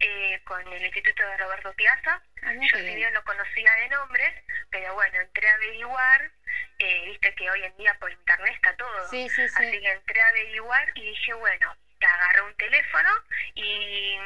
eh, 0.00 0.40
con 0.44 0.60
el 0.72 0.84
Instituto 0.84 1.26
de 1.26 1.36
Roberto 1.36 1.72
Piazza. 1.74 2.22
Ah, 2.42 2.52
Yo 2.54 2.78
si 2.78 2.94
bien 2.94 3.12
lo 3.12 3.24
conocía 3.24 3.72
de 3.74 3.88
nombre, 3.88 4.44
pero 4.70 4.94
bueno, 4.94 5.20
entré 5.20 5.48
a 5.48 5.54
averiguar, 5.54 6.30
eh, 6.78 7.04
viste 7.06 7.34
que 7.34 7.50
hoy 7.50 7.62
en 7.64 7.76
día 7.76 7.94
por 7.98 8.10
internet 8.10 8.54
está 8.54 8.76
todo. 8.76 8.98
Así 8.98 9.80
que 9.80 9.90
entré 9.90 10.20
a 10.20 10.28
averiguar 10.28 10.92
y 10.94 11.10
dije, 11.10 11.32
bueno, 11.34 11.76
te 11.98 12.06
agarré 12.06 12.42
un 12.42 12.54
teléfono 12.54 13.08
y 13.54 14.18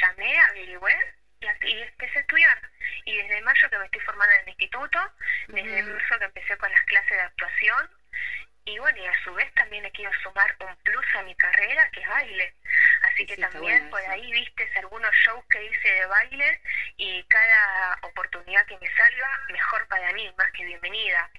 llamé, 0.00 0.38
averigué 0.38 1.14
y, 1.40 1.82
empecé 1.82 2.18
a 2.18 2.22
estudiar. 2.22 2.70
Y 3.04 3.16
desde 3.16 3.40
mayo 3.42 3.70
que 3.70 3.78
me 3.78 3.84
estoy 3.86 4.00
formando 4.02 4.34
en 4.34 4.42
el 4.42 4.48
instituto, 4.48 4.98
desde 5.48 5.82
marzo 5.82 6.18
que 6.18 6.24
empecé 6.24 6.56
con 6.56 6.70
las 6.70 6.82
clases 6.82 7.10
de 7.10 7.20
actuación, 7.20 7.90
y 8.66 8.78
bueno, 8.80 8.98
y 8.98 9.06
a 9.06 9.22
su 9.22 9.32
vez 9.32 9.52
también 9.54 9.84
le 9.84 9.92
quiero 9.92 10.10
sumar 10.22 10.56
un 10.58 10.76
plus 10.82 11.06
a 11.14 11.22
mi 11.22 11.34
carrera, 11.36 11.88
que 11.90 12.00
es 12.00 12.08
baile. 12.08 12.54
Así 13.02 13.24
que 13.24 13.36
también 13.36 13.88
por 13.90 14.00
ahí 14.00 14.32
viste 14.32 14.68
algunos 14.76 15.14
shows 15.24 15.44
que 15.48 15.64
hice 15.64 15.88
de 15.88 16.06
baile 16.06 16.60
y 16.96 17.22
cada 17.24 17.98
oportunidad 18.02 18.66
que 18.66 18.76
me 18.78 18.90
salga, 18.96 19.40
mejor 19.50 19.86
para 19.86 20.12
mí, 20.12 20.34
más 20.36 20.50
que 20.50 20.64
bienvenida. 20.64 21.30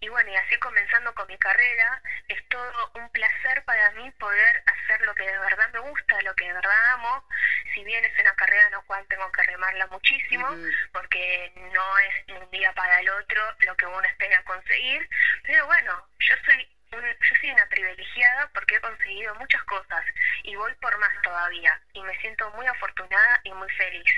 Y 0.00 0.08
bueno, 0.08 0.30
y 0.30 0.36
así 0.36 0.56
comenzando 0.58 1.14
con 1.14 1.26
mi 1.26 1.38
carrera, 1.38 2.02
es 2.28 2.46
todo 2.48 2.90
un 2.94 3.08
placer 3.10 3.64
para 3.64 3.90
mí 3.92 4.10
poder 4.12 4.62
hacer 4.66 5.00
lo 5.02 5.14
que 5.14 5.24
de 5.24 5.38
verdad 5.38 5.70
me 5.72 5.78
gusta, 5.80 6.20
lo 6.22 6.34
que 6.34 6.46
de 6.46 6.52
verdad 6.52 6.92
amo, 6.92 7.26
si 7.74 7.82
bien 7.82 8.04
es 8.04 8.12
una 8.20 8.34
carrera 8.34 8.66
en 8.66 8.72
la 8.72 8.80
cual 8.80 9.06
tengo 9.08 9.30
que 9.32 9.42
remarla 9.44 9.86
muchísimo, 9.86 10.48
porque 10.92 11.50
no 11.72 11.98
es 11.98 12.26
de 12.26 12.34
un 12.34 12.50
día 12.50 12.72
para 12.74 13.00
el 13.00 13.08
otro 13.08 13.42
lo 13.60 13.74
que 13.76 13.86
uno 13.86 14.02
espera 14.02 14.42
conseguir, 14.44 15.08
pero 15.44 15.64
bueno, 15.66 16.06
yo 16.18 16.34
soy 16.46 16.68
yo 16.92 17.36
soy 17.40 17.50
una 17.50 17.66
privilegiada 17.66 18.50
porque 18.54 18.76
he 18.76 18.80
conseguido 18.80 19.34
muchas 19.36 19.62
cosas 19.64 20.04
y 20.44 20.54
voy 20.56 20.72
por 20.74 20.96
más 20.98 21.10
todavía 21.22 21.80
y 21.92 22.02
me 22.02 22.16
siento 22.20 22.50
muy 22.52 22.66
afortunada 22.66 23.40
y 23.44 23.52
muy 23.52 23.68
feliz. 23.70 24.10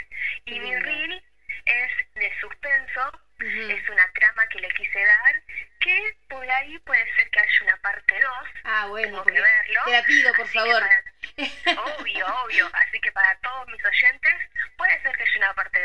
Y 0.44 0.60
mi 0.60 0.76
reel 0.76 1.22
es 1.64 1.92
de 2.14 2.40
suspenso, 2.40 3.20
es 3.40 3.88
una 3.88 4.12
trama 4.12 4.46
que 4.48 4.60
le 4.60 4.68
quise 4.70 5.04
dar, 5.04 5.42
que 5.80 6.16
por 6.28 6.50
ahí 6.50 6.78
puede 6.80 7.14
ser 7.14 7.30
que 7.30 7.40
haya 7.40 7.62
una 7.62 7.76
parte 7.78 8.20
2. 8.20 8.32
Ah, 8.64 8.86
bueno, 8.88 9.24
que 9.24 9.32
verlo. 9.32 9.80
te 9.84 9.90
la 9.92 10.02
pido, 10.04 10.34
por 10.34 10.48
favor. 10.48 10.82
obvio, 12.00 12.26
obvio. 12.44 12.70
Así 12.72 13.00
que 13.00 13.12
para 13.12 13.36
todos 13.38 13.68
mis 13.68 13.84
oyentes, 13.84 14.34
puede 14.76 15.02
ser 15.02 15.16
que 15.16 15.22
haya 15.22 15.38
una 15.38 15.54
parte 15.54 15.82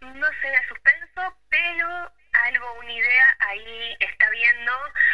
2. 0.00 0.14
No 0.16 0.26
sé 0.40 0.48
de 0.48 0.68
suspenso, 0.68 1.38
pero 1.48 2.12
algo, 2.32 2.72
una 2.74 2.92
idea 2.92 3.36
ahí 3.40 3.96
está 4.00 4.30
viendo 4.30 4.72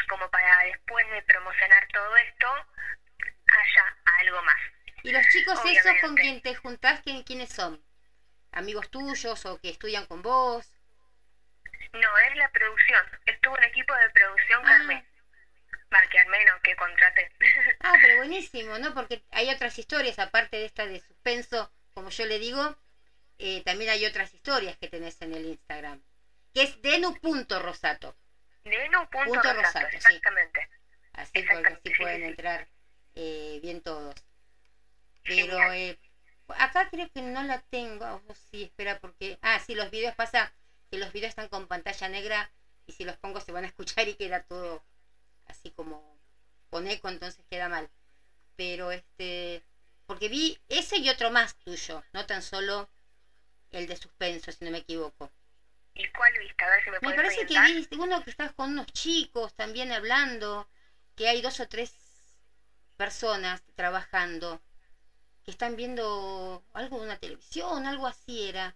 como 0.09 0.31
para 0.31 0.65
después 0.65 1.09
de 1.11 1.23
promocionar 1.23 1.87
todo 1.93 2.17
esto 2.17 2.47
haya 3.47 3.97
algo 4.21 4.43
más. 4.43 4.61
¿Y 5.03 5.13
los 5.13 5.27
chicos 5.29 5.59
esos 5.65 5.93
con 6.01 6.15
quien 6.17 6.41
te 6.43 6.55
juntás, 6.55 7.03
quiénes 7.03 7.51
son? 7.51 7.83
¿Amigos 8.53 8.91
tuyos 8.91 9.45
o 9.47 9.61
que 9.61 9.71
estudian 9.71 10.07
con 10.07 10.23
vos? 10.23 10.67
No, 11.93 12.19
es 12.19 12.37
la 12.37 12.51
producción. 12.51 13.05
Estuvo 13.27 13.55
un 13.55 13.65
equipo 13.65 13.95
de 13.95 14.11
producción 14.11 14.61
ah. 14.65 14.69
Carmen. 14.69 15.09
Más 15.91 16.09
que 16.09 16.19
al 16.19 16.27
menos 16.29 16.61
que 16.63 16.75
contraté. 16.77 17.31
Ah, 17.81 17.95
pero 18.01 18.17
buenísimo, 18.17 18.79
¿no? 18.79 18.95
Porque 18.95 19.23
hay 19.31 19.51
otras 19.51 19.79
historias, 19.79 20.19
aparte 20.19 20.57
de 20.57 20.65
esta 20.65 20.87
de 20.87 20.99
suspenso, 20.99 21.73
como 21.95 22.11
yo 22.11 22.27
le 22.27 22.41
digo, 22.41 22.77
eh, 23.39 23.63
también 23.65 23.91
hay 23.91 24.05
otras 24.07 24.35
historias 24.35 24.77
que 24.77 24.89
tenés 24.89 25.23
en 25.23 25.35
el 25.35 25.45
Instagram 25.45 26.03
que 26.57 26.63
es 26.63 26.81
denu.rosato. 26.81 28.17
Denu.rosato, 28.65 29.89
exactamente. 29.93 30.67
Así, 31.13 31.43
porque 31.43 31.69
así 31.69 31.91
pueden 31.99 32.23
entrar 32.23 32.67
eh, 33.15 33.59
bien 33.61 33.83
todos. 33.83 34.15
Pero 35.23 35.71
eh, 35.75 35.99
acá 36.57 36.89
creo 36.89 37.11
que 37.13 37.21
no 37.21 37.43
la 37.43 37.59
tengo. 37.69 38.07
Oh, 38.07 38.35
sí, 38.51 38.63
espera, 38.63 38.99
porque. 39.01 39.39
Ah, 39.43 39.61
sí, 39.61 39.75
los 39.75 39.91
videos 39.91 40.15
pasa 40.15 40.51
que 40.91 40.97
los 40.97 41.13
videos 41.13 41.29
están 41.29 41.49
con 41.49 41.67
pantalla 41.67 42.09
negra 42.09 42.51
y 42.87 42.93
si 42.93 43.05
los 43.05 43.19
pongo 43.19 43.43
se 43.43 43.53
van 43.53 43.65
a 43.65 43.67
escuchar 43.75 44.09
y 44.09 44.15
queda 44.15 44.41
todo 44.41 44.83
así 45.49 45.71
como 45.73 46.19
con 46.71 46.87
eco, 46.87 47.11
entonces 47.11 47.45
queda 47.51 47.69
mal. 47.69 47.91
Pero 48.57 48.93
este. 48.93 49.63
Porque 50.07 50.31
vi 50.31 50.59
ese 50.71 50.97
y 50.97 51.11
otro 51.11 51.31
más 51.31 51.55
tuyo, 51.57 52.03
no 52.15 52.25
tan 52.25 52.41
solo 52.41 52.89
el 53.73 53.87
de 53.87 53.97
suspenso, 53.97 54.53
si 54.53 54.65
no 54.65 54.71
me 54.71 54.79
equivoco. 54.79 55.31
¿Y 55.97 56.09
cuál 56.11 56.33
viste? 56.39 56.65
A 56.65 56.71
ver 56.71 56.85
si 56.85 56.91
me, 56.91 56.99
me 57.01 57.15
parece 57.15 57.47
que 57.47 57.61
viste 57.61 57.97
uno 57.97 58.23
que 58.23 58.31
estás 58.31 58.53
con 58.53 58.71
unos 58.71 58.87
chicos 58.87 59.55
también 59.55 59.93
hablando, 59.93 60.69
que 61.15 61.29
hay 61.29 61.41
dos 61.41 61.59
o 61.61 61.67
tres 61.67 61.91
personas 62.97 63.63
trabajando 63.75 64.61
que 65.45 65.53
están 65.53 65.77
viendo 65.77 66.63
algo 66.73 66.99
de 66.99 67.05
una 67.05 67.17
televisión, 67.17 67.87
algo 67.87 68.07
así 68.07 68.49
era. 68.49 68.75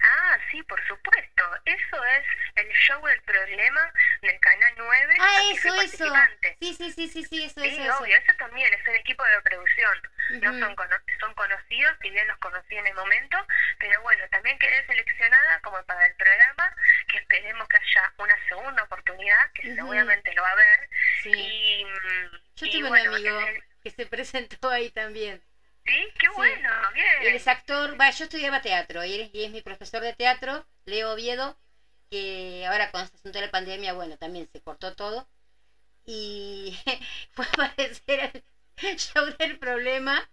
Ah, 0.00 0.21
sí, 0.52 0.62
por 0.64 0.86
supuesto. 0.86 1.42
Eso 1.64 2.04
es 2.04 2.24
el 2.56 2.68
show 2.72 3.04
del 3.04 3.20
problema 3.22 3.92
del 4.20 4.38
Canal 4.38 4.74
9. 4.76 5.14
Ah, 5.18 5.40
eso, 5.52 5.80
eso. 5.80 6.14
Sí, 6.60 6.74
sí, 6.74 6.92
sí, 6.92 7.08
sí, 7.08 7.24
sí, 7.24 7.44
eso, 7.44 7.60
sí, 7.60 7.68
eso. 7.68 7.98
obvio, 7.98 8.16
eso. 8.16 8.32
también 8.38 8.72
es 8.72 8.86
el 8.86 8.96
equipo 8.96 9.24
de 9.24 9.40
producción. 9.40 9.98
No 10.42 10.52
son, 10.58 10.76
son 11.18 11.34
conocidos, 11.34 11.96
si 12.00 12.10
bien 12.10 12.28
los 12.28 12.38
conocí 12.38 12.76
en 12.76 12.86
el 12.86 12.94
momento, 12.94 13.38
pero 13.78 14.00
bueno, 14.02 14.24
también 14.30 14.58
quedé 14.58 14.86
seleccionada 14.86 15.60
como 15.60 15.82
para 15.84 16.06
el 16.06 16.14
programa, 16.14 16.76
que 17.10 17.18
esperemos 17.18 17.66
que 17.68 17.78
haya 17.78 18.12
una 18.18 18.48
segunda 18.48 18.82
oportunidad, 18.84 19.50
que 19.54 19.74
seguramente 19.74 20.32
lo 20.34 20.42
va 20.42 20.50
a 20.50 20.52
haber. 20.52 20.88
Sí. 21.22 21.30
Y, 21.34 21.86
Yo 22.56 22.70
tuve 22.70 22.90
un 22.90 22.96
amigo 22.96 23.40
que 23.82 23.90
se 23.90 24.06
presentó 24.06 24.68
ahí 24.70 24.90
también. 24.90 25.42
Sí, 25.84 25.92
qué 26.18 26.28
bueno, 26.36 26.68
bien. 26.94 27.06
Él 27.22 27.34
es 27.34 27.46
actor, 27.48 28.00
va, 28.00 28.10
yo 28.10 28.24
estudiaba 28.24 28.60
teatro 28.60 29.04
y, 29.04 29.30
y 29.32 29.44
es 29.44 29.50
mi 29.50 29.60
profesor 29.62 30.00
de 30.02 30.12
teatro, 30.12 30.64
Leo 30.84 31.12
Oviedo, 31.12 31.56
que 32.10 32.66
ahora 32.68 32.90
con 32.90 33.02
este 33.02 33.16
asunto 33.18 33.38
de 33.38 33.46
la 33.46 33.50
pandemia, 33.50 33.92
bueno, 33.92 34.16
también 34.16 34.48
se 34.52 34.60
cortó 34.60 34.94
todo. 34.94 35.26
Y 36.06 36.76
fue 37.30 37.46
a 37.46 37.50
aparecer 37.50 38.30
el 38.78 38.96
show 38.98 39.26
del 39.38 39.58
problema. 39.58 40.28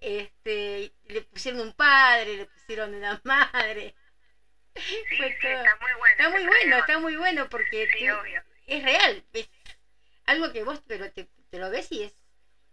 Este, 0.00 0.92
le 1.06 1.22
pusieron 1.22 1.60
un 1.60 1.72
padre, 1.72 2.36
le 2.38 2.46
pusieron 2.46 2.94
una 2.94 3.20
madre. 3.24 3.94
Sí, 5.08 5.16
está 5.22 5.76
muy 5.80 5.92
bueno. 5.98 6.12
Está 6.18 6.28
muy 6.30 6.46
bueno, 6.46 6.76
está 6.78 6.98
muy 6.98 7.16
bueno 7.16 7.48
porque 7.48 7.88
sí, 7.92 8.06
es 8.66 8.82
real. 8.82 9.24
Es 9.32 9.48
algo 10.26 10.52
que 10.52 10.64
vos 10.64 10.80
pero 10.86 11.10
te, 11.12 11.28
te 11.50 11.58
lo 11.58 11.70
ves 11.70 11.92
y 11.92 12.04
es, 12.04 12.12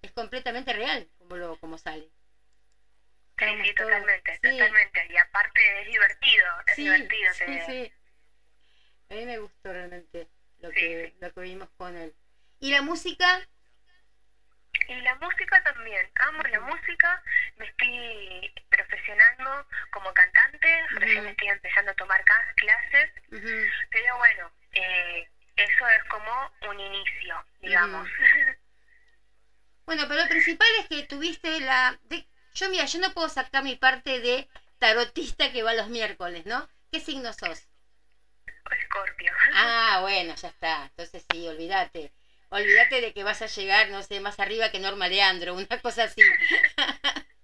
es 0.05 0.11
completamente 0.11 0.73
real 0.73 1.07
como 1.17 1.37
lo 1.37 1.55
como 1.57 1.77
sale. 1.77 2.09
Sí, 3.37 3.45
sí, 3.63 3.73
totalmente, 3.73 4.39
totalmente. 4.39 5.07
Y 5.09 5.17
aparte 5.17 5.81
es 5.81 5.87
divertido, 5.87 6.45
es 6.67 6.75
divertido. 6.77 7.33
Sí, 7.33 7.59
sí. 7.65 7.91
A 9.09 9.13
mí 9.13 9.25
me 9.25 9.37
gustó 9.37 9.73
realmente 9.73 10.27
lo 10.59 10.71
que, 10.71 11.13
lo 11.19 11.31
que 11.31 11.41
vimos 11.41 11.69
con 11.77 11.95
él. 11.97 12.13
¿Y 12.59 12.71
la 12.71 12.81
música? 12.81 13.45
Y 14.87 15.01
la 15.01 15.15
música 15.15 15.61
también, 15.63 16.09
amo 16.15 16.41
la 16.43 16.59
música, 16.59 17.21
me 17.57 17.65
estoy 17.65 18.53
profesionando 18.69 19.65
como 19.91 20.13
cantante, 20.13 20.87
recién 20.89 21.25
estoy 21.25 21.47
empezando 21.47 21.91
a 21.91 21.95
tomar 21.95 22.23
clases, 22.55 23.09
pero 23.89 24.17
bueno, 24.17 24.51
eh, 24.73 25.27
eso 25.55 25.87
es 25.87 26.03
como 26.05 26.51
un 26.69 26.79
inicio, 26.79 27.43
digamos. 27.61 28.07
Bueno, 29.85 30.07
pero 30.07 30.21
lo 30.23 30.29
principal 30.29 30.67
es 30.79 30.87
que 30.87 31.03
tuviste 31.03 31.59
la... 31.59 31.97
De... 32.03 32.27
Yo 32.53 32.69
mira, 32.69 32.85
yo 32.85 32.99
no 32.99 33.11
puedo 33.11 33.29
sacar 33.29 33.63
mi 33.63 33.75
parte 33.75 34.19
de 34.19 34.47
tarotista 34.77 35.51
que 35.51 35.63
va 35.63 35.73
los 35.73 35.89
miércoles, 35.89 36.45
¿no? 36.45 36.67
¿Qué 36.91 36.99
signo 36.99 37.31
sos? 37.33 37.67
Escorpio. 38.71 39.31
Ah, 39.53 39.99
bueno, 40.01 40.33
ya 40.35 40.47
está. 40.49 40.85
Entonces 40.85 41.23
sí, 41.31 41.47
olvídate. 41.47 42.11
Olvídate 42.49 43.01
de 43.01 43.11
que 43.13 43.23
vas 43.23 43.41
a 43.41 43.47
llegar, 43.47 43.89
no 43.89 44.01
sé, 44.03 44.19
más 44.19 44.39
arriba 44.39 44.69
que 44.69 44.79
Norma 44.79 45.07
Leandro, 45.07 45.55
una 45.55 45.79
cosa 45.81 46.03
así. 46.03 46.21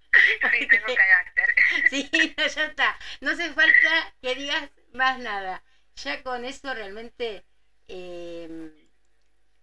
sí, 0.50 0.66
tengo 0.68 0.86
carácter. 0.94 1.48
sí, 1.90 2.08
no, 2.36 2.46
ya 2.46 2.64
está. 2.66 2.98
No 3.20 3.30
hace 3.30 3.52
falta 3.52 4.14
que 4.20 4.34
digas 4.34 4.70
más 4.92 5.18
nada. 5.18 5.62
Ya 5.96 6.22
con 6.22 6.44
eso 6.44 6.72
realmente, 6.74 7.44
eh, 7.88 8.48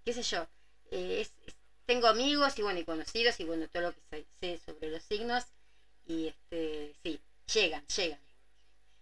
qué 0.05 0.13
sé 0.13 0.23
yo, 0.23 0.47
eh, 0.91 1.21
es, 1.21 1.33
es 1.45 1.55
tengo 1.89 2.05
amigos 2.05 2.59
y 2.59 2.61
bueno 2.61 2.79
y 2.79 2.83
conocidos 2.83 3.39
y 3.39 3.45
bueno 3.45 3.67
todo 3.67 3.81
lo 3.81 3.91
que 3.91 4.23
sé 4.39 4.59
sobre 4.63 4.89
los 4.89 5.01
signos 5.01 5.47
y 6.05 6.27
este 6.27 6.93
sí 7.01 7.19
llegan 7.51 7.83
llegan. 7.87 8.19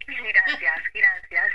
Gracias 0.08 0.84
gracias. 0.94 1.54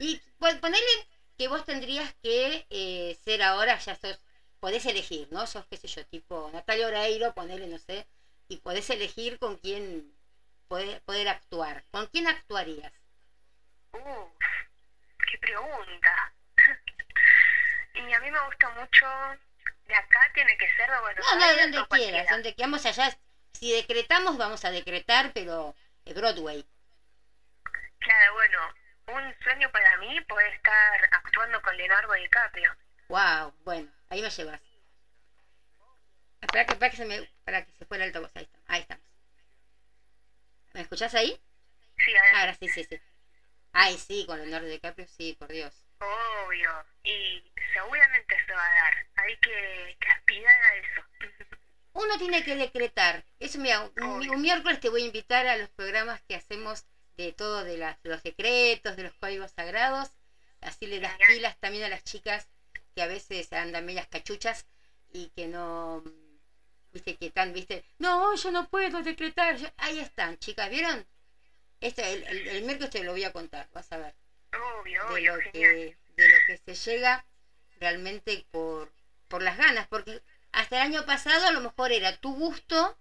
Y 0.00 0.20
pues, 0.36 0.56
ponerle 0.56 1.06
que 1.38 1.46
vos 1.46 1.64
tendrías 1.64 2.12
que 2.24 2.66
eh, 2.70 3.16
ser 3.24 3.44
ahora 3.44 3.78
ya 3.78 3.94
sos 3.94 4.18
podés 4.58 4.84
elegir 4.86 5.28
no 5.30 5.46
sos 5.46 5.64
qué 5.70 5.76
sé 5.76 5.86
yo 5.86 6.04
tipo 6.06 6.50
Natalia 6.52 6.88
Oreiro 6.88 7.32
ponerle 7.34 7.68
no 7.68 7.78
sé 7.78 8.04
y 8.48 8.56
podés 8.56 8.90
elegir 8.90 9.38
con 9.38 9.56
quién 9.56 10.12
poder, 10.66 11.00
poder 11.02 11.28
actuar. 11.28 11.84
Con 11.92 12.08
quién 12.08 12.26
actuarías 12.26 12.92
Uf, 13.92 14.32
qué 15.30 15.38
pregunta. 15.38 16.32
Y 17.94 18.12
a 18.12 18.18
mí 18.18 18.28
me 18.28 18.40
gusta 18.40 18.70
mucho 18.70 19.06
de 19.86 19.94
acá 19.94 20.30
tiene 20.34 20.56
que 20.56 20.68
ser 20.76 20.90
de 20.90 21.00
Buenos 21.00 21.26
no, 21.26 21.38
no, 21.38 21.56
donde 21.56 21.86
quieras, 21.88 22.30
donde 22.30 22.54
queramos 22.54 22.84
allá. 22.86 23.10
Si 23.52 23.72
decretamos, 23.72 24.36
vamos 24.36 24.64
a 24.64 24.70
decretar, 24.70 25.32
pero 25.32 25.74
Broadway. 26.04 26.64
Claro, 27.98 28.34
bueno, 28.34 28.74
un 29.06 29.34
sueño 29.42 29.70
para 29.70 29.96
mí 29.98 30.20
puede 30.22 30.48
estar 30.54 31.08
actuando 31.12 31.60
con 31.62 31.76
Leonardo 31.76 32.12
DiCaprio. 32.12 32.74
Wow, 33.08 33.54
bueno, 33.64 33.90
ahí 34.08 34.20
me 34.20 34.30
llevas. 34.30 34.60
Espera 36.40 36.66
que, 36.66 36.76
para 36.76 36.90
que 36.90 36.96
se 36.96 37.04
me, 37.04 37.30
para 37.44 37.64
que 37.64 37.72
se 37.72 37.84
fuera 37.86 38.04
el 38.04 38.08
altavoz, 38.08 38.30
ahí 38.34 38.42
está, 38.42 38.58
ahí 38.66 38.80
estamos. 38.80 39.04
¿Me 40.74 40.80
escuchás 40.80 41.14
ahí? 41.14 41.40
Sí, 41.98 42.14
a 42.16 42.40
Ahora 42.40 42.54
sí, 42.54 42.68
sí, 42.68 42.84
sí. 42.84 43.00
Ay, 43.72 43.96
sí, 43.96 44.24
con 44.26 44.38
Leonardo 44.38 44.66
DiCaprio, 44.66 45.06
sí, 45.06 45.34
por 45.38 45.48
Dios. 45.48 45.83
Obvio, 46.04 46.70
y 47.02 47.42
seguramente 47.72 48.36
se 48.46 48.52
va 48.52 48.66
a 48.66 48.74
dar. 48.74 48.94
Hay 49.16 49.36
que, 49.38 49.96
que 50.00 50.08
aspirar 50.08 50.62
a 50.62 50.76
eso. 50.76 51.02
Uno 51.94 52.18
tiene 52.18 52.42
que 52.42 52.56
decretar. 52.56 53.24
Eso, 53.38 53.58
mira, 53.58 53.80
un, 53.80 54.28
un, 54.30 54.42
miércoles 54.42 54.80
te 54.80 54.88
voy 54.88 55.02
a 55.02 55.06
invitar 55.06 55.46
a 55.46 55.56
los 55.56 55.68
programas 55.70 56.20
que 56.22 56.34
hacemos 56.34 56.84
de 57.16 57.32
todo, 57.32 57.62
de 57.62 57.78
las, 57.78 57.96
los 58.02 58.22
decretos, 58.22 58.96
de 58.96 59.04
los 59.04 59.14
códigos 59.14 59.52
sagrados. 59.52 60.10
Así 60.60 60.86
le 60.86 60.98
das 60.98 61.16
pilas 61.28 61.56
también 61.60 61.84
a 61.84 61.88
las 61.88 62.02
chicas 62.02 62.48
que 62.94 63.02
a 63.02 63.06
veces 63.06 63.52
andan 63.52 63.84
medias 63.84 64.06
cachuchas 64.08 64.66
y 65.12 65.28
que 65.36 65.46
no, 65.46 66.02
viste, 66.92 67.16
que 67.16 67.26
están, 67.26 67.52
viste, 67.52 67.84
no, 67.98 68.34
yo 68.34 68.50
no 68.50 68.66
puedo 68.68 69.02
decretar. 69.02 69.56
ahí 69.76 70.00
están, 70.00 70.36
chicas, 70.38 70.70
¿vieron? 70.70 71.06
Este, 71.80 72.12
el, 72.12 72.22
el, 72.24 72.48
el 72.48 72.62
miércoles 72.64 72.90
te 72.90 73.04
lo 73.04 73.12
voy 73.12 73.24
a 73.24 73.32
contar, 73.32 73.68
vas 73.72 73.92
a 73.92 73.98
ver. 73.98 74.14
Obvio, 74.56 75.04
de 75.04 75.12
obvio, 75.12 75.36
lo 75.36 75.52
que 75.52 75.96
de 76.16 76.28
lo 76.28 76.36
que 76.46 76.58
se 76.58 76.90
llega 76.90 77.24
realmente 77.80 78.46
por 78.50 78.92
por 79.28 79.42
las 79.42 79.56
ganas 79.56 79.86
porque 79.88 80.22
hasta 80.52 80.76
el 80.76 80.82
año 80.82 81.06
pasado 81.06 81.46
a 81.46 81.52
lo 81.52 81.60
mejor 81.60 81.92
era 81.92 82.16
tu 82.16 82.34
gusto 82.34 82.96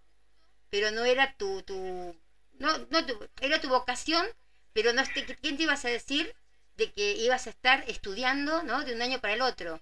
pero 0.69 0.91
no 0.91 1.05
era 1.05 1.33
tu 1.33 1.61
tu 1.63 2.15
no 2.53 2.77
no 2.89 3.05
tu, 3.05 3.29
era 3.41 3.61
tu 3.61 3.69
vocación 3.69 4.25
pero 4.73 4.93
no 4.93 5.03
quién 5.41 5.57
te 5.57 5.63
ibas 5.63 5.85
a 5.85 5.89
decir 5.89 6.35
de 6.77 6.91
que 6.91 7.11
ibas 7.13 7.45
a 7.47 7.51
estar 7.51 7.83
estudiando 7.87 8.63
no 8.63 8.83
de 8.83 8.93
un 8.95 9.01
año 9.01 9.19
para 9.19 9.33
el 9.33 9.41
otro 9.41 9.81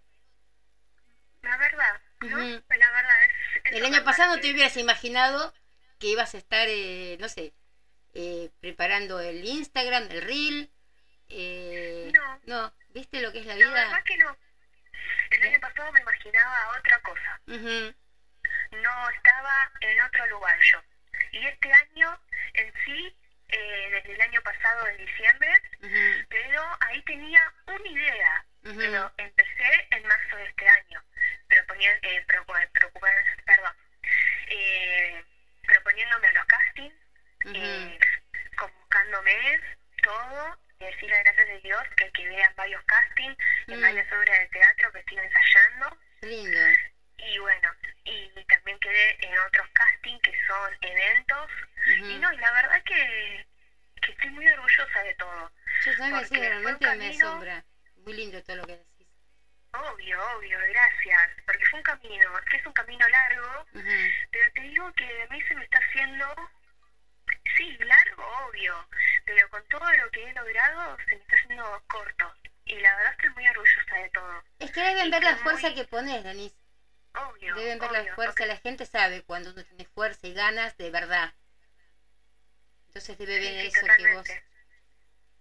la 1.41 1.57
verdad 1.57 2.01
¿no? 2.21 2.37
Uh 2.37 2.39
-huh. 2.41 2.63
la 2.77 2.91
verdad 2.91 3.23
es, 3.25 3.31
es 3.65 3.73
el 3.73 3.85
año 3.85 4.03
pasado 4.03 4.35
no 4.35 4.41
te 4.41 4.51
hubieras 4.51 4.77
imaginado 4.77 5.53
que 5.99 6.07
ibas 6.07 6.35
a 6.35 6.37
estar 6.37 6.67
eh, 6.69 7.17
no 7.19 7.29
sé 7.29 7.53
eh, 8.13 8.49
preparando 8.59 9.19
el 9.19 9.45
Instagram 9.45 10.07
el 10.11 10.21
reel 10.21 10.69
eh, 11.31 12.11
no. 12.13 12.39
no, 12.43 12.73
¿viste 12.89 13.21
lo 13.21 13.31
que 13.31 13.39
es 13.39 13.45
la 13.45 13.55
vida? 13.55 13.67
La 13.67 13.73
verdad 13.73 14.03
que 14.03 14.17
no. 14.17 14.37
El 15.31 15.43
año 15.43 15.59
pasado 15.59 15.91
me 15.91 16.01
imaginaba 16.01 16.77
otra 16.77 16.99
cosa. 16.99 17.41
Uh 17.47 17.53
-huh. 17.53 17.95
No 18.71 19.09
estaba 19.09 19.71
en 19.81 20.01
otro 20.01 20.27
lugar 20.27 20.57
yo. 20.71 20.83
Y 21.31 21.45
este 21.47 21.71
año 21.71 22.19
en 22.53 22.73
sí, 22.85 23.17
eh, 23.49 23.89
desde 23.91 24.13
el 24.13 24.21
año 24.21 24.41
pasado, 24.41 24.87
en 24.87 24.97
diciembre, 24.97 25.61
uh 25.81 25.85
-huh. 25.85 26.27
pero 26.29 26.77
ahí 26.81 27.01
tenía 27.03 27.53
una 27.67 27.87
idea. 27.87 28.45
Uh 28.63 28.69
-huh. 28.69 28.77
Pero 28.77 29.11
empecé 29.17 29.87
en 29.91 30.03
marzo 30.07 30.35
de 30.37 30.45
este 30.45 30.67
año, 30.67 31.03
proponiendo, 31.47 32.07
eh, 32.07 32.25
perdón, 32.27 33.75
eh, 34.47 35.23
proponiéndome 35.67 36.27
a 36.27 36.33
los 36.33 36.45
castings, 36.45 36.95
convocándome 38.55 39.61
todo, 40.03 40.57
y 40.81 40.85
decir 40.85 41.09
la 41.09 41.19
gracia 41.23 41.45
de 41.45 41.59
Dios 41.59 41.83
que 41.95 42.09
quedé 42.11 42.41
en 42.41 42.55
varios 42.55 42.83
castings, 42.85 43.37
en 43.67 43.79
Mm. 43.79 43.81
varias 43.81 44.11
obras 44.11 44.39
de 44.39 44.47
teatro 44.47 44.91
que 44.91 44.99
estoy 44.99 45.17
ensayando. 45.19 45.97
Lindo. 46.21 46.59
Y 47.17 47.37
bueno, 47.37 47.71
y 48.03 48.29
también 48.45 48.79
quedé 48.79 49.17
en 49.27 49.37
otros 49.39 49.67
castings 49.73 50.21
que 50.23 50.33
son 50.47 50.75
eventos. 50.81 51.51
Y 51.85 52.17
no, 52.19 52.33
y 52.33 52.37
la 52.37 52.51
verdad 52.51 52.81
que, 52.83 53.45
que 54.01 54.11
estoy 54.11 54.29
muy 54.31 54.47
orgullosa 54.49 55.03
de 55.03 55.13
todo. 55.15 55.51
Yo 55.85 55.91
sí, 55.91 55.97
fue 55.97 56.07
un 56.07 56.29
realmente 56.29 56.85
me 56.87 56.91
camino- 56.91 57.27
asombra. 57.27 57.63
Muy 57.97 58.13
lindo 58.13 58.41
todo 58.43 58.55
lo 58.57 58.65
que 58.65 58.77
decís. 58.77 59.07
Obvio, 59.73 60.35
obvio, 60.37 60.59
gracias. 60.69 61.29
Porque 61.45 61.65
fue 61.67 61.79
un 61.79 61.83
camino, 61.83 62.33
que 62.49 62.57
es 62.57 62.65
un 62.65 62.73
camino 62.73 63.07
largo, 63.07 63.65
pero 64.31 64.51
te 64.53 64.61
digo 64.61 64.91
que 64.93 65.21
a 65.23 65.27
mí 65.27 65.41
se 65.43 65.55
me 65.55 65.63
está 65.63 65.77
haciendo, 65.79 66.25
sí, 67.57 67.77
largo, 67.79 68.23
obvio, 68.47 68.87
pero 69.25 69.49
con 69.49 69.63
todo 69.67 69.91
lo 69.93 70.09
que 70.11 70.29
he 70.29 70.33
logrado 70.33 70.97
se 71.07 71.15
me 71.15 71.21
está 71.21 71.35
haciendo 71.35 71.83
corto. 71.87 72.33
Y 72.65 72.75
la 72.79 72.95
verdad 72.95 73.11
estoy 73.13 73.29
muy 73.31 73.47
orgullosa 73.47 73.95
de 73.95 74.09
todo. 74.09 74.43
Es 74.59 74.71
que 74.71 74.81
deben 74.81 75.09
ver 75.11 75.23
la 75.23 75.35
fuerza 75.37 75.67
muy- 75.67 75.75
que 75.75 75.85
pones, 75.85 76.23
Denise. 76.23 76.55
Obvio. 77.13 77.55
Deben 77.55 77.79
ver 77.79 77.89
obvio, 77.89 78.03
la 78.03 78.15
fuerza. 78.15 78.45
La 78.45 78.57
gente 78.57 78.85
sabe 78.85 79.21
cuando 79.23 79.51
uno 79.51 79.63
tiene 79.63 79.85
fuerza 79.85 80.27
y 80.27 80.33
ganas 80.33 80.77
de 80.77 80.89
verdad. 80.89 81.33
Entonces 82.87 83.17
debe 83.17 83.39
ver 83.39 83.61
sí, 83.61 83.67
eso 83.67 83.85
que 83.97 84.13
vos... 84.13 84.27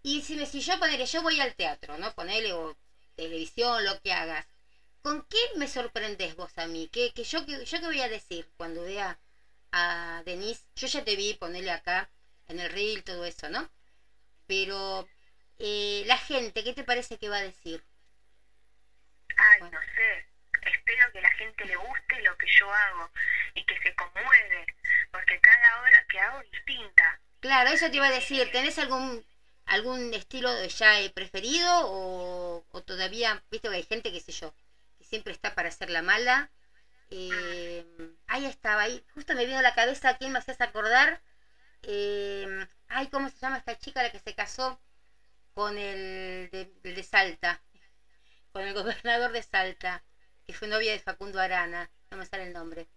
Y 0.02 0.22
si, 0.22 0.36
me, 0.36 0.46
si 0.46 0.60
yo 0.60 0.78
ponele, 0.78 1.04
yo 1.04 1.22
voy 1.22 1.40
al 1.40 1.54
teatro, 1.54 1.98
¿no? 1.98 2.12
Ponele 2.12 2.52
o 2.52 2.76
televisión, 3.16 3.84
lo 3.84 4.00
que 4.00 4.12
hagas. 4.12 4.46
¿Con 5.02 5.22
qué 5.28 5.38
me 5.56 5.68
sorprendes 5.68 6.34
vos 6.36 6.56
a 6.56 6.66
mí? 6.66 6.88
¿Qué, 6.90 7.12
que 7.12 7.24
yo, 7.24 7.44
que, 7.44 7.64
¿Yo 7.64 7.80
qué 7.80 7.86
voy 7.86 8.00
a 8.00 8.08
decir 8.08 8.50
cuando 8.56 8.82
vea 8.82 9.18
a 9.72 10.22
Denise? 10.24 10.62
Yo 10.76 10.86
ya 10.86 11.04
te 11.04 11.16
vi 11.16 11.34
ponerle 11.34 11.70
acá 11.72 12.08
en 12.48 12.60
el 12.60 12.70
reel, 12.70 13.02
todo 13.04 13.24
eso, 13.24 13.48
¿no? 13.48 13.68
Pero 14.46 15.08
eh, 15.58 16.04
la 16.06 16.18
gente, 16.18 16.64
¿qué 16.64 16.74
te 16.74 16.84
parece 16.84 17.18
que 17.18 17.28
va 17.30 17.38
a 17.38 17.42
decir? 17.42 17.84
Ay, 19.36 19.58
Bueno. 19.58 19.72
no 19.72 19.80
sé. 19.96 20.24
Espero 20.62 21.10
que 21.12 21.20
la 21.20 21.30
gente 21.32 21.64
le 21.64 21.74
guste 21.76 22.20
lo 22.22 22.36
que 22.36 22.46
yo 22.46 22.72
hago 22.72 23.10
y 23.54 23.64
que 23.64 23.76
se 23.82 23.92
conmueve, 23.94 24.66
porque 25.10 25.40
cada 25.40 25.80
obra 25.80 26.04
que 26.08 26.18
hago 26.20 26.40
es 26.40 26.50
distinta. 26.52 27.18
Claro, 27.40 27.70
eso 27.70 27.90
te 27.90 27.96
iba 27.96 28.06
a 28.06 28.10
decir. 28.10 28.50
¿Tenés 28.50 28.78
algún 28.78 29.24
algún 29.66 30.12
estilo 30.14 30.50
ya 30.66 31.00
eh, 31.00 31.10
preferido 31.10 31.70
o, 31.86 32.64
o 32.70 32.80
todavía, 32.82 33.40
viste 33.50 33.68
que 33.68 33.74
hay 33.76 33.82
gente, 33.84 34.10
qué 34.12 34.18
sé 34.20 34.32
yo, 34.32 34.52
que 34.98 35.04
siempre 35.04 35.32
está 35.32 35.54
para 35.54 35.68
hacer 35.68 35.90
la 35.90 36.02
mala? 36.02 36.50
Eh, 37.10 37.84
ahí 38.30 38.46
estaba, 38.46 38.82
ahí 38.82 39.04
justo 39.14 39.34
me 39.34 39.44
vino 39.44 39.58
a 39.58 39.62
la 39.62 39.74
cabeza, 39.74 40.14
¿quién 40.16 40.32
me 40.32 40.38
hacías 40.38 40.60
acordar? 40.60 41.20
Eh, 41.82 42.66
ay, 42.88 43.08
¿cómo 43.08 43.28
se 43.28 43.38
llama 43.38 43.58
esta 43.58 43.76
chica 43.76 44.02
la 44.02 44.10
que 44.10 44.20
se 44.20 44.34
casó 44.34 44.80
con 45.54 45.78
el 45.78 46.50
de, 46.52 46.72
el 46.84 46.94
de 46.96 47.02
Salta? 47.04 47.62
Con 48.52 48.62
el 48.64 48.74
gobernador 48.80 49.32
de 49.32 49.42
Salta, 49.42 50.04
que 50.46 50.54
fue 50.54 50.68
novia 50.68 50.92
de 50.92 51.00
Facundo 51.00 51.40
Arana, 51.40 51.90
no 52.10 52.18
me 52.18 52.26
sale 52.26 52.44
el 52.44 52.52
nombre. 52.54 52.88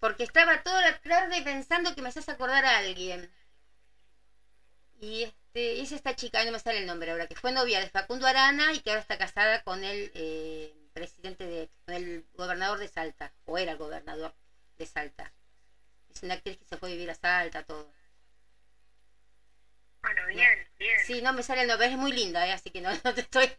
Porque 0.00 0.24
estaba 0.24 0.62
toda 0.64 0.82
la 0.82 0.98
tarde 0.98 1.42
pensando 1.42 1.94
que 1.94 2.02
me 2.02 2.08
hacías 2.08 2.28
acordar 2.28 2.64
a 2.64 2.78
alguien. 2.78 3.30
Y 5.00 5.22
este, 5.22 5.80
es 5.80 5.90
esta 5.92 6.14
chica, 6.14 6.44
no 6.44 6.52
me 6.52 6.58
sale 6.60 6.78
el 6.78 6.86
nombre 6.86 7.10
ahora, 7.10 7.26
que 7.26 7.34
fue 7.34 7.50
novia 7.52 7.80
de 7.80 7.88
Facundo 7.88 8.26
Arana 8.26 8.72
y 8.72 8.80
que 8.80 8.90
ahora 8.90 9.00
está 9.00 9.16
casada 9.18 9.62
con 9.62 9.82
el 9.82 10.10
eh, 10.14 10.79
presidente 10.92 11.46
de, 11.46 11.68
el 11.86 12.24
gobernador 12.34 12.78
de 12.78 12.88
Salta, 12.88 13.32
o 13.44 13.58
era 13.58 13.72
el 13.72 13.78
gobernador 13.78 14.34
de 14.78 14.86
Salta. 14.86 15.32
Es 16.12 16.22
una 16.22 16.34
actriz 16.34 16.56
que 16.56 16.64
se 16.64 16.76
fue 16.76 16.90
a 16.90 16.92
vivir 16.92 17.10
a 17.10 17.14
Salta, 17.14 17.62
todo. 17.62 17.92
Bueno, 20.02 20.26
bien, 20.28 20.66
bien. 20.78 20.98
Sí, 21.06 21.20
no 21.22 21.32
me 21.32 21.42
sale 21.42 21.62
el 21.62 21.68
nombre, 21.68 21.86
es 21.86 21.96
muy 21.96 22.12
linda, 22.12 22.46
¿eh? 22.46 22.52
así 22.52 22.70
que 22.70 22.80
no, 22.80 22.90
no 23.04 23.14
te 23.14 23.20
estoy 23.20 23.50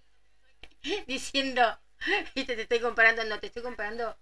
diciendo, 1.08 1.80
viste, 2.36 2.56
te 2.56 2.64
estoy 2.64 2.80
comparando, 2.80 3.24
no, 3.24 3.40
te 3.40 3.48
estoy 3.48 3.62
comparando 3.62 4.18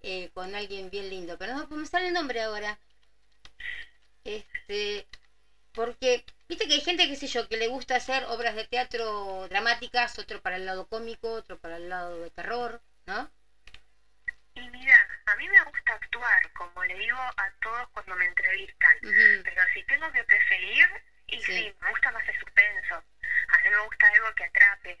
eh, 0.00 0.30
con 0.34 0.54
alguien 0.54 0.90
bien 0.90 1.08
lindo, 1.08 1.38
pero 1.38 1.54
no, 1.54 1.68
pues 1.68 1.80
me 1.80 1.86
sale 1.86 2.08
el 2.08 2.14
nombre 2.14 2.42
ahora. 2.42 2.78
Este, 4.24 5.06
porque, 5.74 6.24
viste 6.48 6.66
que 6.66 6.74
hay 6.74 6.80
gente, 6.80 7.08
qué 7.08 7.16
sé 7.16 7.26
yo, 7.26 7.46
que 7.48 7.56
le 7.56 7.66
gusta 7.68 7.96
hacer 7.96 8.24
obras 8.24 8.54
de 8.54 8.64
teatro 8.64 9.46
dramáticas, 9.48 10.18
otro 10.18 10.40
para 10.40 10.56
el 10.56 10.66
lado 10.66 10.86
cómico, 10.86 11.32
otro 11.32 11.56
para 11.56 11.76
el 11.76 11.88
lado 11.88 12.20
de 12.22 12.30
terror, 12.30 12.80
¿no? 13.06 13.30
Y 14.54 14.68
mira, 14.68 14.96
a 15.26 15.34
mí 15.36 15.48
me 15.48 15.62
gusta 15.62 15.94
actuar, 15.94 16.52
como 16.52 16.84
le 16.84 16.94
digo 16.98 17.18
a 17.18 17.50
todos 17.62 17.88
cuando 17.92 18.16
me 18.16 18.26
entrevistan. 18.26 18.96
Pero 19.00 19.62
si 19.72 19.82
tengo 19.84 20.12
que 20.12 20.22
preferir, 20.24 20.86
y 21.28 21.40
Sí. 21.42 21.52
sí. 21.52 21.74
me 21.80 21.90
gusta 21.90 22.10
más 22.10 22.28
el 22.28 22.38
suspenso. 22.38 23.02
A 23.48 23.58
mí 23.62 23.70
me 23.70 23.78
gusta 23.78 24.06
algo 24.08 24.32
que 24.34 24.44
atrape, 24.44 24.98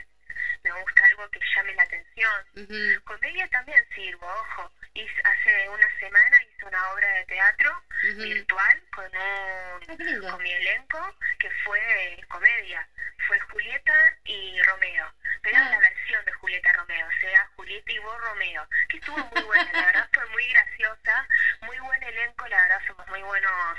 me 0.62 0.72
gusta 0.72 1.04
algo 1.06 1.28
que 1.30 1.40
llame 1.54 1.74
la 1.74 1.82
atención. 1.82 3.02
Comedia 3.04 3.48
también 3.48 3.84
sirvo, 3.94 4.26
ojo. 4.26 4.70
Hice- 4.94 5.22
hace 5.24 5.68
una 5.70 5.88
semana 5.98 6.42
hice 6.42 6.64
una 6.66 6.90
obra 6.92 7.08
de 7.08 7.24
teatro 7.24 7.82
virtual 8.02 8.82
con 8.94 9.10
Ah, 9.14 9.78
un 9.88 9.96
lindo. 9.98 10.30
con 10.30 10.42
mi 10.42 10.52
elenco 10.52 11.16
que 11.38 11.50
fue 11.64 12.18
comedia. 12.28 12.86
Fue 13.26 13.38
Julieta 13.40 14.16
y 14.24 14.60
Romeo. 14.62 15.14
Pero 15.42 15.56
Ah. 15.58 15.70
la 15.70 15.78
versión 15.78 16.24
de 16.24 16.32
Julieta 16.32 16.72
Romeo, 16.74 17.06
o 17.06 17.20
sea, 17.20 17.46
Julieta 17.56 17.92
y 17.92 17.98
vos 18.00 18.20
Romeo, 18.20 18.68
que 18.88 18.96
estuvo 18.98 19.16
muy 19.16 19.42
buena, 19.42 19.72
la 19.72 19.86
verdad 19.86 20.08
fue 20.12 20.26
muy 20.26 20.46
graciosa, 20.52 21.26
muy 21.62 21.78
buen 21.78 22.02
elenco, 22.02 22.46
la 22.48 22.62
verdad 22.62 22.80
somos 22.86 23.06
muy 23.08 23.22
buenos 23.22 23.78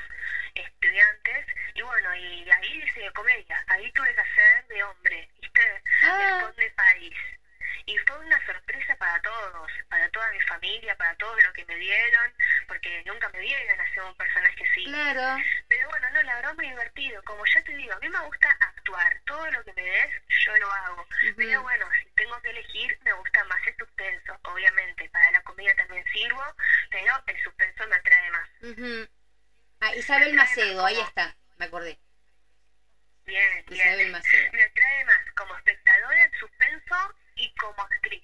estudiantes. 0.56 1.45
Y 1.76 1.82
bueno, 1.82 2.16
y 2.16 2.49
ahí 2.51 2.84
hice 2.84 3.12
comedia, 3.14 3.64
ahí 3.68 3.91
tuve 3.93 4.14
que 4.14 4.22
hacer 4.22 4.68
de 4.68 4.84
hombre, 4.84 5.30
¿viste? 5.41 5.82
Ah. 6.04 6.42
Conde 6.45 6.71
País. 6.71 7.15
Y 7.85 7.97
fue 7.99 8.17
una 8.19 8.45
sorpresa 8.45 8.95
para 8.95 9.21
todos, 9.21 9.71
para 9.89 10.07
toda 10.09 10.31
mi 10.31 10.39
familia, 10.41 10.95
para 10.95 11.15
todo 11.15 11.35
lo 11.41 11.51
que 11.53 11.65
me 11.65 11.75
dieron, 11.75 12.33
porque 12.67 13.03
nunca 13.05 13.27
me 13.29 13.39
dieron 13.39 13.81
hacer 13.81 14.03
un 14.03 14.15
personaje 14.15 14.63
así. 14.71 14.83
Claro. 14.85 15.43
Pero 15.67 15.89
bueno, 15.89 16.09
no, 16.11 16.23
la 16.23 16.35
verdad 16.35 16.53
muy 16.55 16.69
divertido. 16.69 17.21
Como 17.23 17.43
ya 17.45 17.61
te 17.63 17.75
digo, 17.75 17.93
a 17.93 17.99
mí 17.99 18.07
me 18.07 18.19
gusta 18.21 18.49
actuar. 18.61 19.21
Todo 19.25 19.51
lo 19.51 19.63
que 19.65 19.73
me 19.73 19.83
des, 19.83 20.11
yo 20.45 20.55
lo 20.57 20.71
hago. 20.71 21.07
Pero 21.35 21.61
bueno, 21.61 21.89
si 22.01 22.09
tengo 22.11 22.41
que 22.41 22.51
elegir, 22.51 22.97
me 23.03 23.13
gusta 23.13 23.43
más 23.45 23.67
el 23.67 23.75
suspenso. 23.75 24.39
Obviamente, 24.43 25.09
para 25.09 25.31
la 25.31 25.41
comedia 25.41 25.75
también 25.75 26.05
sirvo, 26.13 26.43
pero 26.89 27.21
el 27.27 27.43
suspenso 27.43 27.87
me 27.87 27.95
atrae 27.95 28.31
más. 28.31 28.49
Ah, 29.81 29.95
Isabel 29.95 30.33
Macedo, 30.35 30.85
ahí 30.85 30.99
está, 30.99 31.35
me 31.57 31.65
acordé. 31.65 31.99
Bien, 33.25 33.65
Isabel 33.69 33.97
bien. 33.97 34.11
Macedo. 34.11 34.51
Me 34.53 34.63
atrae 34.63 35.05
más 35.05 35.31
como 35.35 35.55
espectadora 36.04 36.24
el 36.26 36.39
suspenso 36.39 37.16
y 37.36 37.54
como 37.56 37.82
actriz. 37.82 38.22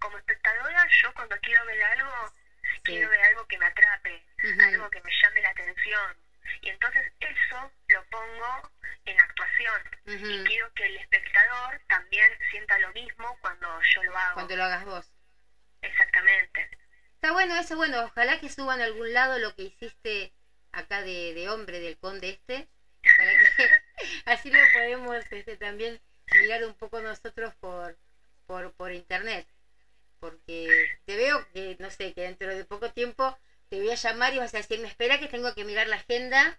Como 0.00 0.18
espectadora, 0.18 0.86
yo 1.02 1.14
cuando 1.14 1.36
quiero 1.38 1.64
ver 1.66 1.82
algo, 1.82 2.32
Sí. 2.62 2.80
quiero 2.92 3.08
ver 3.08 3.20
algo 3.20 3.46
que 3.46 3.58
me 3.58 3.66
atrape, 3.66 4.24
algo 4.60 4.90
que 4.90 5.00
me 5.00 5.10
llame 5.22 5.40
la 5.40 5.50
atención. 5.50 6.16
Y 6.60 6.68
entonces 6.68 7.12
eso 7.20 7.72
lo 7.88 8.04
pongo 8.06 8.70
en 9.04 9.20
actuación. 9.20 9.82
Y 10.04 10.44
quiero 10.44 10.72
que 10.74 10.86
el 10.86 10.96
espectador 10.96 11.80
también 11.88 12.30
sienta 12.50 12.78
lo 12.78 12.92
mismo 12.92 13.36
cuando 13.40 13.80
yo 13.94 14.02
lo 14.04 14.16
hago. 14.16 14.34
Cuando 14.34 14.56
lo 14.56 14.64
hagas 14.64 14.84
vos. 14.84 15.12
Exactamente. 15.82 16.68
Está 17.14 17.32
bueno 17.32 17.56
eso, 17.56 17.76
bueno, 17.76 18.04
ojalá 18.04 18.40
que 18.40 18.48
suban 18.48 18.80
a 18.80 18.84
algún 18.84 19.12
lado 19.12 19.38
lo 19.38 19.54
que 19.54 19.62
hiciste 19.62 20.32
acá 20.72 21.02
de, 21.02 21.34
de 21.34 21.48
hombre 21.48 21.80
del 21.80 21.96
conde 21.98 22.30
este, 22.30 22.68
para 23.16 23.30
que 23.30 23.38
así 24.26 24.50
lo 24.50 24.60
podemos 24.72 25.24
este, 25.30 25.56
también 25.56 26.00
mirar 26.34 26.64
un 26.64 26.74
poco 26.74 27.00
nosotros 27.00 27.54
por, 27.60 27.96
por, 28.46 28.72
por 28.72 28.92
internet, 28.92 29.46
porque 30.20 30.88
te 31.04 31.16
veo 31.16 31.46
que, 31.52 31.76
no 31.78 31.90
sé, 31.90 32.12
que 32.12 32.22
dentro 32.22 32.54
de 32.54 32.64
poco 32.64 32.90
tiempo 32.90 33.36
te 33.68 33.78
voy 33.78 33.90
a 33.90 33.94
llamar 33.94 34.32
y 34.34 34.38
vas 34.38 34.54
a 34.54 34.58
decirme, 34.58 34.88
espera 34.88 35.18
que 35.18 35.28
tengo 35.28 35.52
que 35.54 35.64
mirar 35.64 35.86
la 35.88 35.96
agenda, 35.96 36.58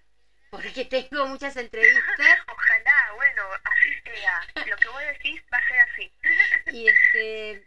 porque 0.49 0.85
tengo 0.85 1.25
muchas 1.27 1.55
entrevistas 1.57 2.39
Ojalá, 2.47 3.13
bueno, 3.15 3.43
así 3.63 3.93
sea. 4.03 4.41
Lo 4.65 4.75
que 4.77 4.87
vos 4.89 5.01
decís 5.01 5.41
va 5.53 5.57
a 5.57 5.67
ser 5.67 5.79
así. 5.79 6.11
y 6.71 6.87
este 6.87 7.65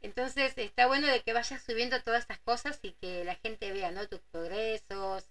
entonces 0.00 0.52
está 0.56 0.86
bueno 0.86 1.08
de 1.08 1.20
que 1.20 1.32
vayas 1.32 1.62
subiendo 1.62 2.00
todas 2.00 2.20
estas 2.20 2.38
cosas 2.40 2.78
y 2.82 2.92
que 2.92 3.24
la 3.24 3.34
gente 3.36 3.72
vea 3.72 3.90
no 3.90 4.06
tus 4.06 4.20
progresos 4.30 5.24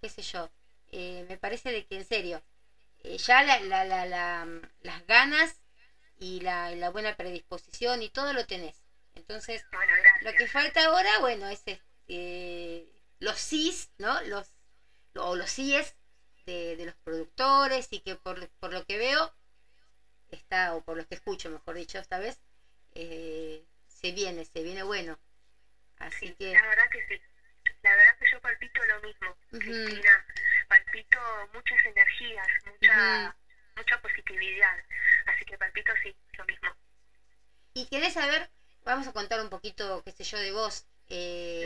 qué 0.00 0.08
sé 0.08 0.22
yo 0.22 0.50
Eh, 0.90 1.24
me 1.28 1.36
parece 1.36 1.70
de 1.70 1.84
que 1.84 1.96
en 1.96 2.04
serio 2.04 2.42
eh, 3.14 3.18
ya 3.18 3.42
la, 3.42 3.60
la, 3.60 3.84
la, 3.84 4.04
la, 4.06 4.46
las 4.80 5.06
ganas 5.06 5.60
y 6.18 6.40
la, 6.40 6.70
la 6.72 6.90
buena 6.90 7.14
predisposición 7.14 8.02
y 8.02 8.08
todo 8.10 8.32
lo 8.32 8.44
tenés. 8.44 8.84
Entonces 9.14 9.66
Bueno, 9.72 9.92
lo 10.20 10.32
que 10.34 10.46
falta 10.48 10.84
ahora 10.86 11.18
bueno 11.20 11.48
es 11.48 11.62
este, 11.66 13.02
los 13.20 13.38
sís 13.38 13.90
no 13.98 14.20
los 14.22 14.46
o 15.16 15.36
los 15.36 15.50
síes 15.50 15.96
de, 16.46 16.76
de 16.76 16.86
los 16.86 16.94
productores 17.04 17.88
y 17.92 18.00
que 18.00 18.16
por, 18.16 18.48
por 18.60 18.72
lo 18.72 18.84
que 18.84 18.98
veo 18.98 19.32
está 20.30 20.74
o 20.74 20.82
por 20.82 20.96
lo 20.96 21.04
que 21.06 21.14
escucho 21.16 21.50
mejor 21.50 21.76
dicho 21.76 21.98
esta 21.98 22.18
vez 22.18 22.40
eh, 22.94 23.66
se 23.86 24.12
viene 24.12 24.44
se 24.44 24.62
viene 24.62 24.82
bueno. 24.82 25.18
Así 25.98 26.30
Sí, 26.30 26.36
que 26.38 26.52
la 26.52 26.66
verdad 26.68 26.84
que 26.90 27.06
sí. 27.08 27.20
La 27.88 27.96
verdad 27.96 28.16
que 28.18 28.26
yo 28.30 28.38
palpito 28.40 28.84
lo 28.84 29.00
mismo. 29.00 29.34
Cristina. 29.48 30.24
Palpito 30.68 31.18
muchas 31.54 31.82
energías, 31.86 32.46
mucha, 32.66 33.34
mucha 33.76 33.94
actividad. 33.94 34.76
Así 35.24 35.44
que 35.46 35.56
palpito 35.56 35.92
sí, 36.02 36.14
lo 36.36 36.44
mismo. 36.44 36.68
Y 37.72 37.86
querés 37.86 38.12
saber, 38.12 38.46
vamos 38.84 39.06
a 39.06 39.12
contar 39.12 39.40
un 39.40 39.48
poquito, 39.48 40.02
qué 40.04 40.12
sé 40.12 40.24
yo, 40.24 40.38
de 40.38 40.52
vos. 40.52 40.84
Eh, 41.08 41.64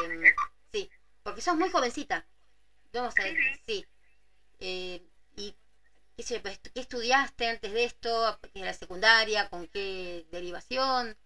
sí, 0.72 0.88
porque 1.24 1.40
sos 1.40 1.56
muy 1.56 1.70
jovencita. 1.70 2.24
Vamos 2.92 3.14
a 3.18 3.22
Sí, 3.22 3.34
ver, 3.34 3.58
sí. 3.66 3.84
Eh, 4.60 5.00
y 5.36 5.52
qué, 6.16 6.22
sé, 6.22 6.38
pues, 6.38 6.56
¿qué 6.72 6.80
estudiaste 6.80 7.48
antes 7.48 7.72
de 7.72 7.82
esto? 7.82 8.38
¿En 8.54 8.64
la 8.64 8.74
secundaria? 8.74 9.48
¿Con 9.48 9.66
qué 9.66 10.24
derivación? 10.30 11.16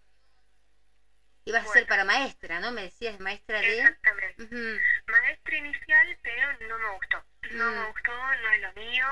Ibas 1.47 1.61
a 1.63 1.65
ser 1.67 1.73
Bueno. 1.83 1.87
para 1.87 2.03
maestra, 2.03 2.59
¿no? 2.59 2.71
Me 2.71 2.81
decías 2.83 3.19
maestra 3.19 3.61
de... 3.61 3.79
Exactamente. 3.79 4.81
Maestra 5.07 5.55
inicial, 5.55 6.17
pero 6.21 6.53
no 6.67 6.77
me 6.77 6.89
gustó. 6.89 7.23
No 7.51 7.71
Mm. 7.71 7.75
me 7.79 7.85
gustó, 7.87 8.35
no 8.35 8.49
es 8.51 8.59
lo 8.61 8.71
mío. 8.73 9.07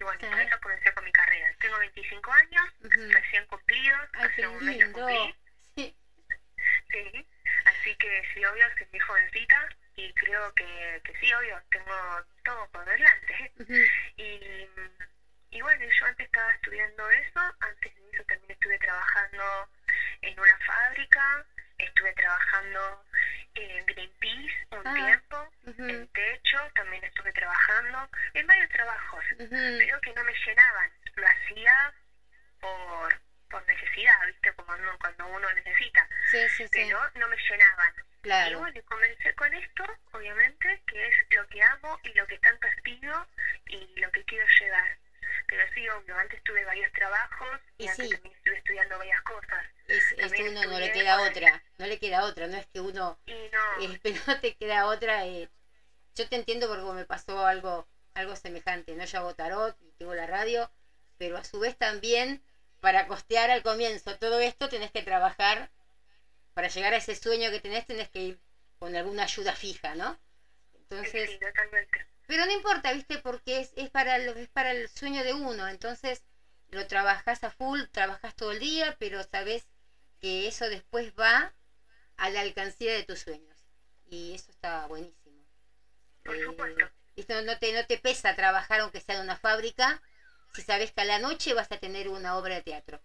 Y 0.00 0.04
bueno, 0.04 0.18
por 0.30 0.40
eso 0.40 0.58
comencé 0.62 0.92
con 0.94 1.04
mi 1.04 1.12
carrera. 1.12 1.54
Tengo 1.60 1.78
25 1.78 2.32
años, 2.32 2.64
recién 2.80 3.44
cumplidos. 3.46 4.08
Ay, 4.14 4.24
hace 4.30 4.46
un 4.46 4.64
mes 4.64 4.84
cumplí. 4.92 5.34
Sí. 5.76 5.94
Sí, 6.90 7.26
así 7.66 7.94
que 7.96 8.22
sí, 8.32 8.44
obvio, 8.44 8.64
soy 8.78 8.86
muy 8.90 9.00
jovencita 9.00 9.68
y 9.96 10.12
creo 10.14 10.52
que, 10.54 11.00
que 11.04 11.12
sí, 11.20 11.32
obvio, 11.34 11.60
tengo 11.70 12.22
todo 12.44 12.66
por 12.68 12.84
delante. 12.86 13.52
Y, 14.16 14.66
y 15.50 15.60
bueno, 15.60 15.84
yo 15.84 16.06
antes 16.06 16.24
estaba 16.26 16.50
estudiando 16.52 17.10
eso, 17.10 17.40
antes 17.60 17.94
de 17.94 18.10
eso 18.12 18.24
también 18.24 18.50
estuve 18.52 18.78
trabajando 18.78 19.68
en 20.22 20.40
una 20.40 20.56
fábrica, 20.66 21.44
estuve 21.78 22.12
trabajando 22.14 23.04
en 23.54 23.86
Greenpeace 23.86 24.66
un 24.70 24.86
Ah. 24.86 24.94
tiempo, 24.94 25.48
en 25.88 26.06
techo, 26.08 26.58
también 26.74 27.04
estuve 27.04 27.32
trabajando 27.32 28.08
en 28.34 28.46
varios 28.46 28.68
trabajos, 28.70 29.24
pero 29.38 30.00
que 30.00 30.12
no 30.14 30.24
me 30.24 30.32
llenaban, 30.46 30.90
lo 31.14 31.26
hacía 31.26 31.92
por, 32.60 33.20
por 33.48 33.66
necesidad, 33.66 34.26
¿viste? 34.26 34.52
Como 34.54 34.72
uno- 34.72 34.96
cuando 34.98 35.26
uno 35.28 35.52
necesita 35.52 36.08
Sí, 36.30 36.48
sí, 36.48 36.64
sí. 36.64 36.70
pero 36.72 36.98
no 37.14 37.28
me 37.28 37.36
llenaban. 37.36 37.92
Y 37.98 38.22
Claro. 38.22 38.58
bueno, 38.60 38.78
y 38.78 38.82
comencé 38.82 39.34
con 39.34 39.52
esto, 39.54 39.84
obviamente, 40.12 40.82
que 40.86 41.06
es 41.08 41.14
lo 41.30 41.46
que 41.48 41.62
amo 41.62 41.98
y 42.02 42.12
lo 42.14 42.26
que 42.26 42.38
tanto 42.38 42.66
aspiro 42.68 43.26
y 43.66 44.00
lo 44.00 44.10
que 44.10 44.24
quiero 44.24 44.46
llegar. 44.60 44.96
Pero 45.46 45.64
sí, 45.74 45.88
obvio, 45.88 46.16
antes 46.16 46.42
tuve 46.42 46.64
varios 46.64 46.90
trabajos 46.92 47.60
y, 47.78 47.84
Y 47.84 47.88
antes 47.88 48.08
sí. 48.08 48.10
también 48.10 48.34
estuve 48.36 48.56
estudiando 48.56 48.98
varias 48.98 49.20
cosas. 49.22 49.64
Es, 49.86 50.12
es 50.16 50.32
que 50.32 50.42
uno 50.42 50.64
no 50.64 50.78
le 50.78 50.90
queda 50.90 51.20
otra, 51.20 51.62
no 51.78 51.86
le 51.86 51.98
queda 51.98 52.24
otra, 52.24 52.46
no 52.46 52.56
es 52.56 52.66
que 52.72 52.80
uno 52.80 53.18
no, 53.52 53.78
eh, 53.80 53.98
pero 54.02 54.16
no 54.26 54.40
te 54.40 54.54
queda 54.54 54.86
otra. 54.86 55.26
eh. 55.26 55.48
Yo 56.16 56.28
te 56.28 56.36
entiendo 56.36 56.68
porque 56.68 56.84
me 56.94 57.04
pasó 57.04 57.44
algo, 57.46 57.86
algo 58.14 58.36
semejante, 58.36 58.94
¿no? 58.96 59.04
Yo 59.04 59.18
hago 59.18 59.34
tarot 59.34 59.76
y 59.80 59.92
tengo 59.98 60.14
la 60.14 60.26
radio, 60.26 60.70
pero 61.18 61.36
a 61.36 61.44
su 61.44 61.58
vez 61.60 61.76
también 61.76 62.40
para 62.80 63.06
costear 63.06 63.50
al 63.50 63.62
comienzo 63.62 64.16
todo 64.16 64.40
esto 64.40 64.68
tenés 64.68 64.90
que 64.92 65.02
trabajar, 65.02 65.70
para 66.54 66.68
llegar 66.68 66.94
a 66.94 66.98
ese 66.98 67.14
sueño 67.16 67.50
que 67.50 67.60
tenés 67.60 67.86
tenés 67.86 68.08
que 68.10 68.20
ir 68.22 68.40
con 68.78 68.96
alguna 68.96 69.24
ayuda 69.24 69.54
fija, 69.54 69.94
¿no? 69.94 70.18
Entonces, 70.74 71.30
sí, 71.30 71.38
totalmente. 71.38 72.04
Pero 72.26 72.46
no 72.46 72.52
importa, 72.52 72.92
¿viste? 72.92 73.18
Porque 73.18 73.60
es, 73.60 73.72
es, 73.76 73.90
para 73.90 74.18
lo, 74.18 74.32
es 74.32 74.48
para 74.48 74.70
el 74.72 74.88
sueño 74.88 75.22
de 75.24 75.34
uno. 75.34 75.68
Entonces 75.68 76.24
lo 76.68 76.86
trabajás 76.86 77.44
a 77.44 77.50
full, 77.50 77.82
trabajás 77.90 78.34
todo 78.34 78.52
el 78.52 78.58
día, 78.60 78.96
pero 78.98 79.22
sabes 79.24 79.68
que 80.20 80.46
eso 80.48 80.68
después 80.68 81.12
va 81.18 81.54
a 82.16 82.30
la 82.30 82.40
alcancía 82.40 82.94
de 82.94 83.04
tus 83.04 83.20
sueños. 83.20 83.56
Y 84.06 84.34
eso 84.34 84.50
está 84.50 84.86
buenísimo. 84.86 85.44
Por 86.24 86.34
Eh, 86.34 86.44
supuesto. 86.44 86.90
¿viste? 87.16 87.42
No, 87.42 87.56
te, 87.58 87.72
no 87.72 87.84
te 87.84 87.98
pesa 87.98 88.34
trabajar 88.34 88.80
aunque 88.80 89.00
sea 89.00 89.16
en 89.16 89.22
una 89.22 89.36
fábrica 89.36 90.00
si 90.54 90.62
sabes 90.62 90.92
que 90.92 91.00
a 91.02 91.04
la 91.04 91.18
noche 91.18 91.52
vas 91.54 91.70
a 91.72 91.76
tener 91.78 92.08
una 92.08 92.36
obra 92.38 92.54
de 92.56 92.62
teatro. 92.62 93.00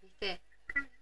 ¿Viste? 0.00 0.40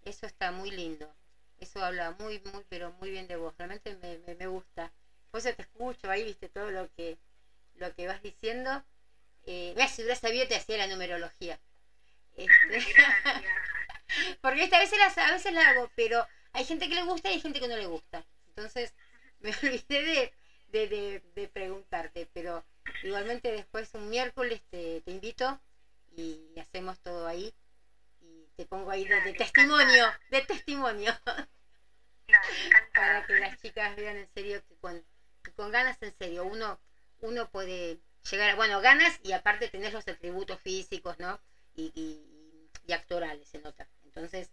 Eso 0.03 0.26
está 0.26 0.51
muy 0.53 0.70
lindo. 0.70 1.16
Eso 1.59 1.83
habla 1.85 2.12
muy, 2.12 2.41
muy, 2.41 2.64
pero 2.68 2.93
muy 2.93 3.11
bien 3.11 3.26
de 3.28 3.37
vos. 3.37 3.55
Realmente 3.59 3.95
me, 3.97 4.18
me, 4.18 4.35
me 4.37 4.47
gusta. 4.47 4.93
Por 5.33 5.41
eso 5.41 5.55
te 5.55 5.62
escucho 5.64 6.11
ahí, 6.11 6.24
viste, 6.24 6.49
todo 6.51 6.70
lo 6.70 6.89
que, 6.97 7.18
lo 7.76 7.93
que 7.95 8.09
vas 8.09 8.22
diciendo. 8.22 8.85
Eh, 9.45 9.72
mira, 9.76 9.89
si 9.89 10.03
hubiera 10.03 10.16
sabido 10.20 10.47
te 10.49 10.57
hacía 10.57 10.78
la 10.78 10.89
numerología. 10.89 11.61
Este, 12.37 12.78
porque 14.41 14.64
esta 14.64 14.76
a 14.76 14.80
veces, 14.80 14.99
las, 14.99 15.18
a 15.18 15.33
veces 15.33 15.53
la 15.53 15.70
hago, 15.70 15.91
pero 15.95 16.26
hay 16.53 16.64
gente 16.64 16.89
que 16.89 16.95
le 16.95 17.03
gusta 17.03 17.30
y 17.30 17.35
hay 17.35 17.41
gente 17.41 17.61
que 17.61 17.68
no 17.68 17.76
le 17.76 17.87
gusta. 17.87 18.24
Entonces 18.49 18.95
me 19.41 19.51
olvidé 19.62 20.03
de, 20.03 20.33
de, 20.68 20.89
de, 20.89 21.22
de 21.35 21.49
preguntarte, 21.49 22.28
pero 22.33 22.64
igualmente 23.03 23.53
después 23.53 23.91
un 23.95 24.11
miércoles 24.11 24.62
te, 24.70 25.01
te 25.03 25.11
invito 25.11 25.61
y 26.16 26.53
hacemos 26.61 27.01
todo 27.01 27.26
ahí. 27.26 27.53
Y 28.20 28.49
te 28.57 28.66
pongo 28.66 28.91
ahí 28.91 29.05
de, 29.07 29.20
de 29.22 29.35
testimonio, 29.35 30.07
de 30.30 30.43
testimonio, 30.43 31.12
para 32.95 33.26
que 33.26 33.35
las 33.39 33.61
chicas 33.61 33.97
vean 33.97 34.16
en 34.16 34.28
serio 34.35 34.62
que 34.68 34.76
con, 34.76 35.05
con 35.51 35.70
ganas 35.70 35.97
en 36.01 36.12
serio 36.18 36.45
uno, 36.45 36.78
uno 37.20 37.47
puede 37.51 37.99
llegar 38.30 38.51
a, 38.51 38.55
bueno, 38.55 38.80
ganas 38.80 39.18
y 39.22 39.32
aparte 39.32 39.68
tenés 39.68 39.93
los 39.93 40.07
atributos 40.09 40.61
físicos, 40.61 41.18
¿no? 41.18 41.38
Y, 41.74 41.90
y, 41.95 42.70
y 42.86 42.93
actorales, 42.93 43.49
se 43.49 43.59
nota. 43.59 43.86
Entonces, 44.05 44.51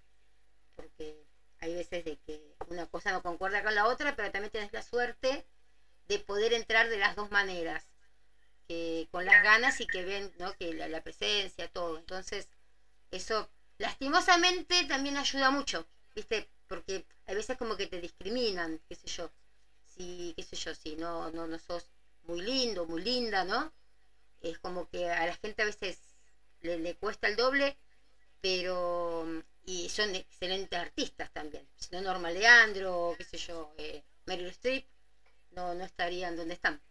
porque 0.76 1.26
hay 1.60 1.74
veces 1.76 2.04
de 2.06 2.18
que 2.26 2.56
una 2.68 2.86
cosa 2.88 3.12
no 3.12 3.22
concuerda 3.22 3.64
con 3.64 3.76
la 3.76 3.86
otra, 3.88 4.16
pero 4.16 4.32
también 4.32 4.52
tenés 4.52 4.74
la 4.74 4.82
suerte 4.82 5.46
de 6.08 6.20
poder 6.20 6.54
entrar 6.54 6.90
de 6.90 6.98
las 6.98 7.16
dos 7.16 7.32
maneras, 7.32 7.88
que 8.68 9.08
con 9.12 9.26
las 9.26 9.44
ganas 9.44 9.80
y 9.82 9.88
que 9.88 10.04
ven, 10.04 10.32
¿no? 10.40 10.54
Que 10.54 10.74
la, 10.74 10.88
la 10.88 11.02
presencia, 11.02 11.68
todo. 11.68 11.98
Entonces, 11.98 12.48
eso 13.12 13.50
lastimosamente 13.78 14.86
también 14.86 15.18
ayuda 15.18 15.52
mucho, 15.52 15.88
¿viste? 16.16 16.50
Porque 16.68 17.06
a 17.28 17.34
veces 17.34 17.58
como 17.58 17.78
que 17.78 17.88
te 17.88 18.00
discriminan, 18.02 18.80
qué 18.90 18.96
sé 18.96 19.08
yo. 19.08 19.32
Si, 20.00 20.34
qué 20.36 20.44
sé 20.44 20.56
yo, 20.58 20.74
si 20.74 20.96
no, 20.96 21.30
no, 21.32 21.48
no 21.48 21.60
sos 21.60 21.86
muy 22.24 22.42
lindo, 22.42 22.86
muy 22.88 23.04
linda, 23.04 23.44
¿no? 23.44 23.72
Es 24.42 24.60
como 24.60 24.86
que 24.90 25.10
a 25.10 25.26
la 25.28 25.36
gente 25.36 25.64
a 25.64 25.66
veces 25.66 26.00
le, 26.62 26.78
le 26.80 26.96
cuesta 26.96 27.28
el 27.28 27.38
doble, 27.38 27.78
pero 28.42 29.26
y 29.66 29.90
son 29.90 30.16
excelentes 30.16 30.80
artistas 30.80 31.32
también. 31.32 31.68
Si 31.76 31.90
no 31.92 32.02
Norma 32.02 32.32
Leandro, 32.32 33.16
qué 33.18 33.26
sé 33.26 33.38
yo, 33.38 33.74
eh, 33.78 34.04
Meryl 34.26 34.48
Streep, 34.50 34.86
no, 35.52 35.74
no 35.76 35.84
estarían 35.86 36.36
donde 36.38 36.56
están. 36.56 36.82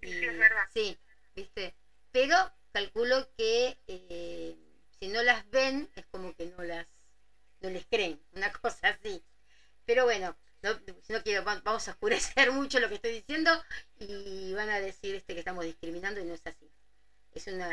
Sí, 0.00 0.08
es 0.26 0.38
verdad. 0.38 0.66
Sí, 0.72 0.96
¿viste? 1.34 1.74
Pero 2.12 2.36
calculo 2.72 3.26
que 3.36 3.76
eh, 3.86 4.56
si 4.98 5.08
no 5.08 5.22
las 5.22 5.48
ven, 5.50 5.88
es 5.94 6.04
como 6.06 6.32
que 6.34 6.46
no 6.46 6.62
las 6.62 6.86
no 7.60 7.70
les 7.70 7.86
creen, 7.86 8.22
una 8.32 8.52
cosa 8.62 8.90
así. 8.90 9.22
Pero 9.86 10.04
bueno, 10.04 10.36
no, 10.62 10.72
no 11.08 11.22
quiero, 11.22 11.44
va- 11.44 11.60
vamos 11.64 11.86
a 11.88 11.92
oscurecer 11.92 12.50
mucho 12.52 12.78
lo 12.80 12.88
que 12.88 12.94
estoy 12.96 13.12
diciendo 13.12 13.50
y 13.98 14.52
van 14.54 14.70
a 14.70 14.80
decir 14.80 15.14
este 15.14 15.34
que 15.34 15.40
estamos 15.40 15.64
discriminando 15.64 16.20
y 16.20 16.24
no 16.24 16.34
es 16.34 16.42
así. 16.46 16.70
Es 17.32 17.46
una... 17.48 17.70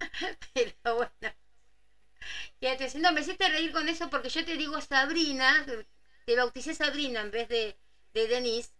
Pero 0.54 0.72
bueno. 0.96 1.32
Quédate 2.60 2.84
diciendo, 2.84 3.12
me 3.12 3.20
hiciste 3.20 3.48
reír 3.48 3.72
con 3.72 3.88
eso 3.88 4.08
porque 4.08 4.28
yo 4.28 4.44
te 4.44 4.56
digo 4.56 4.80
Sabrina, 4.80 5.64
te 6.24 6.36
bauticé 6.36 6.74
Sabrina 6.74 7.20
en 7.20 7.30
vez 7.30 7.48
de, 7.48 7.76
de 8.14 8.26
Denise, 8.26 8.70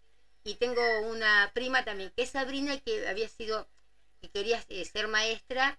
y 0.45 0.55
tengo 0.57 0.83
una 1.03 1.51
prima 1.55 1.85
también 1.85 2.11
que 2.17 2.23
es 2.23 2.31
Sabrina 2.31 2.75
y 2.75 2.79
que 2.81 3.07
había 3.09 3.29
sido, 3.29 3.69
que 4.21 4.29
quería 4.29 4.63
eh, 4.69 4.85
ser 4.85 5.09
maestra, 5.09 5.79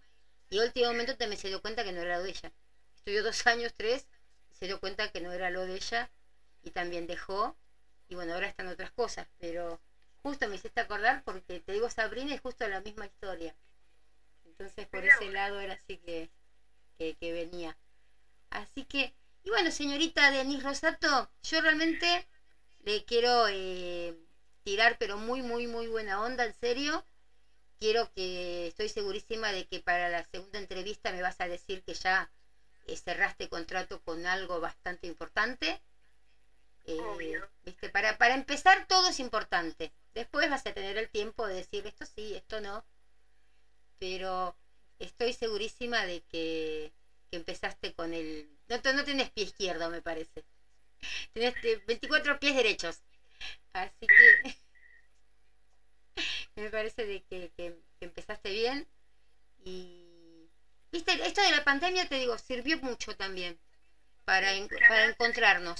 y 0.50 0.60
último 0.60 0.88
momento 0.88 1.16
también 1.16 1.40
se 1.40 1.48
dio 1.48 1.60
cuenta 1.62 1.84
que 1.84 1.92
no 1.92 2.02
era 2.02 2.18
lo 2.18 2.24
de 2.24 2.30
ella. 2.30 2.52
Estudió 2.96 3.24
dos 3.24 3.46
años, 3.48 3.74
tres, 3.76 4.08
se 4.52 4.68
dio 4.68 4.80
cuenta 4.80 5.10
que 5.10 5.22
no 5.22 5.32
era 5.32 5.50
lo 5.50 5.66
de 5.66 5.76
ella, 5.76 6.10
y 6.64 6.72
también 6.72 7.06
dejó, 7.08 7.56
y 8.08 8.16
bueno, 8.16 8.34
ahora 8.34 8.48
están 8.48 8.68
otras 8.68 8.92
cosas, 8.92 9.28
pero 9.38 9.80
justo 10.22 10.48
me 10.48 10.56
hiciste 10.56 10.80
acordar 10.80 11.22
porque 11.24 11.60
te 11.60 11.74
digo 11.74 11.90
Sabrina 11.90 12.34
y 12.34 12.38
justo 12.38 12.68
la 12.68 12.82
misma 12.82 13.06
historia. 13.06 13.56
Entonces 14.46 14.88
por 14.88 15.04
ese 15.04 15.30
lado 15.30 15.60
era 15.60 15.74
así 15.74 15.98
que, 15.98 16.30
que, 16.98 17.16
que 17.20 17.32
venía. 17.32 17.76
Así 18.50 18.84
que, 18.84 19.14
y 19.44 19.50
bueno, 19.50 19.72
señorita 19.72 20.30
Denise 20.32 20.64
Rosato, 20.64 21.30
yo 21.44 21.62
realmente 21.62 22.26
le 22.84 23.04
quiero 23.04 23.48
eh, 23.50 24.16
tirar, 24.64 24.98
pero 24.98 25.18
muy, 25.18 25.42
muy, 25.42 25.68
muy 25.68 25.88
buena 25.88 26.22
onda, 26.22 26.46
en 26.46 26.54
serio. 26.54 27.06
Quiero 27.80 28.10
que, 28.14 28.68
estoy 28.68 28.90
segurísima 28.90 29.52
de 29.52 29.66
que 29.66 29.80
para 29.80 30.10
la 30.10 30.24
segunda 30.32 30.60
entrevista 30.60 31.12
me 31.12 31.22
vas 31.22 31.40
a 31.40 31.48
decir 31.48 31.84
que 31.84 31.94
ya 31.94 32.30
eh, 32.86 32.96
cerraste 32.96 33.48
contrato 33.48 34.00
con 34.02 34.26
algo 34.26 34.60
bastante 34.60 35.08
importante. 35.08 35.82
Eh. 36.86 37.42
¿viste? 37.64 37.90
Para, 37.90 38.18
para 38.18 38.34
empezar 38.36 38.86
todo 38.88 39.10
es 39.10 39.20
importante. 39.20 39.92
Después 40.14 40.50
vas 40.50 40.66
a 40.66 40.72
tener 40.74 40.98
el 40.98 41.10
tiempo 41.10 41.46
de 41.48 41.56
decir 41.56 41.86
esto 41.88 42.06
sí, 42.06 42.36
esto 42.36 42.60
no. 42.62 42.84
Pero 44.00 44.56
estoy 45.00 45.34
segurísima 45.34 46.06
de 46.06 46.22
que, 46.22 46.92
que 47.30 47.38
empezaste 47.38 47.94
con 47.94 48.14
el... 48.14 48.50
No, 48.68 48.78
no 48.94 49.04
tenés 49.04 49.30
pie 49.32 49.46
izquierdo, 49.46 49.90
me 49.90 50.02
parece. 50.02 50.44
Tenés 51.34 51.56
eh, 51.64 51.82
24 51.88 52.40
pies 52.40 52.56
derechos. 52.56 53.04
Así 53.74 54.08
que 54.08 54.56
me 56.56 56.70
parece 56.70 57.06
de 57.06 57.22
que, 57.30 57.50
que- 57.58 57.82
que 58.00 58.06
empezaste 58.06 58.52
bien 58.52 58.88
y, 59.66 60.50
Viste, 60.92 61.14
esto 61.28 61.42
de 61.42 61.52
la 61.52 61.64
pandemia, 61.64 62.06
te 62.08 62.18
digo, 62.20 62.38
sirvió 62.38 62.78
mucho 62.80 63.16
también 63.16 63.60
para, 64.26 64.50
para 64.88 65.06
encontrarnos. 65.10 65.80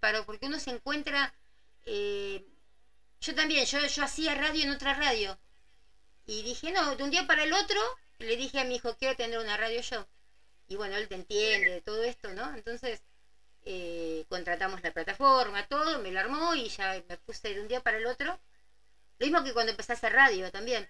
Para, 0.00 0.24
porque 0.24 0.46
uno 0.46 0.58
se 0.58 0.70
encuentra... 0.70 1.34
Eh, 1.84 2.44
yo 3.20 3.34
también, 3.34 3.64
yo, 3.66 3.78
yo 3.86 4.02
hacía 4.02 4.34
radio 4.34 4.64
en 4.64 4.70
otra 4.70 4.94
radio. 4.94 5.38
Y 6.26 6.42
dije, 6.42 6.72
no, 6.72 6.96
de 6.96 7.02
un 7.04 7.10
día 7.10 7.26
para 7.26 7.44
el 7.44 7.52
otro, 7.52 7.80
le 8.18 8.36
dije 8.36 8.60
a 8.60 8.64
mi 8.64 8.76
hijo, 8.76 8.96
quiero 8.96 9.16
tener 9.16 9.38
una 9.38 9.56
radio 9.56 9.80
yo. 9.80 10.06
Y 10.68 10.76
bueno, 10.76 10.96
él 10.96 11.08
te 11.08 11.16
entiende 11.16 11.70
de 11.70 11.80
todo 11.80 12.02
esto, 12.02 12.32
¿no? 12.32 12.54
Entonces, 12.54 13.02
eh, 13.64 14.24
contratamos 14.28 14.82
la 14.82 14.92
plataforma, 14.92 15.66
todo, 15.66 15.98
me 16.00 16.10
lo 16.10 16.20
armó 16.20 16.54
y 16.54 16.68
ya 16.68 17.02
me 17.08 17.16
puse 17.18 17.54
de 17.54 17.60
un 17.60 17.68
día 17.68 17.80
para 17.80 17.98
el 17.98 18.06
otro. 18.06 18.38
Lo 19.18 19.26
mismo 19.26 19.44
que 19.44 19.52
cuando 19.52 19.70
empecé 19.70 19.92
a 19.92 19.96
hacer 19.96 20.12
radio 20.12 20.50
también. 20.50 20.88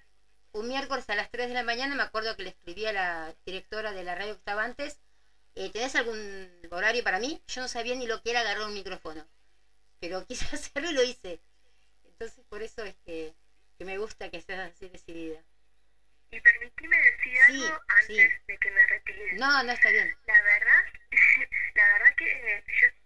Un 0.52 0.68
miércoles 0.68 1.08
a 1.08 1.14
las 1.14 1.30
3 1.30 1.48
de 1.48 1.54
la 1.54 1.62
mañana 1.62 1.94
me 1.94 2.02
acuerdo 2.02 2.36
que 2.36 2.44
le 2.44 2.50
escribí 2.50 2.86
a 2.86 2.92
la 2.92 3.34
directora 3.46 3.92
de 3.92 4.04
la 4.04 4.14
radio 4.14 4.34
que 4.34 4.38
estaba 4.38 4.64
antes, 4.64 5.00
eh, 5.54 5.70
¿tenés 5.70 5.94
algún 5.96 6.50
horario 6.70 7.02
para 7.04 7.18
mí? 7.18 7.40
Yo 7.46 7.60
no 7.60 7.68
sabía 7.68 7.94
ni 7.94 8.06
lo 8.06 8.20
que 8.22 8.30
era 8.30 8.40
agarrar 8.40 8.66
un 8.66 8.74
micrófono, 8.74 9.26
pero 10.00 10.24
quise 10.26 10.44
hacerlo 10.54 10.90
y 10.90 10.94
lo 10.94 11.02
hice. 11.02 11.40
Entonces 12.04 12.44
por 12.48 12.62
eso 12.62 12.84
es 12.84 12.94
que, 13.04 13.34
me 13.80 13.98
gusta 13.98 14.30
que 14.30 14.40
seas 14.40 14.70
así 14.70 14.88
decidida. 14.88 15.42
Y 16.30 16.40
permitime 16.40 16.96
decir 16.96 17.38
algo 17.48 17.80
antes 18.00 18.46
de 18.46 18.58
que 18.58 18.70
me 18.70 18.86
retire. 18.86 19.32
No, 19.34 19.62
no 19.64 19.72
está 19.72 19.90
bien. 19.90 20.16
La 20.26 20.42
verdad, 20.42 20.84
la 21.74 21.92
verdad 21.92 22.14
que 22.16 22.64
yo 22.80 23.01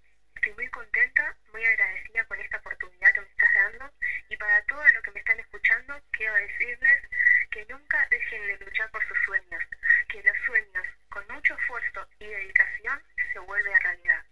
estoy 0.47 0.65
muy 0.65 0.71
contenta, 0.71 1.37
muy 1.53 1.65
agradecida 1.65 2.25
con 2.27 2.41
esta 2.41 2.59
oportunidad 2.59 3.13
que 3.15 3.21
me 3.21 3.27
estás 3.27 3.51
dando 3.55 3.93
y 4.29 4.37
para 4.37 4.63
todos 4.67 4.93
los 4.93 5.03
que 5.03 5.11
me 5.11 5.19
están 5.19 5.41
escuchando 5.41 6.01
quiero 6.13 6.35
decirles 6.35 7.03
que 7.51 7.67
nunca 7.67 8.07
dejen 8.11 8.47
de 8.47 8.65
luchar 8.65 8.89
por 8.93 9.03
sus 9.09 9.19
sueños, 9.25 9.65
que 10.09 10.23
los 10.23 10.37
sueños 10.47 10.87
con 11.09 11.27
mucho 11.35 11.55
esfuerzo 11.55 12.07
y 12.21 12.27
dedicación 12.27 13.03
se 13.33 13.39
vuelven 13.41 13.81
realidad. 13.81 14.25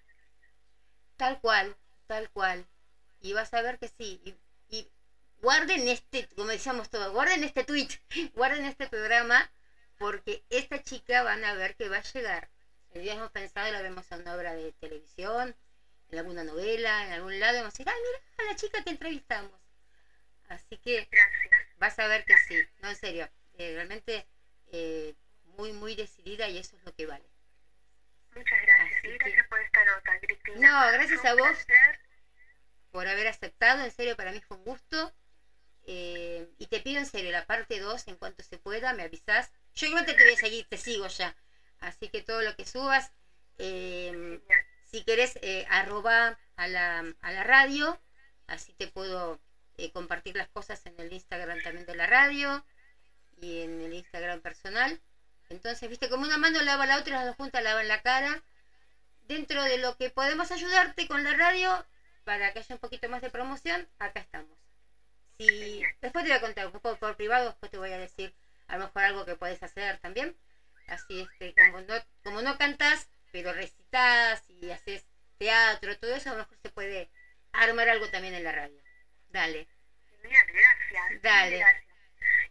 Tal 1.16 1.40
cual, 1.40 1.76
tal 2.06 2.30
cual. 2.30 2.64
Y 3.20 3.32
vas 3.32 3.52
a 3.52 3.62
ver 3.62 3.78
que 3.78 3.88
sí. 3.88 4.20
Y, 4.24 4.38
y 4.68 4.92
guarden 5.38 5.88
este, 5.88 6.28
como 6.36 6.50
decíamos 6.50 6.90
todos, 6.90 7.12
guarden 7.12 7.42
este 7.42 7.64
tweet, 7.64 7.88
guarden 8.34 8.66
este 8.66 8.86
programa, 8.86 9.50
porque 9.98 10.44
esta 10.50 10.80
chica 10.80 11.24
van 11.24 11.44
a 11.44 11.54
ver 11.54 11.74
que 11.74 11.88
va 11.88 11.96
a 11.96 12.02
llegar. 12.02 12.48
El 12.92 13.02
día 13.02 13.14
hemos 13.14 13.32
pensado, 13.32 13.72
la 13.72 13.82
vemos 13.82 14.10
en 14.12 14.20
una 14.20 14.36
obra 14.36 14.54
de 14.54 14.70
televisión, 14.74 15.56
en 16.10 16.18
alguna 16.18 16.44
novela, 16.44 17.06
en 17.06 17.12
algún 17.12 17.38
lado, 17.40 17.58
vamos 17.58 17.74
a 17.74 17.78
decir, 17.78 17.88
ay, 17.88 18.00
mira 18.00 18.20
a 18.38 18.52
la 18.52 18.56
chica 18.56 18.82
que 18.82 18.90
entrevistamos. 18.90 19.60
Así 20.48 20.76
que 20.76 21.08
vas 21.76 21.98
a 21.98 22.06
ver 22.06 22.24
que 22.24 22.36
sí, 22.38 22.62
no, 22.80 22.90
en 22.90 22.96
serio, 22.96 23.28
eh, 23.54 23.72
realmente 23.74 24.26
eh, 24.72 25.14
muy, 25.56 25.72
muy 25.72 25.94
decidida 25.94 26.48
y 26.48 26.58
eso 26.58 26.76
es 26.76 26.82
lo 26.84 26.92
que 26.92 27.06
vale. 27.06 27.24
Muchas 28.34 28.60
gracias. 28.62 29.04
y 29.04 29.16
gracias 29.16 29.46
por 29.46 29.60
esta 29.60 29.84
nota, 29.84 30.18
Cristina. 30.20 30.58
No, 30.58 30.92
gracias 30.92 31.24
a 31.24 31.34
vos 31.34 31.56
por 32.90 33.08
haber 33.08 33.26
aceptado, 33.26 33.82
en 33.82 33.90
serio, 33.90 34.14
para 34.14 34.30
mí 34.30 34.40
fue 34.40 34.56
un 34.56 34.64
gusto. 34.64 35.12
Eh, 35.86 36.48
y 36.58 36.66
te 36.66 36.80
pido 36.80 37.00
en 37.00 37.06
serio 37.06 37.30
la 37.32 37.44
parte 37.44 37.78
2, 37.78 38.06
en 38.06 38.16
cuanto 38.16 38.42
se 38.42 38.56
pueda, 38.56 38.92
me 38.92 39.02
avisás. 39.02 39.50
Yo 39.74 39.88
igual 39.88 40.06
te 40.06 40.14
voy 40.14 40.32
a 40.32 40.36
seguir, 40.36 40.64
te 40.68 40.76
sigo 40.76 41.06
ya. 41.08 41.34
Así 41.80 42.08
que 42.08 42.22
todo 42.22 42.42
lo 42.42 42.54
que 42.54 42.64
subas, 42.64 43.10
eh, 43.58 44.40
si 44.94 45.02
querés, 45.02 45.36
eh, 45.42 45.66
arroba 45.68 46.38
a 46.54 46.68
la, 46.68 47.04
a 47.20 47.32
la 47.32 47.42
radio, 47.42 48.00
así 48.46 48.72
te 48.74 48.86
puedo 48.86 49.40
eh, 49.76 49.90
compartir 49.90 50.36
las 50.36 50.46
cosas 50.46 50.86
en 50.86 50.94
el 51.00 51.12
Instagram 51.12 51.60
también 51.62 51.84
de 51.84 51.96
la 51.96 52.06
radio 52.06 52.64
y 53.40 53.62
en 53.62 53.80
el 53.80 53.92
Instagram 53.92 54.40
personal. 54.40 55.00
Entonces, 55.48 55.88
viste, 55.88 56.08
como 56.08 56.22
una 56.22 56.36
mano 56.36 56.62
lava 56.62 56.86
la 56.86 56.98
otra 56.98 57.16
las 57.16 57.26
dos 57.26 57.34
juntas 57.34 57.60
lavan 57.60 57.88
la 57.88 58.02
cara. 58.02 58.40
Dentro 59.22 59.64
de 59.64 59.78
lo 59.78 59.96
que 59.96 60.10
podemos 60.10 60.52
ayudarte 60.52 61.08
con 61.08 61.24
la 61.24 61.32
radio, 61.32 61.84
para 62.22 62.52
que 62.52 62.60
haya 62.60 62.76
un 62.76 62.78
poquito 62.78 63.08
más 63.08 63.20
de 63.20 63.30
promoción, 63.30 63.88
acá 63.98 64.20
estamos. 64.20 64.56
Si, 65.40 65.82
después 66.02 66.22
te 66.22 66.30
voy 66.30 66.38
a 66.38 66.40
contar, 66.40 66.70
por, 66.70 66.98
por 66.98 67.16
privado, 67.16 67.46
después 67.46 67.68
te 67.68 67.78
voy 67.78 67.90
a 67.90 67.98
decir 67.98 68.32
a 68.68 68.76
lo 68.76 68.84
mejor 68.84 69.02
algo 69.02 69.24
que 69.24 69.34
puedes 69.34 69.60
hacer 69.60 69.98
también. 69.98 70.36
Así 70.86 71.18
es 71.18 71.28
que 71.40 71.52
como 71.52 71.80
no, 71.80 71.94
como 72.22 72.42
no 72.42 72.56
cantas, 72.56 73.08
pero 73.34 73.52
recitas 73.52 74.48
y 74.48 74.70
haces 74.70 75.04
teatro, 75.38 75.98
todo 75.98 76.14
eso, 76.14 76.30
a 76.30 76.34
lo 76.34 76.38
mejor 76.38 76.56
se 76.62 76.70
puede 76.70 77.10
armar 77.52 77.88
algo 77.88 78.08
también 78.08 78.32
en 78.32 78.44
la 78.44 78.52
radio. 78.52 78.80
Dale. 79.28 79.66
Bien, 80.22 80.46
gracias. 80.46 81.20
Dale. 81.20 81.58
Gracias. 81.58 81.84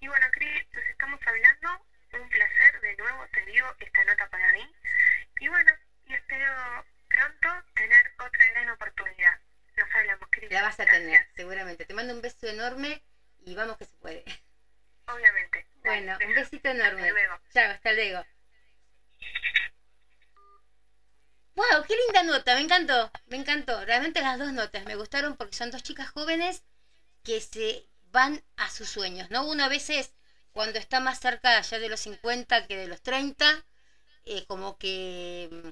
Y 0.02 0.10
bueno, 0.10 0.28
Cris, 0.34 0.66
nos 0.74 0.84
estamos 0.84 1.22
hablando. 1.26 1.86
Un 2.12 2.28
placer, 2.28 2.82
de 2.82 2.98
nuevo 2.98 3.26
te 3.32 3.46
digo 3.46 3.66
esta 3.80 4.04
nota 4.04 4.28
para 4.28 4.52
mí. 4.52 4.76
Y 5.40 5.48
bueno, 5.48 5.72
y 6.06 6.16
espero 6.16 6.86
pronto 7.08 7.64
tener 7.76 8.12
otra 8.20 8.46
gran 8.52 8.70
oportunidad. 8.72 9.40
Nos 9.78 9.96
hablamos, 9.96 10.28
Cris. 10.32 10.52
La 10.52 10.64
vas 10.64 10.82
a 10.82 10.86
tener, 10.86 11.26
seguramente. 11.34 11.86
Te 11.86 11.94
mando 11.94 12.14
un 12.14 12.22
beso 12.22 12.46
enorme 12.46 13.02
y 13.46 13.56
vamos 13.56 13.78
que 13.78 13.86
se 13.86 13.96
puede. 13.96 14.26
Obviamente. 15.08 15.66
Bueno, 15.76 16.18
un 16.28 16.34
besito 16.36 16.68
enorme. 16.68 17.04
Hasta 17.04 17.14
luego. 17.14 17.40
Chao, 17.54 17.72
hasta 17.72 17.94
luego. 17.94 18.26
¡Wow! 21.56 21.84
¡Qué 21.88 21.95
linda 21.95 22.22
nota! 22.24 22.54
Me 22.56 22.62
encantó, 22.62 23.12
me 23.26 23.38
encantó. 23.38 23.84
Realmente 23.86 24.22
las 24.22 24.38
dos 24.38 24.54
notas 24.54 24.86
me 24.86 24.95
gustaron 24.95 25.36
porque 25.36 25.56
son 25.56 25.72
dos 25.72 25.82
chicas 25.84 26.10
jóvenes 26.12 26.64
que 27.24 27.41
se 27.41 27.88
van 28.12 28.43
a 28.58 28.70
sus 28.70 28.89
sueños, 28.89 29.30
¿no? 29.32 29.45
Una 29.47 29.70
vez 29.70 29.89
es 29.89 30.14
cuando 30.54 30.80
está 30.80 30.99
más 30.99 31.20
cerca 31.20 31.62
ya 31.62 31.80
de 31.80 31.89
los 31.89 32.01
50 32.01 32.68
que 32.68 32.78
de 32.78 32.88
los 32.88 33.01
30, 33.01 33.66
eh, 34.26 34.45
como 34.47 34.78
que 34.78 35.49
mm, 35.51 35.70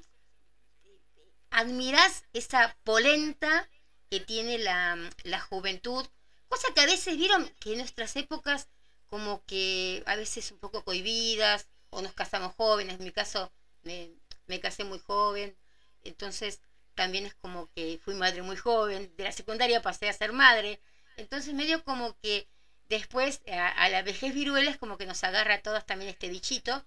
admiras 1.50 2.24
esa 2.32 2.76
polenta 2.84 3.68
que 4.10 4.20
tiene 4.20 4.58
la, 4.58 4.96
la 5.24 5.40
juventud, 5.40 6.06
cosa 6.48 6.68
que 6.74 6.80
a 6.80 6.86
veces 6.86 7.16
vieron 7.16 7.48
que 7.60 7.72
en 7.72 7.78
nuestras 7.78 8.16
épocas 8.16 8.68
como 9.08 9.44
que 9.44 10.02
a 10.06 10.16
veces 10.16 10.50
un 10.52 10.58
poco 10.58 10.84
cohibidas, 10.84 11.68
o 11.90 12.00
nos 12.02 12.14
casamos 12.14 12.54
jóvenes, 12.56 12.98
en 12.98 13.04
mi 13.04 13.12
caso 13.12 13.52
me, 13.82 14.10
me 14.46 14.60
casé 14.60 14.84
muy 14.84 14.98
joven, 15.00 15.56
entonces 16.04 16.60
también 16.94 17.26
es 17.26 17.34
como 17.34 17.70
que 17.74 17.98
fui 18.04 18.14
madre 18.14 18.42
muy 18.42 18.56
joven, 18.56 19.14
de 19.16 19.24
la 19.24 19.32
secundaria 19.32 19.82
pasé 19.82 20.08
a 20.08 20.12
ser 20.12 20.32
madre, 20.32 20.80
entonces 21.16 21.54
medio 21.54 21.82
como 21.84 22.18
que 22.20 22.48
después 22.88 23.40
a, 23.50 23.88
la 23.88 24.02
vejez 24.02 24.34
viruela 24.34 24.70
es 24.70 24.78
como 24.78 24.98
que 24.98 25.06
nos 25.06 25.24
agarra 25.24 25.54
a 25.54 25.62
todos 25.62 25.86
también 25.86 26.10
este 26.10 26.28
bichito 26.28 26.84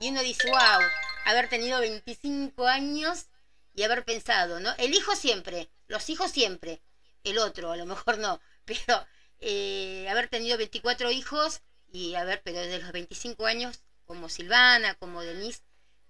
y 0.00 0.10
uno 0.10 0.22
dice, 0.22 0.48
wow, 0.50 0.80
haber 1.26 1.48
tenido 1.48 1.78
25 1.80 2.66
años 2.66 3.26
y 3.74 3.84
haber 3.84 4.04
pensado, 4.04 4.60
¿no? 4.60 4.74
El 4.78 4.94
hijo 4.94 5.14
siempre, 5.14 5.70
los 5.86 6.08
hijos 6.10 6.30
siempre, 6.30 6.82
el 7.22 7.38
otro 7.38 7.70
a 7.70 7.76
lo 7.76 7.86
mejor 7.86 8.18
no, 8.18 8.40
pero 8.64 9.06
eh, 9.40 10.06
haber 10.10 10.28
tenido 10.28 10.56
24 10.58 11.10
hijos 11.10 11.62
y 11.92 12.14
haber, 12.16 12.42
pero 12.42 12.58
desde 12.58 12.80
los 12.80 12.92
25 12.92 13.46
años, 13.46 13.80
como 14.04 14.28
Silvana, 14.28 14.94
como 14.94 15.22
Denise, 15.22 15.62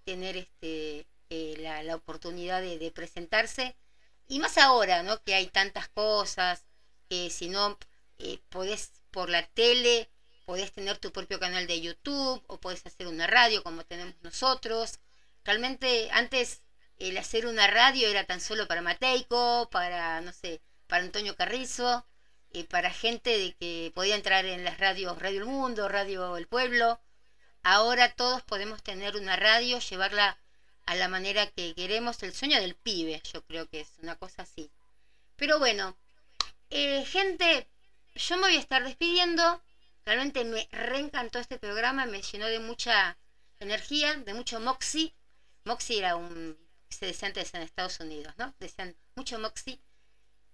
tener 0.03 0.37
este 0.37 1.07
eh, 1.35 1.83
la, 1.83 1.95
oportunidad 1.95 2.61
de, 2.61 2.91
presentarse. 2.91 3.75
Y 4.27 4.39
más 4.39 4.57
ahora, 4.57 5.03
¿no? 5.03 5.21
Que 5.23 5.35
hay 5.35 5.47
tantas 5.47 5.89
cosas, 5.89 6.65
que 7.09 7.29
si 7.29 7.49
no 7.49 7.77
eh, 8.19 8.39
podés 8.49 8.91
por 9.11 9.29
la 9.29 9.45
tele, 9.47 10.09
podés 10.45 10.71
tener 10.71 10.97
tu 10.97 11.11
propio 11.11 11.37
canal 11.39 11.67
de 11.67 11.81
YouTube 11.81 12.41
o 12.47 12.59
podés 12.59 12.85
hacer 12.85 13.07
una 13.07 13.27
radio 13.27 13.63
como 13.63 13.83
tenemos 13.83 14.15
nosotros. 14.21 14.99
Realmente 15.43 16.09
antes 16.11 16.61
el 16.97 17.17
hacer 17.17 17.45
una 17.47 17.67
radio 17.67 18.07
era 18.07 18.23
tan 18.25 18.39
solo 18.39 18.67
para 18.67 18.81
Mateico, 18.81 19.69
para, 19.71 20.21
no 20.21 20.31
sé, 20.31 20.61
para 20.87 21.03
Antonio 21.03 21.35
Carrizo, 21.35 22.05
para 22.69 22.91
gente 22.91 23.37
de 23.37 23.53
que 23.55 23.91
podía 23.93 24.15
entrar 24.15 24.45
en 24.45 24.63
las 24.63 24.79
radios 24.79 25.19
Radio 25.19 25.41
El 25.41 25.47
Mundo, 25.47 25.89
Radio 25.89 26.37
El 26.37 26.47
Pueblo. 26.47 27.01
Ahora 27.63 28.13
todos 28.13 28.41
podemos 28.43 28.81
tener 28.83 29.17
una 29.17 29.35
radio, 29.35 29.79
llevarla 29.79 30.39
a 30.85 30.95
la 30.95 31.07
manera 31.07 31.49
que 31.51 31.73
queremos, 31.73 32.21
el 32.23 32.33
sueño 32.33 32.59
del 32.61 32.75
pibe, 32.75 33.21
yo 33.33 33.43
creo 33.43 33.67
que 33.67 33.81
es 33.81 33.91
una 34.01 34.15
cosa 34.15 34.43
así. 34.43 34.71
Pero 35.35 35.59
bueno, 35.59 35.97
eh, 36.69 37.03
gente, 37.05 37.67
yo 38.15 38.37
me 38.37 38.43
voy 38.43 38.55
a 38.57 38.59
estar 38.59 38.83
despidiendo. 38.83 39.61
Realmente 40.05 40.45
me 40.45 40.67
reencantó 40.71 41.39
este 41.39 41.57
programa, 41.57 42.05
me 42.05 42.21
llenó 42.21 42.45
de 42.47 42.59
mucha 42.59 43.17
energía, 43.59 44.15
de 44.15 44.33
mucho 44.33 44.59
moxie. 44.59 45.15
Moxie 45.63 45.97
era 45.97 46.15
un, 46.15 46.57
se 46.89 47.07
decía 47.07 47.27
antes 47.27 47.53
en 47.53 47.63
Estados 47.63 47.99
Unidos, 47.99 48.33
¿no? 48.37 48.53
Decían 48.59 48.95
mucho 49.15 49.39
moxie. 49.39 49.81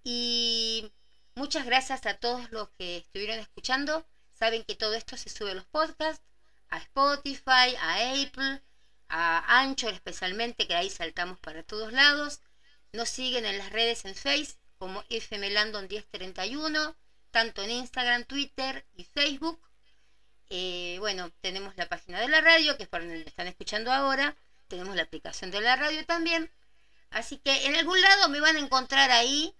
Y 0.04 0.90
muchas 1.34 1.66
gracias 1.66 2.06
a 2.06 2.14
todos 2.14 2.50
los 2.50 2.70
que 2.70 2.96
estuvieron 2.98 3.38
escuchando. 3.38 4.06
Saben 4.32 4.64
que 4.64 4.74
todo 4.74 4.94
esto 4.94 5.16
se 5.16 5.28
sube 5.28 5.52
a 5.52 5.54
los 5.54 5.66
podcasts, 5.66 6.24
a 6.70 6.78
Spotify, 6.78 7.76
a 7.78 8.22
Apple 8.22 8.62
a 9.12 9.60
Anchor 9.60 9.92
especialmente, 9.92 10.66
que 10.66 10.74
ahí 10.74 10.88
saltamos 10.90 11.38
para 11.38 11.62
todos 11.62 11.92
lados. 11.92 12.40
Nos 12.92 13.08
siguen 13.10 13.44
en 13.46 13.58
las 13.58 13.70
redes 13.70 14.04
en 14.06 14.14
Face 14.14 14.56
como 14.78 15.02
FMLandon1031, 15.04 16.96
tanto 17.30 17.62
en 17.62 17.70
Instagram, 17.70 18.24
Twitter 18.24 18.86
y 18.94 19.04
Facebook. 19.04 19.60
eh, 20.50 20.96
bueno, 21.00 21.30
tenemos 21.40 21.76
la 21.76 21.88
página 21.88 22.20
de 22.20 22.28
la 22.28 22.40
radio, 22.40 22.76
que 22.76 22.84
es 22.84 22.88
por 22.88 23.00
donde 23.00 23.20
están 23.26 23.46
escuchando 23.48 23.92
ahora. 23.92 24.36
Tenemos 24.68 24.96
la 24.96 25.02
aplicación 25.02 25.50
de 25.50 25.60
la 25.60 25.76
radio 25.76 26.04
también. 26.06 26.50
Así 27.10 27.38
que 27.38 27.66
en 27.66 27.76
algún 27.76 28.00
lado 28.00 28.28
me 28.30 28.40
van 28.40 28.56
a 28.56 28.60
encontrar 28.60 29.10
ahí. 29.10 29.54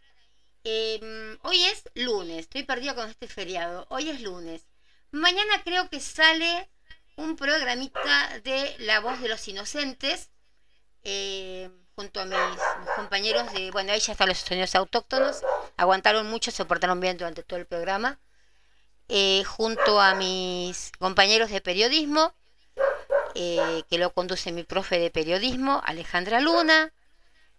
Em, 0.64 1.38
hoy 1.42 1.62
es 1.64 1.84
lunes, 1.94 2.40
estoy 2.40 2.62
perdida 2.64 2.94
con 2.94 3.08
este 3.10 3.28
feriado. 3.28 3.86
Hoy 3.90 4.10
es 4.10 4.20
lunes. 4.22 4.66
Mañana 5.10 5.62
creo 5.64 5.88
que 5.90 6.00
sale 6.00 6.70
un 7.16 7.36
programita 7.36 8.38
de 8.40 8.74
La 8.80 9.00
Voz 9.00 9.20
de 9.20 9.28
los 9.28 9.46
Inocentes. 9.48 10.30
Eh, 11.04 11.70
junto 11.94 12.20
a 12.20 12.24
mis, 12.24 12.38
compañeros 12.96 13.52
de, 13.52 13.70
bueno, 13.70 13.92
ahí 13.92 14.00
ya 14.00 14.12
están 14.12 14.28
los 14.28 14.38
sonidos 14.38 14.74
autóctonos, 14.74 15.42
aguantaron 15.76 16.28
mucho, 16.30 16.50
se 16.50 16.64
portaron 16.64 17.00
bien 17.00 17.18
durante 17.18 17.42
todo 17.42 17.58
el 17.58 17.66
programa, 17.66 18.18
eh, 19.08 19.44
junto 19.44 20.00
a 20.00 20.14
mis 20.14 20.90
compañeros 20.98 21.50
de 21.50 21.60
periodismo, 21.60 22.34
eh, 23.34 23.82
que 23.90 23.98
lo 23.98 24.12
conduce 24.14 24.52
mi 24.52 24.62
profe 24.62 24.98
de 24.98 25.10
periodismo, 25.10 25.82
Alejandra 25.84 26.40
Luna. 26.40 26.92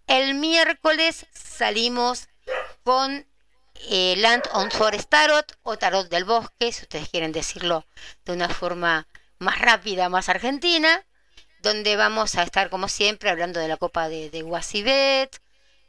El 0.06 0.34
miércoles 0.34 1.26
salimos 1.32 2.28
con 2.82 3.26
Land 3.88 4.44
on 4.52 4.70
Forest 4.70 5.08
Tarot 5.10 5.58
o 5.62 5.76
Tarot 5.76 6.08
del 6.08 6.24
Bosque, 6.24 6.72
si 6.72 6.82
ustedes 6.82 7.08
quieren 7.08 7.32
decirlo 7.32 7.86
de 8.24 8.32
una 8.32 8.48
forma 8.48 9.06
más 9.44 9.60
rápida, 9.60 10.08
más 10.08 10.28
argentina 10.28 11.04
donde 11.60 11.96
vamos 11.96 12.34
a 12.34 12.42
estar 12.42 12.68
como 12.68 12.88
siempre 12.88 13.30
hablando 13.30 13.58
de 13.58 13.68
la 13.68 13.78
Copa 13.78 14.08
de, 14.08 14.28
de 14.28 14.42
Guasibet 14.42 15.40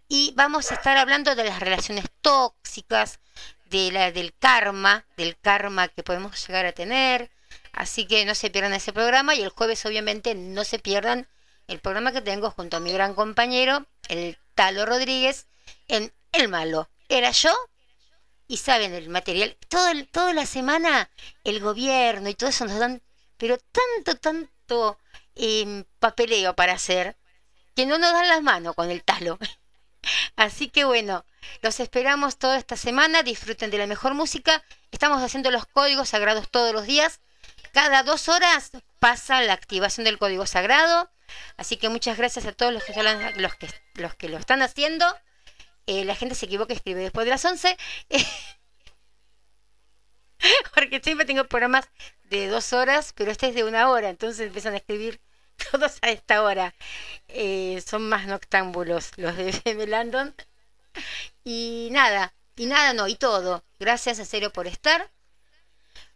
y 0.08 0.34
vamos 0.36 0.72
a 0.72 0.76
estar 0.76 0.98
hablando 0.98 1.36
de 1.36 1.44
las 1.44 1.60
relaciones 1.60 2.06
tóxicas, 2.22 3.20
de 3.66 3.92
la, 3.92 4.12
del 4.12 4.34
karma, 4.34 5.06
del 5.18 5.38
karma 5.38 5.88
que 5.88 6.04
podemos 6.04 6.48
llegar 6.48 6.66
a 6.66 6.72
tener. 6.72 7.32
Así 7.74 8.06
que 8.08 8.24
no 8.26 8.36
se 8.36 8.50
pierdan 8.50 8.74
ese 8.74 8.94
programa 8.94 9.36
y 9.36 9.42
el 9.42 9.50
jueves 9.50 9.86
obviamente 9.86 10.36
no 10.36 10.64
se 10.64 10.80
pierdan 10.80 11.28
el 11.68 11.80
programa 11.80 12.12
que 12.12 12.22
tengo 12.22 12.52
junto 12.52 12.78
a 12.78 12.80
mi 12.80 12.94
gran 12.94 13.16
compañero, 13.16 13.86
el 14.08 14.38
Talo 14.54 14.86
Rodríguez, 14.86 15.48
en 15.88 16.14
El 16.32 16.48
Malo. 16.48 16.90
Era 17.10 17.32
yo 17.32 17.54
y 18.48 18.58
saben 18.58 18.94
el 18.94 19.10
material. 19.10 19.58
Todo 19.68 19.90
toda 20.12 20.34
la 20.34 20.46
semana 20.46 21.10
el 21.44 21.60
gobierno 21.60 22.30
y 22.30 22.36
todo 22.36 22.50
eso 22.50 22.66
nos 22.66 22.80
dan, 22.80 23.02
pero 23.38 23.58
tanto, 23.58 24.18
tanto 24.18 25.00
papeleo 26.00 26.56
para 26.56 26.74
hacer 26.74 27.18
que 27.76 27.86
no 27.86 27.98
nos 27.98 28.14
dan 28.14 28.28
las 28.28 28.42
manos 28.42 28.76
con 28.76 28.90
el 28.90 29.04
talo. 29.04 29.38
Así 30.36 30.70
que 30.70 30.86
bueno, 30.86 31.26
los 31.62 31.80
esperamos 31.80 32.38
toda 32.38 32.58
esta 32.58 32.78
semana, 32.78 33.24
disfruten 33.24 33.72
de 33.72 33.78
la 33.78 33.88
mejor 33.88 34.14
música. 34.14 34.64
Estamos 34.92 35.22
haciendo 35.22 35.52
los 35.52 35.66
códigos 35.66 36.10
sagrados 36.10 36.50
todos 36.50 36.74
los 36.74 36.86
días. 36.86 37.20
Cada 37.74 38.04
dos 38.04 38.30
horas 38.30 38.72
pasa 39.00 39.42
la 39.42 39.54
activación 39.54 40.06
del 40.06 40.18
código 40.18 40.46
sagrado. 40.46 41.12
Así 41.58 41.78
que 41.78 41.90
muchas 41.90 42.18
gracias 42.18 42.46
a 42.46 42.54
todos 42.54 42.72
los 42.72 42.84
que, 42.84 42.94
los 43.38 43.56
que, 43.56 43.68
los 43.96 44.16
que 44.16 44.30
lo 44.30 44.38
están 44.38 44.62
haciendo. 44.62 45.06
Eh, 45.88 46.06
la 46.06 46.16
gente 46.16 46.36
se 46.36 46.46
equivoca 46.46 46.74
y 46.74 46.78
escribe 46.78 47.02
después 47.02 47.26
de 47.26 47.32
las 47.32 47.44
11. 47.44 47.78
Porque 50.74 51.02
siempre 51.04 51.26
tengo 51.26 51.46
programas 51.46 51.90
de 52.26 52.48
dos 52.48 52.74
horas, 52.74 53.14
pero 53.16 53.32
este 53.32 53.50
es 53.50 53.56
de 53.56 53.64
una 53.64 53.90
hora, 53.90 54.10
entonces 54.10 54.48
empiezan 54.48 54.74
a 54.74 54.78
escribir 54.78 55.22
todos 55.72 55.98
a 56.02 56.10
esta 56.10 56.44
hora. 56.44 56.74
Eh, 57.28 57.82
son 57.86 58.08
más 58.10 58.28
noctámbulos 58.28 59.12
los 59.18 59.36
de, 59.38 59.52
de 59.52 60.34
Y 61.44 61.90
nada, 61.92 62.34
y 62.56 62.66
nada 62.66 62.94
no, 62.94 63.08
y 63.08 63.16
todo. 63.16 63.64
Gracias 63.80 64.20
a 64.20 64.26
Cero 64.26 64.52
por 64.52 64.68
estar. 64.68 65.12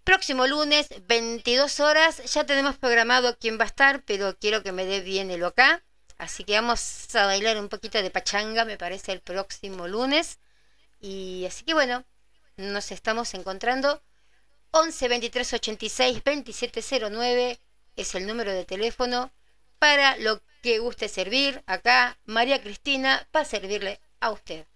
Próximo 0.04 0.48
lunes, 0.48 0.88
22 1.08 1.80
horas. 1.80 2.34
Ya 2.34 2.46
tenemos 2.46 2.78
programado 2.78 3.38
quién 3.38 3.60
va 3.60 3.64
a 3.64 3.68
estar, 3.68 4.04
pero 4.04 4.38
quiero 4.38 4.64
que 4.64 4.72
me 4.72 4.86
dé 4.86 5.02
bien 5.02 5.30
el 5.32 5.44
acá. 5.46 5.84
Así 6.18 6.44
que 6.44 6.56
vamos 6.56 7.14
a 7.16 7.26
bailar 7.28 7.58
un 7.58 7.70
poquito 7.70 8.02
de 8.02 8.10
pachanga, 8.12 8.66
me 8.66 8.78
parece, 8.78 9.12
el 9.12 9.22
próximo 9.22 9.88
lunes. 9.88 10.40
Y 11.00 11.46
así 11.48 11.64
que 11.66 11.74
bueno, 11.74 12.06
nos 12.58 12.92
estamos 12.92 13.34
encontrando. 13.34 14.02
11 14.72 15.08
23 15.08 15.54
86 15.54 16.24
27 16.24 16.82
09 17.10 17.60
es 17.96 18.16
el 18.16 18.28
número 18.28 18.52
de 18.52 18.66
teléfono 18.66 19.32
para 19.80 20.18
lo 20.18 20.42
que 20.62 20.80
guste 20.80 21.08
servir. 21.08 21.64
Acá 21.66 22.18
María 22.26 22.62
Cristina 22.62 23.28
para 23.32 23.46
servirle 23.46 24.00
a 24.20 24.32
usted. 24.32 24.68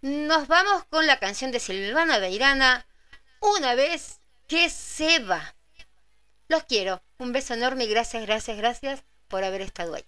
Nos 0.00 0.46
vamos 0.46 0.84
con 0.86 1.06
la 1.06 1.18
canción 1.18 1.50
de 1.50 1.60
Silvana 1.60 2.18
Beirana, 2.18 2.86
Una 3.40 3.74
vez 3.74 4.20
que 4.46 4.70
se 4.70 5.18
va. 5.20 5.54
Los 6.48 6.64
quiero. 6.64 7.02
Un 7.18 7.32
beso 7.32 7.54
enorme 7.54 7.84
y 7.84 7.88
gracias, 7.88 8.24
gracias, 8.24 8.56
gracias 8.56 9.04
por 9.26 9.42
haber 9.42 9.60
estado 9.60 9.94
ahí. 9.94 10.04